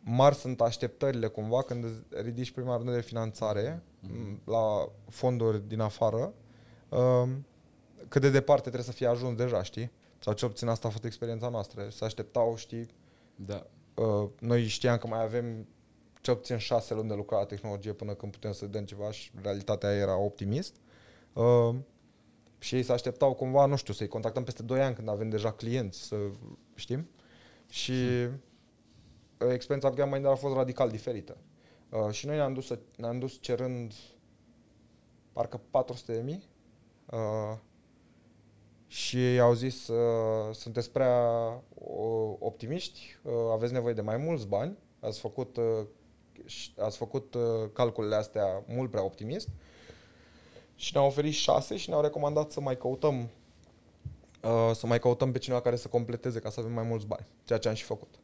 mari 0.00 0.34
sunt 0.34 0.60
așteptările 0.60 1.26
cumva 1.26 1.62
când 1.62 1.84
îți 1.84 2.22
ridici 2.22 2.50
prima 2.50 2.76
rundă 2.76 2.92
de 2.92 3.00
finanțare 3.00 3.82
Mhm. 4.00 4.12
m, 4.44 4.50
la 4.50 4.88
fonduri 5.08 5.68
din 5.68 5.80
afară, 5.80 6.32
uh, 6.88 7.28
cât 8.08 8.20
de 8.20 8.30
departe 8.30 8.62
trebuie 8.62 8.84
să 8.84 8.92
fie 8.92 9.06
ajuns 9.06 9.36
deja, 9.36 9.62
știi? 9.62 9.90
Sau 10.18 10.32
cel 10.32 10.48
puțin 10.48 10.68
asta 10.68 10.88
a 10.88 10.90
fost 10.90 11.04
experiența 11.04 11.48
noastră. 11.48 11.88
Se 11.90 12.04
așteptau, 12.04 12.56
știi, 12.56 12.86
Da. 13.34 13.66
uh, 13.94 14.28
noi 14.40 14.66
știam 14.66 14.96
că 14.98 15.06
mai 15.06 15.22
avem 15.22 15.66
cel 16.20 16.34
puțin 16.36 16.56
șase 16.56 16.94
luni 16.94 17.08
de 17.08 17.14
lucrat 17.14 17.40
la 17.40 17.46
tehnologie 17.46 17.92
până 17.92 18.12
când 18.14 18.32
putem 18.32 18.52
să 18.52 18.66
dăm 18.66 18.84
ceva 18.84 19.10
și 19.10 19.30
realitatea 19.42 19.92
era 19.92 20.16
optimist. 20.18 20.74
Uh, 22.64 22.70
și 22.70 22.74
ei 22.74 22.82
se 22.82 22.92
așteptau 22.92 23.34
cumva, 23.34 23.66
nu 23.66 23.76
știu, 23.76 23.92
să-i 23.92 24.08
contactăm 24.08 24.44
peste 24.44 24.62
2 24.62 24.82
ani 24.82 24.94
când 24.94 25.08
avem 25.08 25.28
deja 25.28 25.52
clienți, 25.52 26.02
să 26.02 26.16
știm. 26.74 27.08
Și 27.68 27.92
uh, 29.38 29.52
experiența 29.52 29.88
cu 29.88 29.94
Gamma 29.94 30.30
a 30.30 30.34
fost 30.34 30.54
radical 30.54 30.90
diferită. 30.90 31.36
Uh, 31.90 32.10
și 32.10 32.26
noi 32.26 32.36
ne-am 32.36 32.54
dus, 32.54 32.66
să, 32.66 32.78
ne-am 32.96 33.18
dus 33.18 33.40
cerând 33.40 33.92
parcă 35.32 35.60
400 35.70 36.12
de 36.14 36.20
mii 36.20 36.48
uh, 37.10 37.58
și 38.86 39.16
ei 39.16 39.40
au 39.40 39.54
zis 39.54 39.88
uh, 39.88 40.54
sunteți 40.54 40.90
prea 40.90 41.18
uh, 41.74 42.34
optimiști, 42.38 43.18
uh, 43.22 43.32
aveți 43.52 43.72
nevoie 43.72 43.94
de 43.94 44.00
mai 44.00 44.16
mulți 44.16 44.46
bani, 44.46 44.78
ați 45.00 45.20
făcut, 45.20 45.56
uh, 45.56 45.86
ș- 46.46 46.78
ați 46.78 46.96
făcut 46.96 47.34
uh, 47.34 47.42
calculele 47.72 48.14
astea 48.14 48.64
mult 48.66 48.90
prea 48.90 49.04
optimist 49.04 49.48
și 50.76 50.90
ne-au 50.94 51.06
oferit 51.06 51.32
șase 51.32 51.76
și 51.76 51.88
ne-au 51.88 52.02
recomandat 52.02 52.50
să 52.50 52.60
mai 52.60 52.76
căutăm 52.76 53.28
uh, 54.42 54.70
să 54.74 54.86
mai 54.86 54.98
căutăm 54.98 55.32
pe 55.32 55.38
cineva 55.38 55.60
care 55.60 55.76
să 55.76 55.88
completeze 55.88 56.38
ca 56.38 56.50
să 56.50 56.60
avem 56.60 56.72
mai 56.72 56.84
mulți 56.84 57.06
bani, 57.06 57.26
ceea 57.44 57.58
ce 57.58 57.68
am 57.68 57.74
și 57.74 57.84
făcut. 57.84 58.14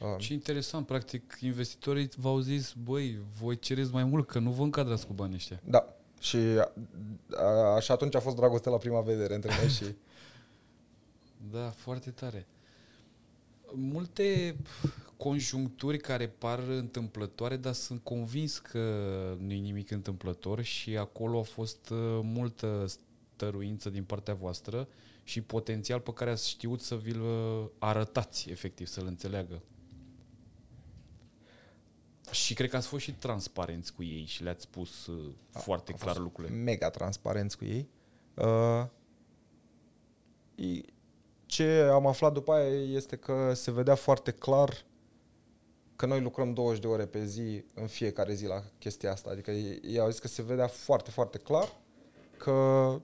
Uh, 0.00 0.18
Ce 0.18 0.32
interesant, 0.32 0.86
practic, 0.86 1.38
investitorii 1.40 2.08
v-au 2.16 2.38
zis, 2.38 2.72
băi, 2.72 3.18
voi 3.40 3.58
cereți 3.58 3.92
mai 3.92 4.04
mult, 4.04 4.26
că 4.26 4.38
nu 4.38 4.50
vă 4.50 4.62
încadrați 4.62 5.06
cu 5.06 5.12
banii 5.12 5.34
ăștia. 5.34 5.60
Da. 5.64 5.88
Și 6.20 6.36
a, 6.36 7.42
a, 7.44 7.80
și 7.80 7.90
atunci 7.92 8.14
a 8.14 8.20
fost 8.20 8.36
dragoste 8.36 8.68
la 8.68 8.76
prima 8.76 9.00
vedere 9.00 9.34
între 9.34 9.52
noi 9.60 9.68
și 9.68 9.84
Da, 11.52 11.70
foarte 11.70 12.10
tare. 12.10 12.46
Multe 13.72 14.56
conjuncturi 15.16 15.98
care 15.98 16.28
par 16.28 16.58
întâmplătoare, 16.58 17.56
dar 17.56 17.72
sunt 17.72 18.00
convins 18.02 18.58
că 18.58 18.78
nu 19.38 19.52
e 19.52 19.56
nimic 19.56 19.90
întâmplător 19.90 20.62
și 20.62 20.96
acolo 20.96 21.38
a 21.38 21.42
fost 21.42 21.88
uh, 21.88 22.20
multă 22.22 22.86
stăruință 22.86 23.90
din 23.90 24.04
partea 24.04 24.34
voastră 24.34 24.88
și 25.24 25.40
potențial 25.40 26.00
pe 26.00 26.12
care 26.12 26.30
ați 26.30 26.48
știut 26.48 26.80
să 26.80 26.96
vi-l 26.96 27.20
uh, 27.20 27.66
arătați, 27.78 28.50
efectiv, 28.50 28.86
să-l 28.86 29.06
înțeleagă. 29.06 29.62
Și 32.30 32.54
cred 32.54 32.70
că 32.70 32.76
ați 32.76 32.86
fost 32.86 33.02
și 33.04 33.12
transparenți 33.14 33.92
cu 33.94 34.02
ei 34.02 34.24
și 34.24 34.42
le-ați 34.42 34.62
spus 34.62 35.06
uh, 35.06 35.32
foarte 35.50 35.92
a 35.92 35.96
clar 35.96 36.08
fost 36.08 36.18
lucrurile. 36.24 36.54
mega 36.54 36.90
transparenți 36.90 37.58
cu 37.58 37.64
ei. 37.64 37.88
Uh, 38.34 38.86
i- 40.54 40.84
ce 41.46 41.88
am 41.92 42.06
aflat 42.06 42.32
după 42.32 42.52
aia 42.52 42.82
este 42.96 43.16
că 43.16 43.52
se 43.54 43.70
vedea 43.70 43.94
foarte 43.94 44.30
clar 44.30 44.84
că 45.96 46.06
noi 46.06 46.20
lucrăm 46.20 46.52
20 46.52 46.80
de 46.80 46.86
ore 46.86 47.06
pe 47.06 47.24
zi 47.24 47.64
în 47.74 47.86
fiecare 47.86 48.34
zi 48.34 48.46
la 48.46 48.62
chestia 48.78 49.12
asta. 49.12 49.30
Adică 49.30 49.50
ei, 49.50 49.80
ei 49.84 49.98
au 49.98 50.10
zis 50.10 50.18
că 50.18 50.28
se 50.28 50.42
vedea 50.42 50.66
foarte, 50.66 51.10
foarte 51.10 51.38
clar 51.38 51.68
că 52.36 53.00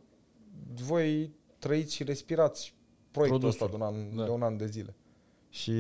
voi 0.85 1.35
trăiți 1.59 1.95
și 1.95 2.05
respirați 2.05 2.75
proiectul 3.11 3.41
Produsul. 3.41 3.67
ăsta 3.67 3.79
de 3.79 3.83
un 3.85 3.89
an, 3.95 4.17
Da. 4.17 4.25
de, 4.25 4.31
un 4.31 4.43
an 4.43 4.57
de 4.57 4.67
zile. 4.67 4.95
Și 5.49 5.71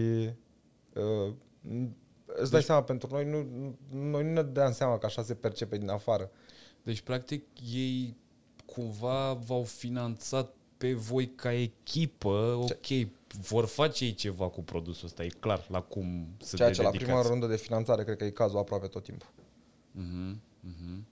uh, 0.95 1.33
îți 2.27 2.51
dai 2.51 2.59
Deci- 2.61 2.65
seama, 2.65 2.83
pentru 2.83 3.09
noi 3.13 3.25
nu, 3.25 3.47
noi 3.91 4.23
nu 4.25 4.33
ne 4.33 4.43
dădeam 4.43 4.73
seama 4.73 4.99
că 4.99 5.07
așa 5.07 5.23
se 5.23 5.35
percepe 5.35 5.79
din 5.79 5.89
afară. 5.89 6.31
Deci, 6.83 7.01
practic, 7.01 7.45
ei 7.75 8.17
cumva 8.67 9.33
v-au 9.33 9.63
finanțat 9.63 10.55
pe 10.83 10.93
voi 10.93 11.30
ca 11.35 11.53
echipă, 11.53 12.59
ok, 12.61 13.09
vor 13.41 13.66
face 13.66 14.05
ei 14.05 14.14
ceva 14.14 14.49
cu 14.49 14.62
produsul 14.62 15.07
ăsta, 15.07 15.24
e 15.24 15.28
clar, 15.41 15.66
la 15.68 15.80
cum 15.80 16.26
să 16.39 16.57
Ceea 16.57 16.68
de 16.68 16.74
ce 16.74 16.83
la 16.83 16.91
dedicați. 16.91 17.12
prima 17.12 17.28
rundă 17.28 17.47
de 17.47 17.57
finanțare 17.57 18.05
cred 18.05 18.16
că 18.16 18.24
e 18.24 18.30
cazul 18.30 18.59
aproape 18.59 18.87
tot 18.87 19.03
timpul. 19.03 19.28
Mhm, 19.91 20.41
mhm. 20.61 21.07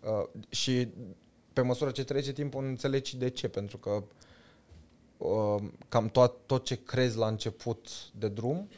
Uh, 0.00 0.42
și 0.48 0.88
pe 1.52 1.60
măsură 1.60 1.90
ce 1.90 2.04
trece 2.04 2.32
timpul 2.32 2.64
înțelegi 2.64 3.10
și 3.10 3.16
de 3.16 3.30
ce, 3.30 3.48
pentru 3.48 3.78
că 3.78 4.02
uh, 5.16 5.62
cam 5.88 6.08
tot, 6.08 6.34
tot 6.46 6.64
ce 6.64 6.82
crezi 6.82 7.16
la 7.16 7.26
început 7.26 7.88
de 8.18 8.28
drum 8.28 8.68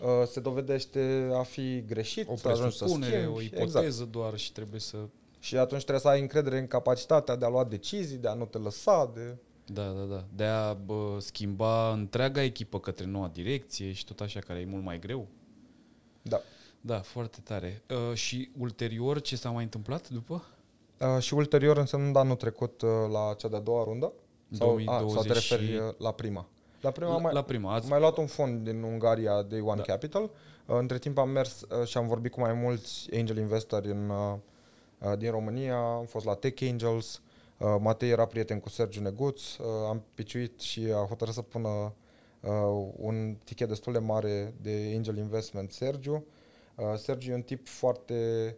uh, 0.00 0.26
se 0.26 0.40
dovedește 0.40 1.30
a 1.34 1.42
fi 1.42 1.84
greșit, 1.86 2.28
O 2.28 2.36
să 2.36 2.48
ajungi 2.48 2.76
să 2.76 2.84
presupunere, 2.84 3.16
schimbi, 3.16 3.36
o 3.36 3.40
exact. 3.40 3.68
ipoteză 3.68 4.04
doar 4.04 4.38
și 4.38 4.52
trebuie 4.52 4.80
să... 4.80 4.96
Și 5.38 5.56
atunci 5.56 5.80
trebuie 5.80 6.00
să 6.00 6.08
ai 6.08 6.20
încredere 6.20 6.58
în 6.58 6.66
capacitatea 6.66 7.36
de 7.36 7.44
a 7.44 7.48
lua 7.48 7.64
decizii, 7.64 8.16
de 8.16 8.28
a 8.28 8.34
nu 8.34 8.44
te 8.44 8.58
lăsa, 8.58 9.10
de... 9.14 9.36
Da, 9.72 9.82
da, 9.82 10.02
da. 10.02 10.24
De 10.34 10.44
a 10.44 10.72
bă, 10.72 11.16
schimba 11.20 11.92
întreaga 11.92 12.42
echipă 12.42 12.80
către 12.80 13.04
noua 13.06 13.28
direcție 13.32 13.92
și 13.92 14.04
tot 14.04 14.20
așa, 14.20 14.40
care 14.40 14.58
e 14.60 14.64
mult 14.64 14.84
mai 14.84 14.98
greu. 14.98 15.26
Da. 16.22 16.40
Da, 16.80 16.98
foarte 17.00 17.38
tare. 17.44 17.82
Uh, 17.90 18.14
și 18.16 18.50
ulterior, 18.58 19.20
ce 19.20 19.36
s-a 19.36 19.50
mai 19.50 19.62
întâmplat 19.62 20.08
după? 20.08 20.44
Uh, 21.00 21.22
și 21.22 21.34
ulterior, 21.34 21.76
însemnând 21.76 22.16
anul 22.16 22.36
trecut 22.36 22.82
uh, 22.82 22.88
la 23.12 23.34
cea 23.38 23.48
de-a 23.48 23.60
doua 23.60 23.84
rundă, 23.84 24.12
sau, 24.50 24.68
a, 24.70 24.72
2020 24.72 25.12
sau 25.14 25.22
te 25.22 25.32
referi 25.32 25.66
și- 25.66 25.74
uh, 25.88 25.94
la 25.98 26.12
prima? 26.12 26.48
La 26.80 26.90
prima 26.90 27.10
La, 27.10 27.18
mai, 27.18 27.32
la 27.32 27.42
prima, 27.42 27.74
ați... 27.74 27.82
Am 27.84 27.90
mai 27.90 28.00
luat 28.00 28.16
un 28.16 28.26
fond 28.26 28.64
din 28.64 28.82
Ungaria, 28.82 29.42
Day 29.42 29.60
One 29.60 29.76
Da. 29.76 29.82
Capital. 29.82 30.22
Uh, 30.22 30.76
Între 30.78 30.98
timp 30.98 31.18
am 31.18 31.28
mers 31.30 31.60
uh, 31.80 31.86
și 31.86 31.96
am 31.98 32.06
vorbit 32.06 32.32
cu 32.32 32.40
mai 32.40 32.52
mulți 32.52 33.14
angel 33.14 33.36
investori 33.36 33.90
în, 33.90 34.08
uh, 34.08 34.34
uh, 35.10 35.18
din 35.18 35.30
România. 35.30 35.78
Am 35.78 36.04
fost 36.04 36.24
la 36.24 36.34
Tech 36.34 36.62
Angels. 36.70 37.22
Uh, 37.58 37.76
Matei 37.80 38.10
era 38.10 38.26
prieten 38.26 38.60
cu 38.60 38.68
Sergiu 38.68 39.00
Neguț. 39.02 39.56
Uh, 39.56 39.64
Am 39.88 40.02
piciuit 40.14 40.60
și 40.60 40.80
a 40.94 41.06
hotărât 41.08 41.34
să 41.34 41.42
pună 41.42 41.94
uh, 42.40 42.88
un 42.96 43.36
tichet 43.44 43.68
destul 43.68 43.92
de 43.92 43.98
mare 43.98 44.54
de 44.60 44.92
angel 44.96 45.16
investment 45.16 45.72
Sergiu. 45.72 46.24
Uh, 46.74 46.94
Sergiu 46.96 47.30
e 47.30 47.34
un 47.34 47.42
tip 47.42 47.66
foarte 47.68 48.56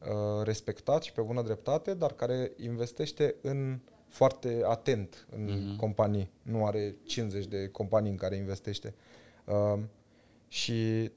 uh, 0.00 0.44
respectat 0.44 1.02
și 1.02 1.12
pe 1.12 1.20
bună 1.20 1.42
dreptate, 1.42 1.94
dar 1.94 2.12
care 2.12 2.52
investește 2.56 3.34
în 3.42 3.78
foarte 4.08 4.60
atent 4.64 5.26
în 5.30 5.44
Mhm. 5.44 5.76
companii. 5.76 6.30
Nu 6.42 6.66
are 6.66 6.96
50 7.04 7.46
de 7.46 7.68
companii 7.68 8.10
în 8.10 8.16
care 8.16 8.36
investește. 8.36 8.94
Uh, 9.44 9.78
și 10.48 11.10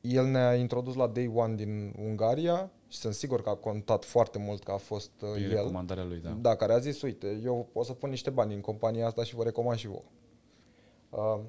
el 0.00 0.26
ne-a 0.26 0.54
introdus 0.54 0.94
la 0.94 1.06
Day 1.06 1.30
One 1.34 1.54
din 1.54 1.94
Ungaria 1.98 2.70
și 2.92 2.98
sunt 2.98 3.14
sigur 3.14 3.42
că 3.42 3.48
a 3.48 3.54
contat 3.54 4.04
foarte 4.04 4.38
mult 4.38 4.62
că 4.64 4.72
a 4.72 4.76
fost 4.76 5.10
uh, 5.22 5.30
Prin 5.32 5.44
el. 5.44 5.50
recomandarea 5.56 6.04
lui, 6.04 6.18
da. 6.18 6.30
Da, 6.30 6.56
care 6.56 6.72
a 6.72 6.78
zis, 6.78 7.02
uite, 7.02 7.40
eu 7.44 7.68
o 7.72 7.82
să 7.82 7.92
pun 7.92 8.10
niște 8.10 8.30
bani 8.30 8.54
în 8.54 8.60
compania 8.60 9.06
asta 9.06 9.24
și 9.24 9.34
vă 9.34 9.42
recomand 9.44 9.78
și 9.78 9.86
vouă. 9.86 10.02
Uh, 11.10 11.40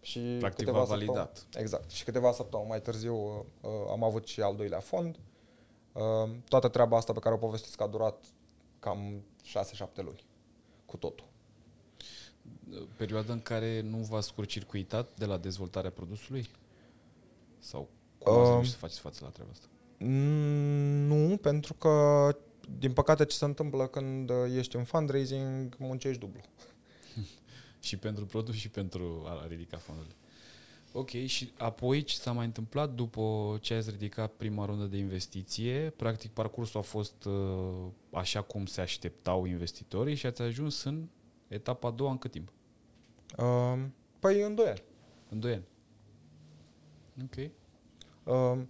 și 0.00 0.36
Practic 0.38 0.58
câteva 0.64 0.78
v-a 0.78 0.84
săptămâni- 0.84 1.06
validat. 1.06 1.46
Exact. 1.56 1.90
Și 1.90 2.04
câteva 2.04 2.32
săptămâni 2.32 2.68
mai 2.68 2.80
târziu 2.80 3.14
uh, 3.16 3.40
uh, 3.60 3.70
am 3.90 4.02
avut 4.04 4.26
și 4.26 4.40
al 4.40 4.56
doilea 4.56 4.80
fond. 4.80 5.18
Uh, 5.92 6.30
toată 6.48 6.68
treaba 6.68 6.96
asta 6.96 7.12
pe 7.12 7.18
care 7.18 7.34
o 7.34 7.38
povestesc 7.38 7.80
a 7.80 7.86
durat 7.86 8.24
cam 8.78 9.22
6-7 9.44 10.02
luni. 10.02 10.24
Cu 10.86 10.96
totul. 10.96 11.26
Perioada 12.96 13.32
în 13.32 13.40
care 13.42 13.80
nu 13.80 13.96
v-ați 13.96 14.26
scurcircuitat 14.26 15.08
de 15.16 15.24
la 15.24 15.36
dezvoltarea 15.36 15.90
produsului? 15.90 16.48
Sau 17.58 17.88
cum 18.18 18.32
ați 18.32 18.42
Um, 18.46 18.52
reușit 18.52 18.72
să 18.72 18.78
faceți 18.78 19.00
față 19.00 19.20
la 19.24 19.30
treaba 19.30 19.50
asta? 19.52 19.66
Mm, 19.98 21.06
Nu, 21.06 21.36
pentru 21.36 21.74
că, 21.74 22.28
din 22.78 22.92
păcate, 22.92 23.24
ce 23.24 23.36
se 23.36 23.44
întâmplă 23.44 23.86
când 23.86 24.30
uh, 24.30 24.36
ești 24.56 24.76
în 24.76 24.84
fundraising, 24.84 25.76
muncești 25.78 26.20
dublu. 26.20 26.40
Și 27.80 27.96
pentru 27.96 28.26
produs 28.26 28.54
și 28.54 28.68
pentru 28.68 29.24
a 29.26 29.46
ridica 29.48 29.76
fondurile. 29.76 30.14
Ok, 30.92 31.10
și 31.10 31.52
apoi 31.58 32.02
ce 32.02 32.14
s-a 32.14 32.32
mai 32.32 32.44
întâmplat 32.44 32.90
după 32.90 33.56
ce 33.60 33.74
ați 33.74 33.90
ridicat 33.90 34.32
prima 34.32 34.64
rundă 34.64 34.84
de 34.84 34.96
investiție? 34.96 35.92
Practic 35.96 36.30
parcursul 36.30 36.80
a 36.80 36.82
fost 36.82 37.24
uh, 37.24 37.86
așa 38.10 38.42
cum 38.42 38.66
se 38.66 38.80
așteptau 38.80 39.44
investitorii 39.44 40.14
și 40.14 40.26
ați 40.26 40.42
ajuns 40.42 40.82
în 40.82 41.08
etapa 41.48 41.88
a 41.88 41.90
doua 41.90 42.10
în 42.10 42.18
cât 42.18 42.30
timp? 42.30 42.52
Uh, 43.38 43.84
Păi, 44.18 44.42
în 44.42 44.54
2 44.54 44.66
ani. 44.68 44.82
În 45.28 45.40
2 45.40 45.52
ani. 45.52 45.64
Ok. 47.22 47.50
Um, 48.24 48.68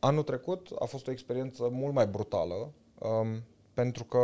anul 0.00 0.22
trecut 0.22 0.68
a 0.78 0.84
fost 0.84 1.06
o 1.06 1.10
experiență 1.10 1.68
mult 1.72 1.94
mai 1.94 2.06
brutală, 2.06 2.72
um, 2.98 3.42
pentru 3.74 4.04
că 4.04 4.18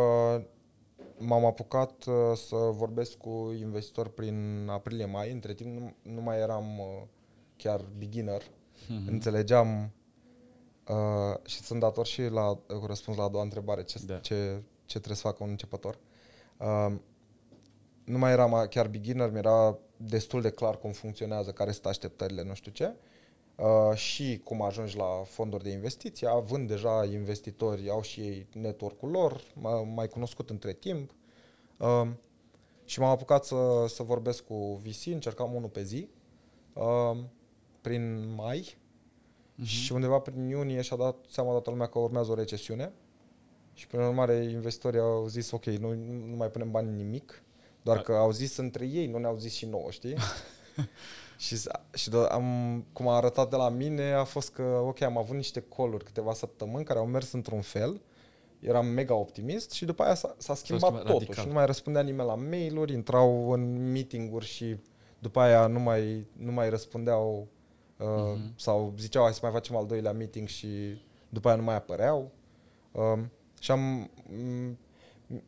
m-am 1.18 1.44
apucat 1.44 2.04
uh, 2.04 2.14
să 2.34 2.56
vorbesc 2.56 3.16
cu 3.16 3.54
investitori 3.58 4.14
prin 4.14 4.66
aprilie-mai. 4.70 5.30
Între 5.30 5.54
timp 5.54 5.78
nu, 5.78 5.94
nu 6.12 6.20
mai 6.20 6.38
eram 6.38 6.78
uh, 6.78 7.02
chiar 7.56 7.84
beginner. 7.98 8.42
Mhm. 8.88 9.08
Înțelegeam 9.08 9.90
uh, 10.88 11.46
și 11.46 11.60
sunt 11.60 11.80
dator 11.80 12.06
și 12.06 12.22
la 12.22 12.50
uh, 12.50 12.58
răspuns 12.86 13.16
la 13.16 13.24
a 13.24 13.28
doua 13.28 13.42
întrebare, 13.42 13.82
ce, 13.82 13.98
Da. 14.06 14.18
ce, 14.18 14.62
ce 14.84 14.96
trebuie 14.98 15.16
să 15.16 15.22
facă 15.22 15.42
un 15.42 15.50
începător. 15.50 15.98
Uh, 16.56 16.94
nu 18.04 18.18
mai 18.18 18.32
eram 18.32 18.66
chiar 18.70 18.88
beginner, 18.88 19.30
mi-era 19.30 19.78
destul 19.96 20.40
de 20.40 20.50
clar 20.50 20.78
cum 20.78 20.90
funcționează, 20.92 21.50
care 21.50 21.70
sunt 21.70 21.86
așteptările, 21.86 22.42
nu 22.42 22.54
știu 22.54 22.72
ce. 22.72 22.84
Uh, 22.84 22.94
și 23.94 24.40
cum 24.44 24.62
ajungi 24.62 24.96
la 24.96 25.22
fonduri 25.24 25.62
de 25.62 25.70
investiții, 25.70 26.26
având 26.26 26.68
deja 26.68 27.04
investitori, 27.04 27.88
au 27.90 28.02
și 28.02 28.20
ei 28.20 28.46
network-ul 28.52 29.10
lor, 29.10 29.40
m- 29.40 29.94
mai 29.94 30.08
cunoscut 30.08 30.50
între 30.50 30.72
timp. 30.72 31.10
Uh, 31.78 32.08
și 32.84 33.00
m-am 33.00 33.10
apucat 33.10 33.44
să, 33.44 33.84
să 33.88 34.02
vorbesc 34.02 34.44
cu 34.44 34.80
VC, 34.82 35.06
încercam 35.06 35.54
unul 35.54 35.68
pe 35.68 35.82
zi, 35.82 36.08
uh, 36.72 37.16
prin 37.80 38.34
mai, 38.34 38.76
Mhm. 39.54 39.66
și 39.66 39.92
undeva 39.92 40.18
prin 40.18 40.48
iunie 40.48 40.80
și-a 40.80 40.96
dat 40.96 41.16
seama 41.28 41.50
toată 41.50 41.70
lumea 41.70 41.86
că 41.86 41.98
urmează 41.98 42.30
o 42.30 42.34
recesiune 42.34 42.92
și 43.72 43.86
prin 43.86 44.00
urmare 44.00 44.34
investitorii 44.34 45.00
au 45.00 45.26
zis 45.26 45.50
ok, 45.50 45.64
nu, 45.64 45.94
nu 46.28 46.36
mai 46.36 46.50
punem 46.50 46.70
bani 46.70 46.88
în 46.88 46.96
nimic, 46.96 47.42
doar 47.82 47.96
Da. 47.96 48.02
că 48.02 48.12
au 48.12 48.30
zis 48.30 48.56
între 48.56 48.86
ei, 48.86 49.06
nu 49.06 49.18
ne-au 49.18 49.36
zis 49.36 49.52
și 49.54 49.66
nouă, 49.66 49.90
știi? 49.90 50.14
și 51.38 51.56
s- 51.56 51.66
și 51.94 52.08
do- 52.10 52.28
am, 52.30 52.84
cum 52.92 53.08
a 53.08 53.16
arătat 53.16 53.50
de 53.50 53.56
la 53.56 53.68
mine 53.68 54.12
a 54.12 54.24
fost 54.24 54.50
că 54.52 54.62
ok, 54.62 55.00
am 55.00 55.18
avut 55.18 55.36
niște 55.36 55.60
coluri 55.60 56.04
câteva 56.04 56.32
săptămâni 56.32 56.84
care 56.84 56.98
au 56.98 57.06
mers 57.06 57.32
într-un 57.32 57.60
fel, 57.60 58.00
eram 58.60 58.86
mega 58.86 59.14
optimist 59.14 59.70
și 59.70 59.84
după 59.84 60.02
aia 60.02 60.14
s-a, 60.14 60.34
s-a 60.38 60.54
schimbat 60.54 60.80
schimbat 60.90 61.02
totul 61.06 61.18
radical. 61.18 61.42
și 61.42 61.46
nu 61.48 61.54
mai 61.54 61.66
răspundea 61.66 62.02
nimeni 62.02 62.28
la 62.28 62.34
mail-uri, 62.34 62.92
intrau 62.92 63.50
în 63.50 63.90
meeting-uri 63.92 64.44
și 64.46 64.76
după 65.18 65.40
aia 65.40 65.66
nu 65.66 65.78
mai, 65.80 66.26
nu 66.36 66.52
mai 66.52 66.68
răspundeau 66.70 67.48
uh, 67.98 68.06
Mhm. 68.06 68.52
sau 68.56 68.94
ziceau 68.98 69.22
hai 69.22 69.32
să 69.32 69.38
mai 69.42 69.50
facem 69.52 69.76
al 69.76 69.86
doilea 69.86 70.12
meeting 70.12 70.48
și 70.48 70.68
după 71.28 71.48
aia 71.48 71.56
nu 71.56 71.62
mai 71.62 71.74
apăreau. 71.74 72.30
Um, 72.92 73.30
și 73.60 73.70
am, 73.70 74.10
m- 74.28 74.76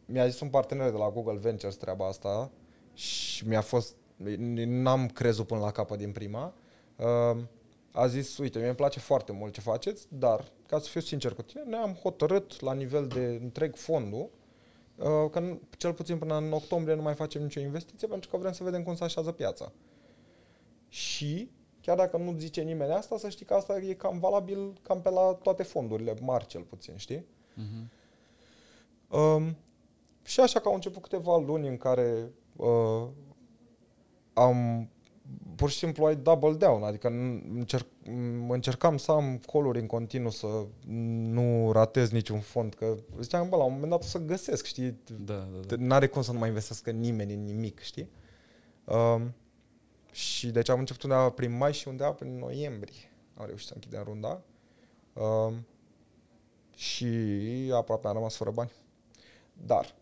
mi-a 0.06 0.28
zis 0.28 0.40
un 0.40 0.48
partener 0.48 0.90
de 0.90 0.96
la 0.96 1.10
Google 1.10 1.38
Ventures 1.38 1.76
treaba 1.76 2.06
asta 2.06 2.50
și 2.94 3.46
mi-a 3.48 3.60
fost, 3.60 3.94
n-am 4.66 5.08
crezut 5.08 5.46
până 5.46 5.60
la 5.60 5.70
capăt 5.70 5.98
din 5.98 6.12
prima. 6.12 6.54
Um, 6.96 7.48
a 7.92 8.06
zis, 8.06 8.38
uite, 8.38 8.58
mie 8.58 8.66
îmi 8.66 8.76
place 8.76 8.98
foarte 8.98 9.32
mult 9.32 9.52
ce 9.52 9.60
faceți, 9.60 10.06
dar, 10.08 10.52
ca 10.66 10.78
să 10.78 10.88
fiu 10.88 11.00
sincer 11.00 11.34
cu 11.34 11.42
tine, 11.42 11.62
noi 11.66 11.78
am 11.78 11.92
hotărât 11.92 12.60
la 12.60 12.72
nivel 12.72 13.06
de 13.06 13.38
întreg 13.42 13.76
fondul 13.76 14.30
uh, 14.96 15.30
că 15.30 15.40
nu- 15.40 15.60
cel 15.76 15.92
puțin 15.92 16.18
până 16.18 16.36
în 16.36 16.52
octombrie 16.52 16.94
nu 16.94 17.02
mai 17.02 17.14
facem 17.14 17.42
nicio 17.42 17.60
investiție 17.60 18.08
pentru 18.08 18.30
că 18.30 18.36
vrem 18.36 18.52
să 18.52 18.64
vedem 18.64 18.82
cum 18.82 18.94
se 18.94 19.04
așează 19.04 19.32
piața. 19.32 19.72
Și 20.88 21.50
chiar 21.80 21.96
dacă 21.96 22.16
nu 22.16 22.34
zice 22.38 22.60
nimeni 22.62 22.92
asta, 22.92 23.18
să 23.18 23.28
știi 23.28 23.46
că 23.46 23.54
asta 23.54 23.78
e 23.78 23.94
cam 23.94 24.18
valabil 24.18 24.78
cam 24.82 25.00
pe 25.00 25.10
la 25.10 25.38
toate 25.42 25.62
fondurile 25.62 26.14
mari 26.22 26.46
cel 26.46 26.62
puțin, 26.62 26.96
știi? 26.96 27.24
Mhm. 27.54 27.90
Um, 29.20 29.56
și 30.24 30.40
așa 30.40 30.60
că 30.60 30.68
au 30.68 30.74
început 30.74 31.02
câteva 31.02 31.36
luni 31.36 31.68
în 31.68 31.76
care 31.76 32.32
uh, 32.56 33.06
am 34.38 34.88
pur 35.56 35.70
și 35.70 35.78
simplu 35.78 36.04
ai 36.04 36.16
double 36.16 36.52
down, 36.52 36.82
adică 36.82 37.08
n- 37.08 37.42
încerc, 37.54 37.86
m- 37.86 38.48
încercam 38.48 38.96
să 38.96 39.12
am 39.12 39.40
coluri 39.46 39.80
în 39.80 39.86
continuu, 39.86 40.30
să 40.30 40.66
nu 41.30 41.72
ratez 41.72 42.10
niciun 42.10 42.40
fond, 42.40 42.74
că 42.74 42.96
ziceam, 43.20 43.48
bă, 43.48 43.56
la 43.56 43.64
un 43.64 43.72
moment 43.72 43.90
dat 43.90 44.02
o 44.02 44.06
să 44.06 44.18
găsesc, 44.18 44.64
știi? 44.64 45.00
Da, 45.24 45.34
da, 45.34 45.58
da. 45.66 45.76
N-are 45.78 46.06
cum 46.06 46.22
să 46.22 46.32
nu 46.32 46.38
mai 46.38 46.48
investească 46.48 46.90
nimeni 46.90 47.34
în 47.34 47.44
nimic, 47.44 47.80
știi? 47.80 48.10
Um, 48.84 49.34
și 50.12 50.50
deci 50.50 50.68
am 50.68 50.78
început 50.78 51.02
undeva 51.02 51.30
prin 51.30 51.56
mai 51.56 51.72
și 51.72 51.88
undeva 51.88 52.12
prin 52.12 52.38
noiembrie 52.38 53.12
am 53.34 53.46
reușit 53.46 53.66
să 53.66 53.72
închidem 53.74 54.02
runda. 54.04 54.42
Um, 55.12 55.66
și 56.74 57.06
aproape 57.72 58.06
am 58.06 58.14
rămas 58.14 58.36
fără 58.36 58.50
bani. 58.50 58.72
Dar 59.52 59.94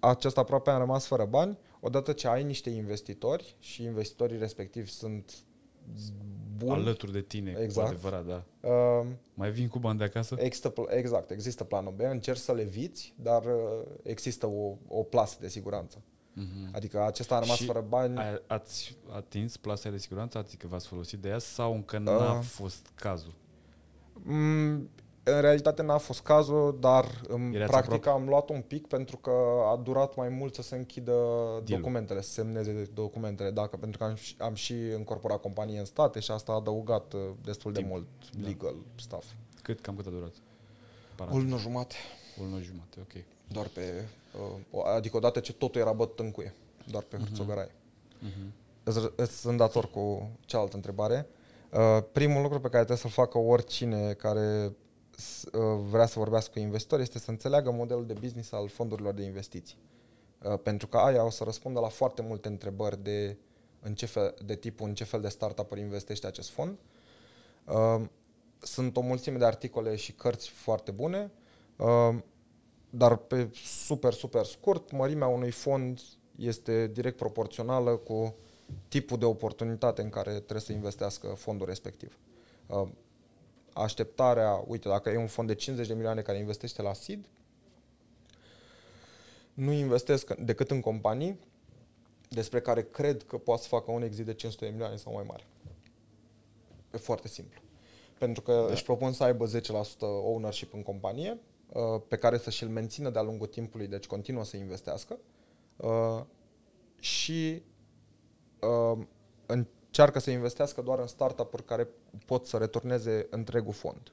acest 0.00 0.38
aproape 0.38 0.70
am 0.70 0.78
rămas 0.78 1.06
fără 1.06 1.24
bani, 1.24 1.58
odată 1.84 2.12
ce 2.12 2.28
ai 2.28 2.42
niște 2.44 2.70
investitori 2.70 3.56
și 3.58 3.82
investitorii 3.82 4.38
respectivi 4.38 4.90
sunt 4.90 5.32
buni, 6.56 6.72
Alături 6.80 7.12
de 7.12 7.20
tine, 7.20 7.56
Exact. 7.58 7.86
cu 7.88 7.92
adevărat, 7.94 8.26
da. 8.26 8.68
um, 8.68 9.06
Mai 9.34 9.50
vin 9.50 9.68
cu 9.68 9.78
bani 9.78 9.98
de 9.98 10.04
acasă? 10.04 10.36
Există, 10.38 10.68
pl- 10.68 10.82
exact, 10.90 11.30
există 11.30 11.64
planul 11.64 11.92
B, 11.92 12.00
încerci 12.00 12.38
să 12.38 12.52
le 12.52 12.64
viți, 12.64 13.14
dar 13.16 13.44
uh, 13.44 13.86
există 14.02 14.46
o, 14.46 14.76
o 14.88 15.02
plasă 15.02 15.36
de 15.40 15.48
siguranță. 15.48 16.02
Mhm. 16.34 16.70
Adică 16.74 17.02
acesta 17.04 17.36
a 17.36 17.38
rămas 17.38 17.56
Și 17.56 17.64
fără 17.64 17.84
bani. 17.88 18.16
A- 18.18 18.42
Ați 18.46 18.96
atins 19.10 19.56
plasa 19.56 19.90
de 19.90 19.98
siguranță? 19.98 20.38
Adică 20.38 20.66
v-ați 20.66 20.86
folosit 20.86 21.18
de 21.18 21.28
ea 21.28 21.38
sau 21.38 21.74
încă 21.74 21.98
n-a 21.98 22.32
Uh. 22.38 22.44
fost 22.44 22.86
cazul? 22.94 23.34
Mm, 25.24 25.34
în 25.34 25.40
realitate 25.40 25.82
n-a 25.82 25.98
fost 25.98 26.20
cazul, 26.20 26.76
dar 26.80 27.20
în 27.28 27.52
Erați 27.54 27.70
practică 27.70 28.10
am 28.10 28.28
luat 28.28 28.48
un 28.48 28.60
pic 28.60 28.86
pentru 28.86 29.16
că 29.16 29.30
a 29.72 29.76
durat 29.76 30.14
mai 30.16 30.28
mult 30.28 30.54
să 30.54 30.62
se 30.62 30.76
închidă 30.76 31.12
Deal-ul. 31.12 31.62
documentele, 31.66 32.20
să 32.20 32.30
semneze 32.30 32.88
documentele, 32.94 33.50
dacă, 33.50 33.76
pentru 33.76 33.98
că 33.98 34.04
am, 34.04 34.14
și- 34.14 34.34
am 34.38 34.54
și 34.54 34.72
încorporat 34.72 35.40
companie 35.40 35.78
în 35.78 35.84
state 35.84 36.20
și 36.20 36.30
asta 36.30 36.52
a 36.52 36.54
adăugat 36.54 37.12
uh, 37.12 37.20
destul 37.44 37.72
de 37.72 37.78
Timp. 37.78 37.90
mult 37.90 38.06
Da. 38.38 38.46
legal 38.46 38.74
stuff. 38.94 39.26
Cât, 39.62 39.80
cam 39.80 39.96
cât 39.96 40.06
a 40.06 40.10
durat? 40.10 40.32
O 40.32 41.14
Paranteză. 41.16 41.44
lună 41.44 41.56
jumate, 41.58 41.94
O 42.40 42.42
lună 42.42 42.60
jumate, 42.60 42.96
ok. 43.00 43.24
doar 43.52 43.66
pe, 43.74 44.04
uh, 44.40 44.56
o- 44.70 44.84
adică 44.86 45.16
odată 45.16 45.40
ce 45.40 45.52
totul 45.52 45.80
era 45.80 45.92
bătut 45.92 46.18
în 46.18 46.30
cuie, 46.30 46.54
doar 46.90 47.02
pe 47.02 47.16
hârțogăraie. 47.16 47.74
Mhm. 48.18 48.52
Îți- 48.84 49.12
Îți 49.16 49.40
sunt 49.40 49.56
dator 49.58 49.90
cu 49.90 50.30
cealaltă 50.44 50.76
întrebare. 50.76 51.26
Uh, 51.70 51.98
primul 52.12 52.42
lucru 52.42 52.56
pe 52.60 52.68
care 52.68 52.84
trebuie 52.84 52.96
să-l 52.96 53.10
facă 53.10 53.38
oricine 53.38 54.12
care 54.12 54.64
s- 54.64 54.66
uh, 54.66 54.72
vrea 55.90 56.06
să 56.06 56.18
vorbească 56.18 56.50
cu 56.52 56.58
investitori 56.58 57.02
este 57.02 57.18
să 57.18 57.30
înțeleagă 57.30 57.70
modelul 57.70 58.06
de 58.06 58.12
business 58.20 58.52
al 58.52 58.68
fondurilor 58.68 59.14
de 59.14 59.22
investiții. 59.22 59.76
Uh, 60.44 60.58
pentru 60.62 60.86
că 60.86 60.96
aia 60.96 61.24
o 61.24 61.30
să 61.30 61.44
răspundă 61.44 61.80
la 61.80 61.88
foarte 61.88 62.22
multe 62.22 62.48
întrebări 62.48 63.02
de, 63.02 63.36
în 63.80 63.94
ce 63.94 64.06
fel, 64.06 64.34
de 64.44 64.56
tipul 64.56 64.88
în 64.88 64.94
ce 64.94 65.04
fel 65.04 65.20
de 65.20 65.28
startup-uri 65.28 65.80
investește 65.80 66.26
acest 66.26 66.50
fond. 66.50 66.78
Uh, 67.64 68.04
sunt 68.58 68.96
o 68.96 69.00
mulțime 69.00 69.38
de 69.38 69.44
articole 69.44 69.96
și 69.96 70.12
cărți 70.12 70.48
foarte 70.48 70.90
bune, 70.90 71.32
uh, 71.76 72.18
dar 72.90 73.16
pe 73.16 73.50
super, 73.64 74.12
super 74.12 74.44
scurt, 74.44 74.90
mărimea 74.90 75.26
unui 75.26 75.50
fond 75.50 76.00
este 76.36 76.86
direct 76.86 77.16
proporțională 77.16 77.96
cu 77.96 78.34
tipul 78.88 79.18
de 79.18 79.24
oportunitate 79.24 80.02
în 80.02 80.08
care 80.08 80.32
trebuie 80.32 80.60
să 80.60 80.72
investească 80.72 81.26
fondul 81.26 81.66
respectiv. 81.66 82.18
Uh, 83.74 83.82
Așteptarea, 83.82 84.64
uite, 84.66 84.88
dacă 84.88 85.10
e 85.10 85.16
un 85.16 85.26
fond 85.26 85.48
de 85.48 85.54
50 85.54 85.86
de 85.86 85.94
milioane 85.94 86.20
care 86.20 86.38
investește 86.38 86.82
la 86.82 86.92
seed, 86.92 87.28
nu 89.54 89.72
investesc 89.72 90.34
decât 90.34 90.70
în 90.70 90.80
companii 90.80 91.38
despre 92.28 92.60
care 92.60 92.82
cred 92.82 93.22
că 93.22 93.38
poate 93.38 93.62
să 93.62 93.68
facă 93.68 93.90
un 93.90 94.02
exit 94.02 94.24
de 94.24 94.34
500 94.34 94.64
de 94.64 94.70
milioane 94.70 94.96
sau 94.96 95.12
mai 95.12 95.24
mare. 95.26 95.46
E 96.94 96.96
foarte 96.96 97.28
simplu. 97.28 97.60
Pentru 98.18 98.42
că 98.42 98.52
Da. 98.66 98.72
își 98.72 98.84
propun 98.84 99.12
să 99.12 99.24
aibă 99.24 99.46
10% 99.46 99.50
ownership 100.00 100.74
în 100.74 100.82
companie, 100.82 101.38
uh, 101.72 102.00
pe 102.08 102.16
care 102.16 102.38
să 102.38 102.50
și-l 102.50 102.68
mențină 102.68 103.10
de-a 103.10 103.22
lungul 103.22 103.46
timpului, 103.46 103.86
deci 103.86 104.06
continuă 104.06 104.44
să 104.44 104.56
investească 104.56 105.18
uh, 105.76 106.22
și 106.98 107.62
uh, 108.60 108.98
încearcă 109.92 110.18
să 110.18 110.30
investească 110.30 110.82
doar 110.82 110.98
în 110.98 111.06
startup-uri 111.06 111.64
care 111.64 111.88
pot 112.26 112.46
să 112.46 112.56
returneze 112.56 113.26
întregul 113.30 113.72
fond. 113.72 114.12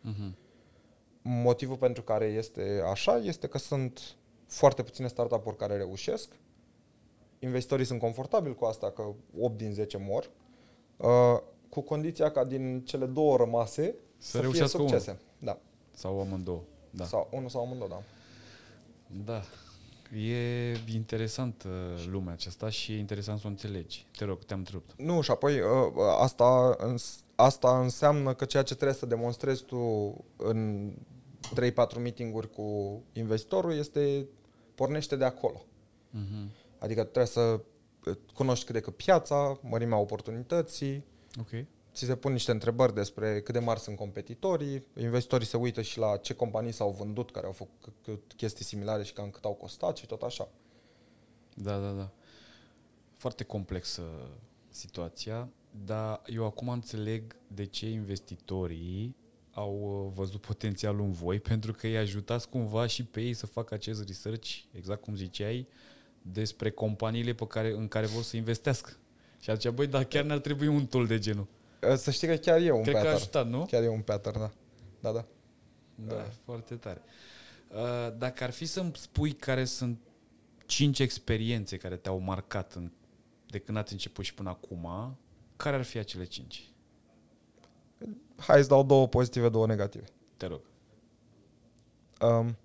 Mhm. 0.00 0.36
Motivul 1.22 1.76
pentru 1.76 2.02
care 2.02 2.24
este 2.24 2.82
așa 2.90 3.16
este 3.16 3.46
că 3.46 3.58
sunt 3.58 4.16
foarte 4.46 4.82
puține 4.82 5.08
startup-uri 5.08 5.56
care 5.56 5.76
reușesc. 5.76 6.28
Investitorii 7.38 7.84
sunt 7.84 8.00
confortabili 8.00 8.54
cu 8.54 8.64
asta, 8.64 8.90
că 8.90 9.12
8 9.40 9.56
din 9.56 9.72
10 9.72 9.96
mor, 9.96 10.30
uh, 10.96 11.40
cu 11.68 11.80
condiția 11.80 12.30
ca 12.30 12.44
din 12.44 12.84
cele 12.84 13.06
două 13.06 13.36
rămase 13.36 13.94
Să 14.18 14.30
să, 14.30 14.30
fie 14.30 14.40
reușească 14.40 14.78
succese. 14.78 15.18
Da. 15.38 15.58
Sau 15.90 16.20
amândouă. 16.20 16.62
Da. 16.90 17.04
Sau 17.04 17.28
unul 17.32 17.48
sau 17.48 17.62
amândouă, 17.62 17.88
da. 17.88 18.02
Da. 19.24 19.42
E 20.16 20.72
interesant 20.94 21.62
uh, 21.66 22.04
lumea 22.10 22.32
aceasta 22.32 22.68
și 22.68 22.92
e 22.92 22.98
interesant 22.98 23.38
să 23.40 23.46
o 23.46 23.50
înțelegi. 23.50 24.06
Te 24.16 24.24
rog, 24.24 24.44
te-am 24.44 24.58
întrerupt. 24.58 24.90
Nu, 24.96 25.20
și 25.20 25.30
apoi 25.30 25.60
uh, 25.60 25.66
asta, 26.18 26.76
îns- 26.78 27.24
asta 27.34 27.80
înseamnă 27.80 28.34
că 28.34 28.44
ceea 28.44 28.62
ce 28.62 28.74
trebuie 28.74 28.96
să 28.96 29.06
demonstrezi 29.06 29.64
tu 29.64 29.78
în 30.36 30.90
3-4 31.96 31.98
meetinguri 32.00 32.50
cu 32.50 33.00
investitorul 33.12 33.72
este 33.72 34.26
pornește 34.74 35.16
de 35.16 35.24
acolo. 35.24 35.64
Mhm. 36.10 36.50
Adică 36.78 37.00
trebuie 37.02 37.26
să 37.26 37.40
uh, 38.06 38.16
cunoști 38.34 38.64
cât 38.64 38.74
de 38.74 38.80
cât 38.80 38.96
piața, 38.96 39.58
mărimea 39.62 39.98
oportunității, 39.98 41.04
Ok. 41.40 41.64
Ți 41.92 42.04
se 42.04 42.16
pun 42.16 42.32
niște 42.32 42.50
întrebări 42.50 42.94
despre 42.94 43.40
cât 43.40 43.54
de 43.54 43.60
mari 43.60 43.80
sunt 43.80 43.96
competitorii, 43.96 44.84
investitorii 44.96 45.46
se 45.46 45.56
uită 45.56 45.82
și 45.82 45.98
la 45.98 46.16
ce 46.16 46.34
companii 46.34 46.72
s-au 46.72 46.90
vândut 46.90 47.30
care 47.30 47.46
au 47.46 47.52
făcut 47.52 48.32
chestii 48.36 48.64
similare 48.64 49.02
și 49.02 49.12
cam 49.12 49.30
cât 49.30 49.44
au 49.44 49.54
costat 49.54 49.96
și 49.96 50.06
tot 50.06 50.22
așa. 50.22 50.48
Da, 51.54 51.78
da, 51.78 51.90
da. 51.90 52.10
Foarte 53.16 53.44
complexă 53.44 54.02
situația, 54.68 55.48
dar 55.84 56.22
eu 56.26 56.44
acum 56.44 56.68
înțeleg 56.68 57.36
de 57.46 57.64
ce 57.64 57.90
investitorii 57.90 59.16
au 59.52 60.04
uh, 60.06 60.12
văzut 60.14 60.40
potențialul 60.40 61.04
în 61.04 61.12
voi, 61.12 61.40
pentru 61.50 61.72
că 61.72 61.86
îi 61.86 61.96
ajutați 61.96 62.48
cumva 62.48 62.86
și 62.86 63.04
pe 63.04 63.20
ei 63.20 63.34
să 63.34 63.46
facă 63.46 63.74
acest 63.74 64.06
research, 64.06 64.58
exact 64.72 65.02
cum 65.02 65.16
ziceai, 65.16 65.66
despre 66.22 66.70
companiile 66.70 67.32
pe 67.32 67.46
care, 67.46 67.72
în 67.72 67.88
care 67.88 68.06
vor 68.06 68.22
să 68.22 68.36
investească. 68.36 68.90
Și 69.40 69.50
atunci, 69.50 69.74
băi, 69.74 69.86
dar 69.86 70.04
chiar 70.04 70.24
ne-ar 70.24 70.38
trebui 70.38 70.66
un 70.66 70.86
tool 70.86 71.06
de 71.06 71.18
genul. 71.18 71.46
Uh, 71.88 71.94
Să 71.96 72.10
știi 72.10 72.28
că 72.28 72.34
chiar 72.34 72.60
e 72.60 72.70
un 72.70 72.82
Cred 72.82 72.92
că 72.94 72.98
a 73.00 73.02
pattern. 73.02 73.16
ajutat, 73.20 73.48
nu? 73.48 73.64
Chiar 73.64 73.82
e 73.82 73.88
un 73.88 74.00
pattern, 74.02 74.38
da. 74.38 74.50
Da, 75.00 75.12
da. 75.12 75.24
Da, 75.94 76.24
foarte 76.44 76.74
tare. 76.76 77.02
Uh, 77.68 78.16
Dacă 78.18 78.44
ar 78.44 78.50
fi 78.50 78.64
să-mi 78.66 78.92
spui 78.94 79.32
care 79.32 79.64
sunt 79.64 79.98
cinci 80.66 80.98
experiențe 80.98 81.76
care 81.76 81.96
te-au 81.96 82.18
marcat 82.18 82.72
în, 82.72 82.90
de 83.46 83.58
când 83.58 83.78
ați 83.78 83.92
început 83.92 84.24
și 84.24 84.34
până 84.34 84.48
acum, 84.50 85.16
care 85.56 85.76
ar 85.76 85.82
fi 85.82 85.98
acele 85.98 86.24
cinci? 86.24 86.70
Hai 88.36 88.62
să 88.62 88.68
dau 88.68 88.82
două 88.84 89.08
pozitive, 89.08 89.48
două 89.48 89.66
negative. 89.66 90.04
Te 90.36 90.46
rog. 90.46 90.60
Um, 92.20 92.56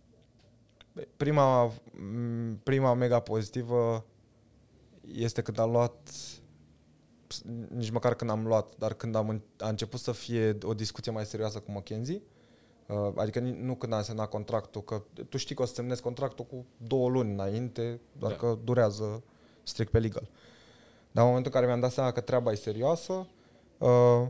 prima, 1.17 1.65
m, 1.65 2.59
prima 2.63 2.93
mega 2.93 3.19
pozitivă 3.19 4.05
este 5.13 5.41
când 5.41 5.59
am 5.59 5.71
luat 5.71 6.09
nici 7.75 7.89
măcar 7.89 8.13
când 8.15 8.29
am 8.29 8.45
luat, 8.47 8.73
dar 8.77 8.93
când 8.93 9.15
am, 9.15 9.29
în- 9.29 9.41
a 9.59 9.67
început 9.69 9.99
să 9.99 10.11
fie 10.11 10.57
o 10.63 10.73
discuție 10.73 11.11
mai 11.11 11.25
serioasă 11.25 11.59
cu 11.59 11.71
McKenzie, 11.71 12.21
uh, 12.87 13.11
adică 13.15 13.39
ni- 13.39 13.57
nu 13.61 13.75
când 13.75 13.93
am 13.93 14.01
semnat 14.01 14.29
contractul, 14.29 14.83
că 14.83 15.01
tu 15.29 15.37
știi 15.37 15.55
că 15.55 15.61
o 15.61 15.65
să 15.65 15.73
semnezi 15.73 16.01
contractul 16.01 16.45
cu 16.45 16.65
două 16.77 17.09
luni 17.09 17.31
înainte, 17.31 17.99
doar 18.19 18.31
Da. 18.31 18.37
că 18.37 18.57
durează 18.63 19.23
strict 19.63 19.91
pe 19.91 19.99
legal. 19.99 20.29
Dar 21.11 21.23
în 21.23 21.29
momentul 21.29 21.51
în 21.53 21.59
care 21.59 21.65
mi-am 21.65 21.79
dat 21.79 21.91
seama 21.91 22.11
că 22.11 22.19
treaba 22.21 22.51
e 22.51 22.55
serioasă, 22.55 23.27
uh, 23.77 24.25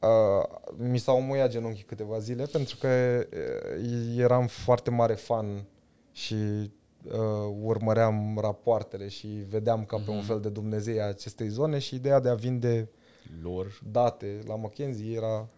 uh, 0.00 0.44
mi 0.76 0.98
s-au 0.98 1.20
muiat 1.20 1.50
genunchii 1.50 1.84
câteva 1.84 2.18
zile 2.18 2.44
pentru 2.44 2.76
că 2.76 2.88
uh, 3.78 4.16
eram 4.16 4.46
foarte 4.46 4.90
mare 4.90 5.14
fan 5.14 5.64
și 6.12 6.34
uh, 7.12 7.54
urmăream 7.62 8.38
rapoartele 8.40 9.08
și 9.08 9.26
vedeam 9.26 9.84
ca 9.84 9.96
pe 10.04 10.10
un 10.10 10.16
Mhm. 10.16 10.26
fel 10.26 10.40
de 10.40 10.48
Dumnezei 10.48 11.00
a 11.00 11.06
acestei 11.06 11.48
zone 11.48 11.78
și 11.78 11.94
ideea 11.94 12.20
de 12.20 12.28
a 12.28 12.34
vinde 12.34 12.88
Lor. 13.42 13.80
date 13.90 14.38
la 14.46 14.56
McKenzie 14.56 15.16
era 15.16 15.48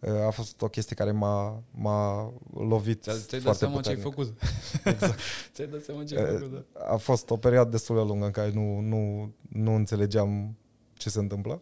uh, 0.00 0.26
a 0.26 0.30
fost 0.30 0.62
o 0.62 0.68
chestie 0.68 0.96
care 0.96 1.10
m-a, 1.10 1.62
m-a 1.70 2.32
lovit 2.54 3.02
Ți-ai, 3.02 3.16
ți-ai 3.16 3.40
dat 3.40 3.56
foarte 3.56 3.64
seama 3.64 3.80
ce 3.80 3.88
ai 3.88 3.96
puternic. 3.96 4.14
făcut. 4.14 4.40
Exact. 4.92 5.18
ți-ai 5.54 5.66
dat 5.68 5.82
seama 5.82 6.04
ce 6.04 6.16
ai 6.18 6.22
Uh, 6.34 6.38
făcut, 6.38 6.52
da. 6.74 6.80
A 6.92 6.96
fost 6.96 7.30
o 7.30 7.36
perioadă 7.36 7.70
destul 7.70 7.96
de 7.96 8.02
lungă 8.02 8.24
în 8.24 8.30
care 8.30 8.50
nu, 8.54 8.80
nu, 8.80 9.32
nu 9.48 9.74
înțelegeam 9.74 10.56
ce 10.94 11.10
se 11.10 11.18
întâmplă. 11.18 11.60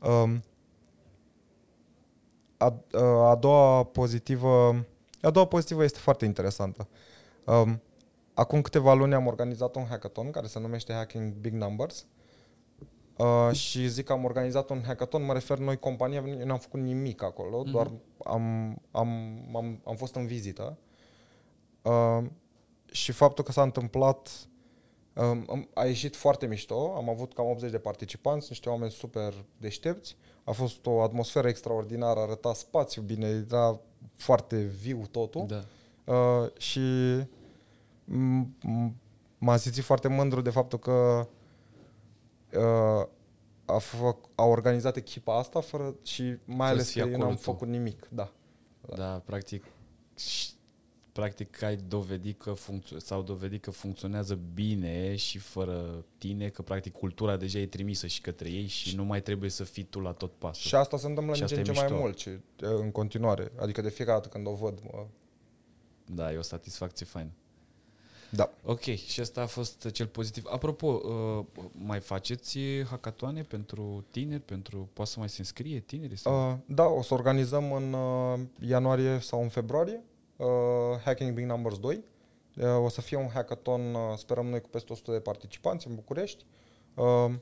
Um, 0.00 0.42
a, 2.56 2.74
a 3.30 3.34
doua 3.34 3.84
pozitivă 3.84 4.84
a 5.20 5.30
doua 5.30 5.46
pozitivă 5.46 5.84
este 5.84 5.98
foarte 5.98 6.24
interesantă. 6.24 6.88
Um, 7.48 7.82
acum 8.34 8.60
câteva 8.62 8.94
luni 8.94 9.14
am 9.14 9.26
organizat 9.26 9.74
un 9.76 9.84
hackathon 9.88 10.30
care 10.30 10.46
se 10.46 10.58
numește 10.58 10.92
Hacking 10.92 11.32
Big 11.32 11.52
Numbers. 11.52 12.06
Uh, 13.18 13.50
și 13.52 13.88
zic 13.88 14.04
că 14.04 14.12
am 14.12 14.24
organizat 14.24 14.70
un 14.70 14.82
hackathon, 14.86 15.24
mă 15.24 15.32
refer 15.32 15.58
noi 15.58 15.76
compania, 15.78 16.24
eu 16.38 16.46
n-am 16.46 16.58
făcut 16.58 16.80
nimic 16.80 17.22
acolo, 17.22 17.58
Mhm. 17.58 17.68
mm-hmm. 17.68 17.72
doar 17.72 17.90
am, 18.24 18.76
am, 18.90 19.08
am, 19.56 19.80
am 19.84 19.96
fost 19.96 20.14
în 20.14 20.26
vizită. 20.26 20.78
Uh, 21.82 22.24
și 22.92 23.12
faptul 23.12 23.44
că 23.44 23.52
s-a 23.52 23.62
întâmplat 23.62 24.48
um, 25.14 25.44
am- 25.50 25.68
a 25.74 25.84
ieșit 25.84 26.16
foarte 26.16 26.46
mișto, 26.46 26.94
am 26.96 27.08
avut 27.08 27.32
cam 27.34 27.46
80 27.50 27.70
de 27.70 27.78
participanți, 27.78 28.46
niște 28.48 28.68
oameni 28.68 28.90
super 28.90 29.34
deștepți, 29.56 30.16
a 30.44 30.52
fost 30.52 30.86
o 30.86 31.02
atmosferă 31.02 31.48
extraordinară, 31.48 32.20
arăta 32.20 32.52
spațiu 32.54 33.02
bine, 33.02 33.26
era 33.50 33.80
foarte 34.16 34.56
viu 34.62 35.02
totul 35.10 35.46
Da. 35.46 35.62
uh, 36.14 36.50
și 36.58 36.80
m- 37.20 37.24
m- 37.24 37.37
m-am 39.38 39.56
simțit 39.56 39.82
foarte 39.84 40.08
mândru 40.08 40.40
de 40.40 40.50
faptul 40.50 40.78
că 40.78 41.28
uh, 42.54 43.06
a, 43.64 43.78
făc, 43.78 44.28
a 44.34 44.44
organizat 44.44 44.96
echipa 44.96 45.38
asta 45.38 45.60
fără 45.60 45.94
și 46.02 46.36
mai 46.44 46.68
ales 46.68 46.82
să 46.86 46.92
că 46.92 46.92
fii 46.92 47.00
eu 47.00 47.06
acolo 47.08 47.24
n-am 47.24 47.34
tu. 47.36 47.42
făcut 47.42 47.68
nimic, 47.68 48.08
da. 48.10 48.32
Da, 48.96 49.22
practic 49.24 49.64
și- 50.16 50.50
practic 51.12 51.62
ai 51.62 51.76
dovedit 51.76 52.40
că 52.42 52.52
funcțio- 52.52 52.96
sau 52.98 53.22
dovedit 53.22 53.62
că 53.62 53.70
funcționează 53.70 54.38
bine 54.54 55.16
și 55.16 55.38
fără 55.38 56.04
tine, 56.18 56.48
că 56.48 56.62
practic 56.62 56.92
cultura 56.92 57.36
deja 57.36 57.58
e 57.58 57.66
trimisă 57.66 58.06
și 58.06 58.20
către 58.20 58.50
ei 58.50 58.66
și 58.66 58.96
nu 58.96 59.04
mai 59.04 59.22
trebuie 59.22 59.50
să 59.50 59.64
fii 59.64 59.82
tu 59.84 60.00
la 60.00 60.12
tot 60.12 60.32
pasul. 60.32 60.68
Și 60.68 60.74
asta 60.74 60.96
se 60.96 61.06
întâmplă 61.06 61.34
Și 61.34 61.40
în 61.42 61.46
ce 61.48 61.54
asta 61.54 61.70
în 61.70 61.76
e 61.76 61.78
ce 61.78 61.80
mai 61.80 61.90
mișto. 61.90 62.04
mult 62.04 62.18
și 62.18 62.28
uh, 62.28 62.80
în 62.80 62.90
continuare. 62.90 63.52
Adică 63.56 63.80
de 63.80 63.88
fiecare 63.90 64.16
dată 64.18 64.28
când 64.28 64.46
o 64.46 64.54
văd, 64.54 64.80
mă, 64.92 65.06
Da, 66.06 66.32
e 66.32 66.36
o 66.36 66.42
satisfacție 66.42 67.06
faină. 67.06 67.30
Da. 68.30 68.50
Ok, 68.64 68.80
și 68.80 69.20
asta 69.20 69.40
a 69.40 69.46
fost 69.46 69.90
cel 69.90 70.06
pozitiv. 70.06 70.44
Apropo, 70.50 70.86
uh, 70.86 71.44
mai 71.72 72.00
faceți 72.00 72.58
hackatoane 72.90 73.42
pentru 73.42 74.04
tineri, 74.10 74.42
pentru 74.42 74.88
poate 74.92 75.10
să 75.10 75.18
mai 75.18 75.28
se 75.28 75.36
înscrie 75.38 75.78
tinerii? 75.78 76.16
Sau? 76.16 76.50
Uh, 76.50 76.56
da, 76.66 76.84
o 76.84 77.02
să 77.02 77.14
organizăm 77.14 77.72
în 77.72 77.92
uh, 77.92 78.38
ianuarie 78.68 79.18
sau 79.18 79.42
în 79.42 79.48
februarie 79.48 80.02
uh, 80.36 80.46
Hacking 81.04 81.34
Big 81.34 81.46
Numbers 81.46 81.78
2. 81.78 82.04
Uh, 82.56 82.64
o 82.84 82.88
să 82.88 83.00
fie 83.00 83.16
un 83.16 83.28
hackathon, 83.28 83.94
uh, 83.94 84.16
sperăm 84.16 84.46
noi, 84.46 84.60
cu 84.60 84.68
peste 84.68 84.92
100 84.92 85.12
de 85.12 85.20
participanți 85.20 85.86
în 85.86 85.94
București, 85.94 86.44
uh, 86.94 87.34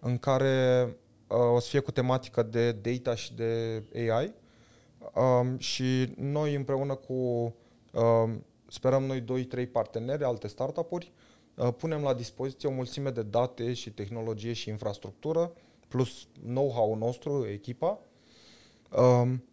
în 0.00 0.18
care 0.18 0.86
uh, 1.28 1.54
o 1.54 1.58
să 1.58 1.68
fie 1.68 1.80
cu 1.80 1.90
tematică 1.90 2.42
de 2.42 2.72
data 2.72 3.14
și 3.14 3.34
de 3.34 3.82
AI. 4.10 4.34
Um, 5.14 5.58
și 5.58 6.12
noi 6.16 6.54
împreună 6.54 6.94
cu, 6.94 7.12
um, 7.92 8.44
sperăm 8.68 9.04
noi 9.04 9.24
2-3 9.66 9.70
parteneri, 9.72 10.24
alte 10.24 10.48
startup-uri, 10.48 11.12
uh, 11.54 11.68
punem 11.76 12.02
la 12.02 12.14
dispoziție 12.14 12.68
o 12.68 12.72
mulțime 12.72 13.10
de 13.10 13.22
date 13.22 13.72
și 13.72 13.90
tehnologie 13.90 14.52
și 14.52 14.68
infrastructură, 14.68 15.52
plus 15.88 16.28
know-how-ul 16.44 16.98
nostru, 16.98 17.46
echipa, 17.46 18.00
um, 18.96 19.44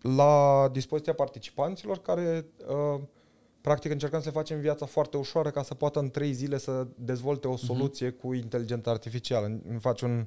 la 0.00 0.68
dispoziția 0.72 1.14
participanților 1.14 1.98
care 1.98 2.46
uh, 2.68 3.00
practic 3.60 3.90
încercăm 3.90 4.20
să 4.20 4.26
le 4.26 4.34
facem 4.34 4.60
viața 4.60 4.86
foarte 4.86 5.16
ușoară 5.16 5.50
ca 5.50 5.62
să 5.62 5.74
poată 5.74 5.98
în 5.98 6.10
trei 6.10 6.32
zile 6.32 6.58
să 6.58 6.86
dezvolte 6.94 7.48
o 7.48 7.56
soluție 7.56 8.10
uh-huh. 8.10 8.20
cu 8.20 8.32
inteligență 8.32 8.90
artificială. 8.90 9.46
Îmi 9.46 9.80
faci 9.80 10.00
un, 10.00 10.26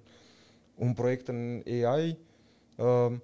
un 0.75 0.93
proiect 0.93 1.27
în 1.27 1.63
AI, 1.65 2.17
uh, 2.77 3.15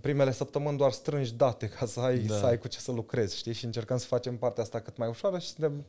primele 0.00 0.30
săptămâni 0.32 0.76
doar 0.76 0.92
strângi 0.92 1.34
date 1.34 1.68
ca 1.68 1.86
să 1.86 2.00
ai, 2.00 2.18
Da. 2.18 2.32
da. 2.34 2.38
să 2.40 2.46
ai 2.46 2.58
cu 2.58 2.68
ce 2.68 2.78
să 2.78 2.92
lucrezi, 2.92 3.36
știi? 3.36 3.52
Și 3.52 3.64
încercăm 3.64 3.96
să 3.96 4.06
facem 4.06 4.36
partea 4.36 4.62
asta 4.62 4.80
cât 4.80 4.96
mai 4.96 5.08
ușoară 5.08 5.38
și 5.38 5.48
suntem... 5.48 5.84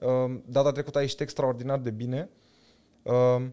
Uh, 0.00 0.40
data 0.46 0.72
trecută 0.72 0.98
a 0.98 1.00
ieșit 1.00 1.20
extraordinar 1.20 1.78
de 1.78 1.90
bine. 1.90 2.28
Uh, 3.02 3.46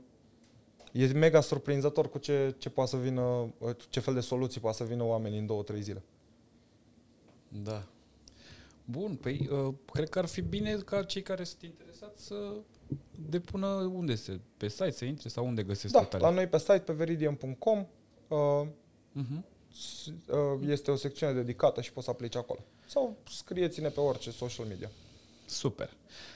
e 0.92 1.06
mega 1.06 1.42
surprinzător 1.42 2.10
cu 2.10 2.18
ce, 2.18 2.56
ce 2.58 2.70
poate 2.70 2.90
să 2.90 2.98
vină, 2.98 3.22
uh, 3.58 3.76
ce 3.90 4.00
fel 4.00 4.14
de 4.14 4.20
soluții 4.20 4.62
poate 4.62 4.78
să 4.78 4.84
vină 4.84 5.04
oamenii 5.04 5.40
în 5.40 5.46
două, 5.46 5.64
trei 5.64 5.82
zile. 5.82 6.04
Da. 7.64 7.84
Bun, 8.86 9.16
păi 9.16 9.50
uh, 9.52 9.74
cred 9.92 10.10
că 10.10 10.20
ar 10.20 10.26
fi 10.26 10.42
bine 10.42 10.76
ca 10.76 11.04
cei 11.04 11.22
care 11.22 11.44
sunt 11.44 11.62
interesați 11.62 12.26
să 12.26 12.54
depună 13.30 13.68
unde 13.68 14.16
se, 14.16 14.40
pe 14.58 14.68
site 14.68 14.92
să 14.92 15.06
intre 15.06 15.30
sau 15.30 15.46
unde 15.46 15.64
găsesc 15.64 15.94
Da, 15.94 16.00
detalii. 16.00 16.26
la 16.26 16.32
noi 16.32 16.48
pe 16.48 16.58
site, 16.58 16.80
pe 16.80 16.94
veridian.com, 16.94 17.86
uh, 18.28 18.68
Uh-huh. 19.22 19.44
S- 19.76 20.06
uh, 20.06 20.68
este 20.68 20.92
o 20.92 20.96
secțiune 20.96 21.34
dedicată 21.34 21.82
și 21.82 21.92
poți 21.94 22.06
să 22.06 22.12
aplici 22.12 22.36
acolo. 22.36 22.60
Sau 22.88 23.16
scrieți-ne 23.30 23.90
pe 23.90 24.00
orice 24.00 24.32
social 24.32 24.66
media. 24.66 24.90
Super. 25.46 25.94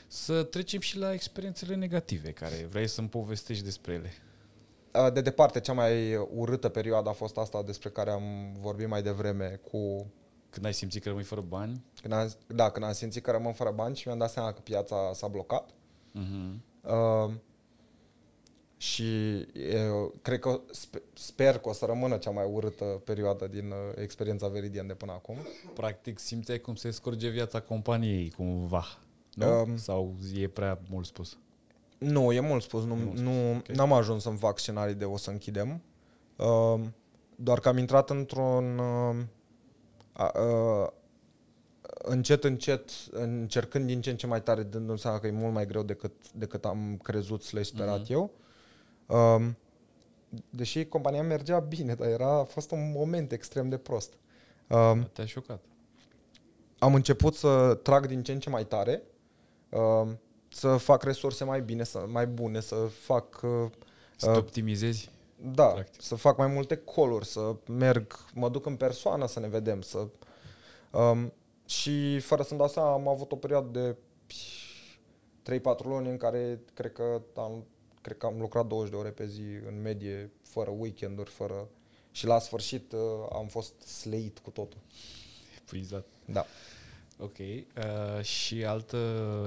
Să 0.08 0.44
trecem 0.44 0.80
și 0.80 0.98
la 0.98 1.14
experiențele 1.14 1.76
negative 1.76 2.32
care 2.32 2.68
vrei 2.70 2.88
să-mi 2.88 3.08
povestești 3.10 3.64
despre 3.64 3.94
ele. 3.94 4.12
Uh, 5.06 5.14
De 5.14 5.22
departe, 5.22 5.60
cea 5.60 5.74
mai 5.74 6.16
urâtă 6.16 6.70
perioadă 6.70 7.10
a 7.10 7.14
fost 7.14 7.38
asta 7.38 7.64
despre 7.64 7.90
care 7.90 8.10
am 8.12 8.24
vorbit 8.60 8.88
mai 8.88 9.02
devreme 9.04 9.60
cu 9.72 10.12
Când 10.50 10.66
ai 10.66 10.74
simțit 10.74 11.02
că 11.04 11.10
rămâi 11.10 11.24
fără 11.24 11.42
bani? 11.42 11.84
când 12.02 12.14
am, 12.14 12.32
da, 12.48 12.70
când 12.72 12.86
am 12.86 12.92
simțit 12.94 13.24
că 13.24 13.32
rămân 13.32 13.54
fără 13.54 13.72
bani 13.72 13.96
și 13.96 14.08
mi-am 14.08 14.20
dat 14.20 14.32
seama 14.32 14.54
că 14.54 14.60
piața 14.62 15.12
s-a 15.14 15.28
blocat. 15.28 15.70
Uh-huh. 15.70 16.54
Uh, 16.82 17.32
și 18.82 19.40
eu 19.72 20.14
cred 20.22 20.40
că 20.40 20.62
spe- 20.72 21.02
sper 21.14 21.58
că 21.58 21.70
o 21.70 21.74
să 21.74 21.86
rămână 21.86 22.18
cea 22.18 22.30
mai 22.30 22.46
urâtă 22.52 22.84
perioadă 22.84 23.48
din 23.48 23.66
uh, 23.72 24.02
experiența 24.02 24.48
Veridian 24.48 24.88
de 24.88 24.94
până 24.94 25.12
acum. 25.12 25.36
Practic 25.74 26.20
simțeai 26.20 26.60
cum 26.60 26.76
se 26.76 26.92
scurge 26.92 27.30
viața 27.30 27.60
companiei 27.62 28.32
cumva, 28.32 28.86
nu? 29.34 29.62
Um, 29.62 29.78
Sau 29.78 30.16
e 30.36 30.48
prea 30.48 30.80
mult 30.90 31.06
spus? 31.06 31.38
Nu, 31.98 32.32
e 32.32 32.40
mult 32.40 32.62
spus. 32.64 32.84
Nu, 32.84 32.94
E 32.94 32.96
mult 33.04 33.18
spus, 33.18 33.20
nu, 33.20 33.56
ok. 33.56 33.68
N-am 33.68 33.94
ajuns 33.94 34.24
să-mi 34.24 34.38
fac 34.38 34.60
scenarii 34.60 34.96
de 34.96 35.06
o 35.06 35.18
să 35.18 35.30
închidem. 35.30 35.82
Uh, 36.36 36.80
doar 37.36 37.60
că 37.60 37.68
am 37.70 37.78
intrat 37.78 38.10
într-un... 38.10 38.78
Uh, 38.78 39.16
a- 40.14 40.40
uh, 40.40 40.88
încet, 42.04 42.44
încet, 42.44 42.90
încercând 43.12 43.86
din 43.86 44.02
ce 44.02 44.10
în 44.10 44.18
ce 44.18 44.28
mai 44.28 44.42
tare, 44.44 44.64
dându-mi 44.64 45.00
seama 45.00 45.20
că 45.20 45.28
e 45.28 45.32
mult 45.32 45.54
mai 45.54 45.66
greu 45.66 45.84
decât, 45.84 46.32
decât 46.34 46.66
am 46.66 47.00
crezut 47.04 47.44
slash 47.44 47.68
sperat 47.68 48.00
Mhm. 48.02 48.12
eu. 48.14 48.32
Um, 49.10 49.58
deși 50.50 50.86
compania 50.86 51.24
mergea 51.24 51.60
bine, 51.60 51.94
dar 51.96 52.08
era, 52.08 52.40
a 52.40 52.44
fost 52.44 52.72
un 52.72 52.92
moment 52.96 53.32
extrem 53.32 53.70
de 53.70 53.78
prost. 53.78 54.14
Um, 54.68 55.04
Te-a 55.14 55.26
șocat. 55.26 55.64
am 56.80 56.94
început 56.96 57.36
să 57.36 57.80
trag 57.84 58.06
din 58.08 58.24
ce 58.24 58.32
în 58.32 58.40
ce 58.40 58.50
mai 58.50 58.66
tare, 58.66 59.04
um, 59.70 60.20
să 60.52 60.78
fac 60.78 61.04
resurse 61.04 61.44
mai 61.44 61.62
bine, 61.62 61.84
să, 61.84 62.06
mai 62.08 62.28
bune, 62.28 62.60
să 62.60 62.76
fac 62.76 63.40
uh, 63.44 63.70
Să 64.16 64.26
te 64.26 64.32
Uh, 64.32 64.38
optimizezi. 64.38 65.10
da, 65.36 65.66
Practic. 65.68 66.02
să 66.02 66.16
fac 66.16 66.38
mai 66.38 66.48
multe 66.48 66.76
coluri, 66.76 67.26
să 67.26 67.56
merg, 67.68 68.16
mă 68.34 68.50
duc 68.50 68.66
în 68.66 68.76
persoană 68.76 69.26
să 69.28 69.40
ne 69.40 69.48
vedem, 69.48 69.82
să 69.82 70.08
um, 70.92 71.34
și 71.66 72.20
fără 72.20 72.44
să-mi 72.44 72.60
dau 72.60 72.70
seama 72.70 72.92
am 72.94 73.08
avut 73.08 73.32
o 73.32 73.36
perioadă 73.36 73.80
de 73.80 73.96
3-4 75.60 75.84
luni 75.84 76.10
în 76.10 76.18
care 76.18 76.60
cred 76.74 76.92
că 76.92 77.22
am 77.36 77.66
cred 78.10 78.22
că 78.22 78.28
am 78.28 78.40
lucrat 78.40 78.68
20 78.68 78.92
de 78.92 78.98
ore 78.98 79.10
pe 79.10 79.26
zi 79.26 79.42
în 79.68 79.82
medie, 79.82 80.32
fără 80.42 80.70
weekenduri, 80.78 81.30
fără 81.30 81.70
și 82.12 82.26
la 82.26 82.40
sfârșit 82.40 82.92
uh, 82.92 83.00
am 83.32 83.48
fost 83.48 83.82
sleit 83.82 84.40
cu 84.40 84.50
totul. 84.50 84.80
Epuizat. 85.58 86.06
Da. 86.26 86.46
Ok. 87.18 87.38
Uh, 87.38 88.24
și 88.24 88.66
altă 88.66 88.98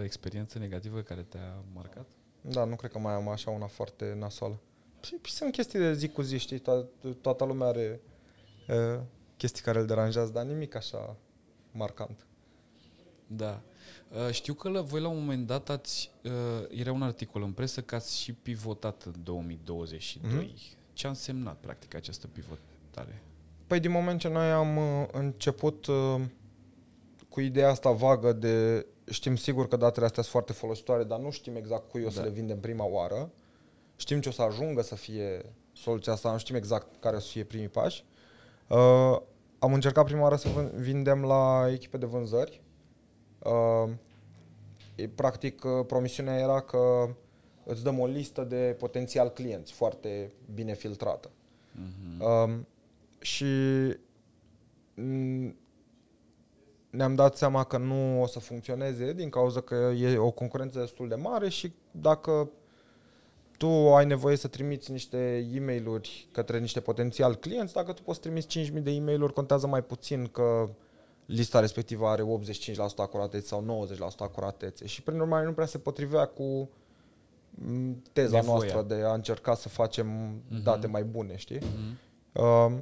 experiență 0.04 0.58
negativă 0.58 1.00
care 1.00 1.22
te-a 1.22 1.62
marcat? 1.74 2.06
Da, 2.40 2.64
nu 2.64 2.76
cred 2.76 2.90
că 2.90 2.98
mai 2.98 3.12
am 3.12 3.28
așa 3.28 3.50
una 3.50 3.66
foarte 3.66 4.14
nasoală. 4.18 4.58
Și, 5.00 5.16
și 5.22 5.32
sunt 5.32 5.52
chestii 5.52 5.78
de 5.78 5.94
zi 5.94 6.08
cu 6.08 6.22
zi, 6.22 6.38
știi, 6.38 6.60
to- 6.60 7.20
toată 7.20 7.44
lumea 7.44 7.66
are 7.66 8.00
uh, 8.68 9.00
chestii 9.36 9.62
care 9.62 9.78
îl 9.78 9.86
deranjează, 9.86 10.32
dar 10.32 10.44
nimic 10.44 10.74
așa 10.74 11.16
marcant. 11.72 12.26
Da. 13.26 13.62
Uh, 14.14 14.30
știu 14.30 14.54
că 14.54 14.68
la, 14.68 14.80
voi 14.80 15.00
la 15.00 15.08
un 15.08 15.18
moment 15.18 15.46
dat 15.46 15.68
ați, 15.68 16.10
uh, 16.24 16.30
era 16.70 16.92
un 16.92 17.02
articol 17.02 17.42
în 17.42 17.52
presă 17.52 17.80
că 17.80 17.94
ați 17.94 18.18
și 18.20 18.32
pivotat 18.32 19.02
în 19.02 19.14
2022. 19.22 20.30
Mhm. 20.54 20.60
Ce 20.92 21.06
a 21.06 21.10
însemnat 21.10 21.56
practic 21.60 21.94
această 21.94 22.26
pivotare? 22.26 23.22
Păi 23.66 23.80
din 23.80 23.90
moment 23.90 24.20
ce 24.20 24.28
noi 24.28 24.50
am 24.50 24.76
uh, 24.76 25.06
început 25.12 25.86
uh, 25.86 26.20
cu 27.28 27.40
ideea 27.40 27.70
asta 27.70 27.90
vagă 27.90 28.32
de 28.32 28.86
știm 29.10 29.36
sigur 29.36 29.68
că 29.68 29.76
datele 29.76 30.04
astea 30.04 30.22
sunt 30.22 30.34
foarte 30.34 30.52
folositoare, 30.52 31.04
dar 31.04 31.18
nu 31.18 31.30
știm 31.30 31.56
exact 31.56 31.88
cui 31.90 32.04
o 32.04 32.10
să 32.10 32.18
Da. 32.18 32.24
le 32.24 32.30
vindem 32.30 32.60
prima 32.60 32.84
oară. 32.84 33.30
Știm 33.96 34.20
ce 34.20 34.28
o 34.28 34.32
să 34.32 34.42
ajungă 34.42 34.82
să 34.82 34.94
fie 34.94 35.52
soluția 35.72 36.12
asta, 36.12 36.32
nu 36.32 36.38
știm 36.38 36.54
exact 36.54 37.00
care 37.00 37.16
o 37.16 37.18
să 37.18 37.28
fie 37.28 37.44
primii 37.44 37.68
pași. 37.68 38.04
Uh, 38.68 39.16
am 39.58 39.72
încercat 39.72 40.04
prima 40.04 40.20
oară 40.22 40.36
să 40.36 40.48
vân- 40.48 40.74
vindem 40.80 41.22
la 41.24 41.66
echipe 41.70 41.96
de 41.96 42.06
vânzări. 42.06 42.60
Uh, 43.44 43.90
e, 44.94 45.08
practic, 45.08 45.64
uh, 45.64 45.86
promisiunea 45.86 46.38
era 46.38 46.60
că 46.60 47.08
îți 47.64 47.82
dăm 47.82 47.98
o 47.98 48.06
listă 48.06 48.44
de 48.44 48.76
potențial 48.78 49.28
clienți 49.28 49.72
foarte 49.72 50.32
bine 50.54 50.74
filtrată. 50.74 51.30
Mhm. 51.72 52.22
Um, 52.24 52.66
și 53.20 53.46
mm, 54.94 55.56
ne-am 56.90 57.14
dat 57.14 57.36
seama 57.36 57.64
că 57.64 57.76
nu 57.78 58.22
o 58.22 58.26
să 58.26 58.38
funcționeze 58.38 59.12
din 59.12 59.28
cauza 59.28 59.60
că 59.60 59.74
e 59.74 60.18
o 60.18 60.30
concurență 60.30 60.78
destul 60.78 61.08
de 61.08 61.14
mare 61.14 61.48
și 61.48 61.72
dacă 61.90 62.50
tu 63.56 63.94
ai 63.94 64.06
nevoie 64.06 64.36
să 64.36 64.48
trimiți 64.48 64.90
niște 64.90 65.48
e 65.52 65.60
mail 65.60 66.00
către 66.32 66.58
niște 66.58 66.80
potențial 66.80 67.34
clienți, 67.34 67.74
dacă 67.74 67.92
tu 67.92 68.02
poți 68.02 68.20
trimiți 68.20 68.70
5.000 68.70 68.82
de 68.82 68.90
e 68.90 69.00
mail 69.00 69.32
contează 69.32 69.66
mai 69.66 69.82
puțin 69.82 70.26
că 70.26 70.68
lista 71.26 71.60
respectivă 71.60 72.06
are 72.06 72.22
85% 72.22 72.74
acuratețe 72.96 73.46
sau 73.46 73.86
90% 73.94 73.98
acuratețe 74.18 74.86
și 74.86 75.02
prin 75.02 75.20
urmare 75.20 75.44
nu 75.46 75.52
prea 75.52 75.66
se 75.66 75.78
potrivea 75.78 76.26
cu 76.26 76.68
mm, 77.50 78.02
teza 78.12 78.36
Nevoia. 78.36 78.56
noastră 78.58 78.82
de 78.96 79.02
a 79.02 79.12
încerca 79.12 79.54
să 79.54 79.68
facem 79.68 80.06
Mhm. 80.48 80.62
date 80.62 80.86
mai 80.86 81.04
bune, 81.04 81.36
știi? 81.36 81.58
Mhm. 81.58 81.98
Uh, 82.44 82.78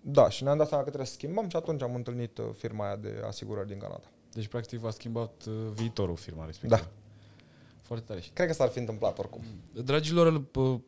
da, 0.00 0.28
și 0.28 0.42
ne-am 0.42 0.56
dat 0.58 0.66
seama 0.68 0.82
că 0.82 0.88
trebuie 0.88 1.08
să 1.08 1.16
schimbăm 1.16 1.48
și 1.48 1.56
atunci 1.56 1.82
am 1.82 1.94
întâlnit 1.94 2.38
uh, 2.38 2.44
firma 2.56 2.84
aia 2.86 2.96
de 2.96 3.22
asigurări 3.26 3.68
din 3.68 3.78
Canada. 3.78 4.04
Deci 4.32 4.46
practic 4.46 4.78
v-a 4.78 4.90
schimbat 4.90 5.44
uh, 5.48 5.54
viitorul 5.74 6.16
firma 6.16 6.44
respectivă. 6.44 6.80
Da. 6.80 6.88
Foarte 7.82 8.04
tare. 8.06 8.20
Și 8.20 8.30
Cred 8.30 8.46
că 8.46 8.52
s-ar 8.52 8.68
fi 8.68 8.78
întâmplat 8.78 9.18
oricum. 9.18 9.42
Dragilor, 9.84 10.40
p- 10.42 10.80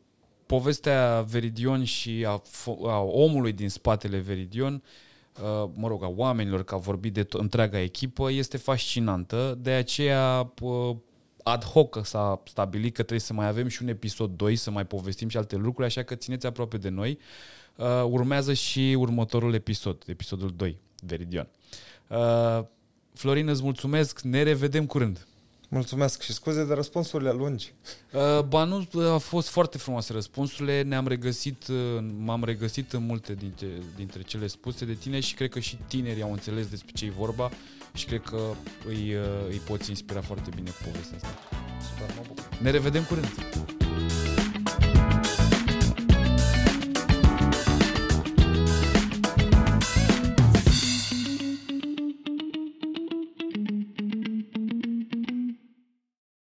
povestea 0.45 1.21
Veridion 1.21 1.83
și 1.83 2.25
a, 2.27 2.41
fo- 2.41 2.87
a 2.89 2.99
omului 3.01 3.51
din 3.53 3.69
spatele 3.69 4.17
Veridion, 4.19 4.73
uh, 4.73 4.81
mă 5.73 5.87
rog, 5.87 6.03
a 6.03 6.07
oamenilor, 6.15 6.63
că 6.63 6.75
a 6.75 6.77
vorbit 6.77 7.13
de 7.13 7.23
to- 7.23 7.39
întreaga 7.39 7.79
echipă, 7.79 8.31
este 8.31 8.57
fascinantă. 8.57 9.57
De 9.61 9.71
aceea, 9.71 10.51
p- 10.53 10.97
ad 11.43 11.63
hoc 11.63 11.99
s-a 12.05 12.41
stabilit 12.45 12.93
că 12.93 13.01
trebuie 13.01 13.19
să 13.19 13.33
mai 13.33 13.47
avem 13.47 13.67
și 13.67 13.81
un 13.81 13.87
episod 13.87 14.31
2, 14.31 14.55
să 14.55 14.71
mai 14.71 14.85
povestim 14.85 15.27
și 15.27 15.37
alte 15.37 15.55
lucruri, 15.55 15.87
așa 15.87 16.03
că 16.03 16.15
țineți 16.15 16.45
aproape 16.45 16.77
de 16.77 16.89
noi. 16.89 17.17
Uh, 17.75 17.85
urmează 18.09 18.53
și 18.53 18.95
următorul 18.99 19.53
episod, 19.53 20.03
episodul 20.05 20.53
2, 20.55 20.77
Veridion. 21.03 21.47
Uh, 22.07 22.63
Florin, 23.13 23.47
îți 23.47 23.63
mulțumesc, 23.63 24.21
ne 24.21 24.43
revedem 24.43 24.85
curând. 24.85 25.27
Mulțumesc 25.73 26.21
și 26.21 26.33
scuze 26.33 26.65
de 26.65 26.73
răspunsurile 26.73 27.31
lungi. 27.31 27.73
Uh, 28.13 28.43
Ba 28.43 28.63
nu, 28.63 28.87
uh, 28.93 29.05
a 29.05 29.17
fost 29.17 29.47
foarte 29.49 29.77
frumoase 29.77 30.13
răspunsurile, 30.13 30.81
ne-am 30.81 31.07
regăsit, 31.07 31.67
uh, 31.67 32.03
m-am 32.17 32.43
regăsit 32.43 32.93
în 32.93 33.05
multe 33.05 33.33
dintre, 33.33 33.67
dintre 33.95 34.21
cele 34.21 34.47
spuse 34.47 34.85
de 34.85 34.93
tine 34.93 35.19
și 35.19 35.35
cred 35.35 35.49
că 35.49 35.59
și 35.59 35.77
tinerii 35.87 36.21
au 36.23 36.31
înțeles 36.31 36.67
despre 36.67 36.91
ce 36.95 37.05
e 37.05 37.13
vorba 37.17 37.51
și 37.93 38.05
cred 38.05 38.21
că 38.21 38.41
îi, 38.87 39.15
uh, 39.15 39.23
îi 39.49 39.61
poți 39.65 39.89
inspira 39.89 40.21
foarte 40.21 40.49
bine 40.55 40.69
cu 40.69 40.77
povestea 40.83 41.15
asta. 41.15 41.37
Super, 41.89 42.15
mă 42.15 42.23
bucur. 42.27 42.57
Ne 42.61 42.69
revedem 42.69 43.03
curând! 43.03 43.70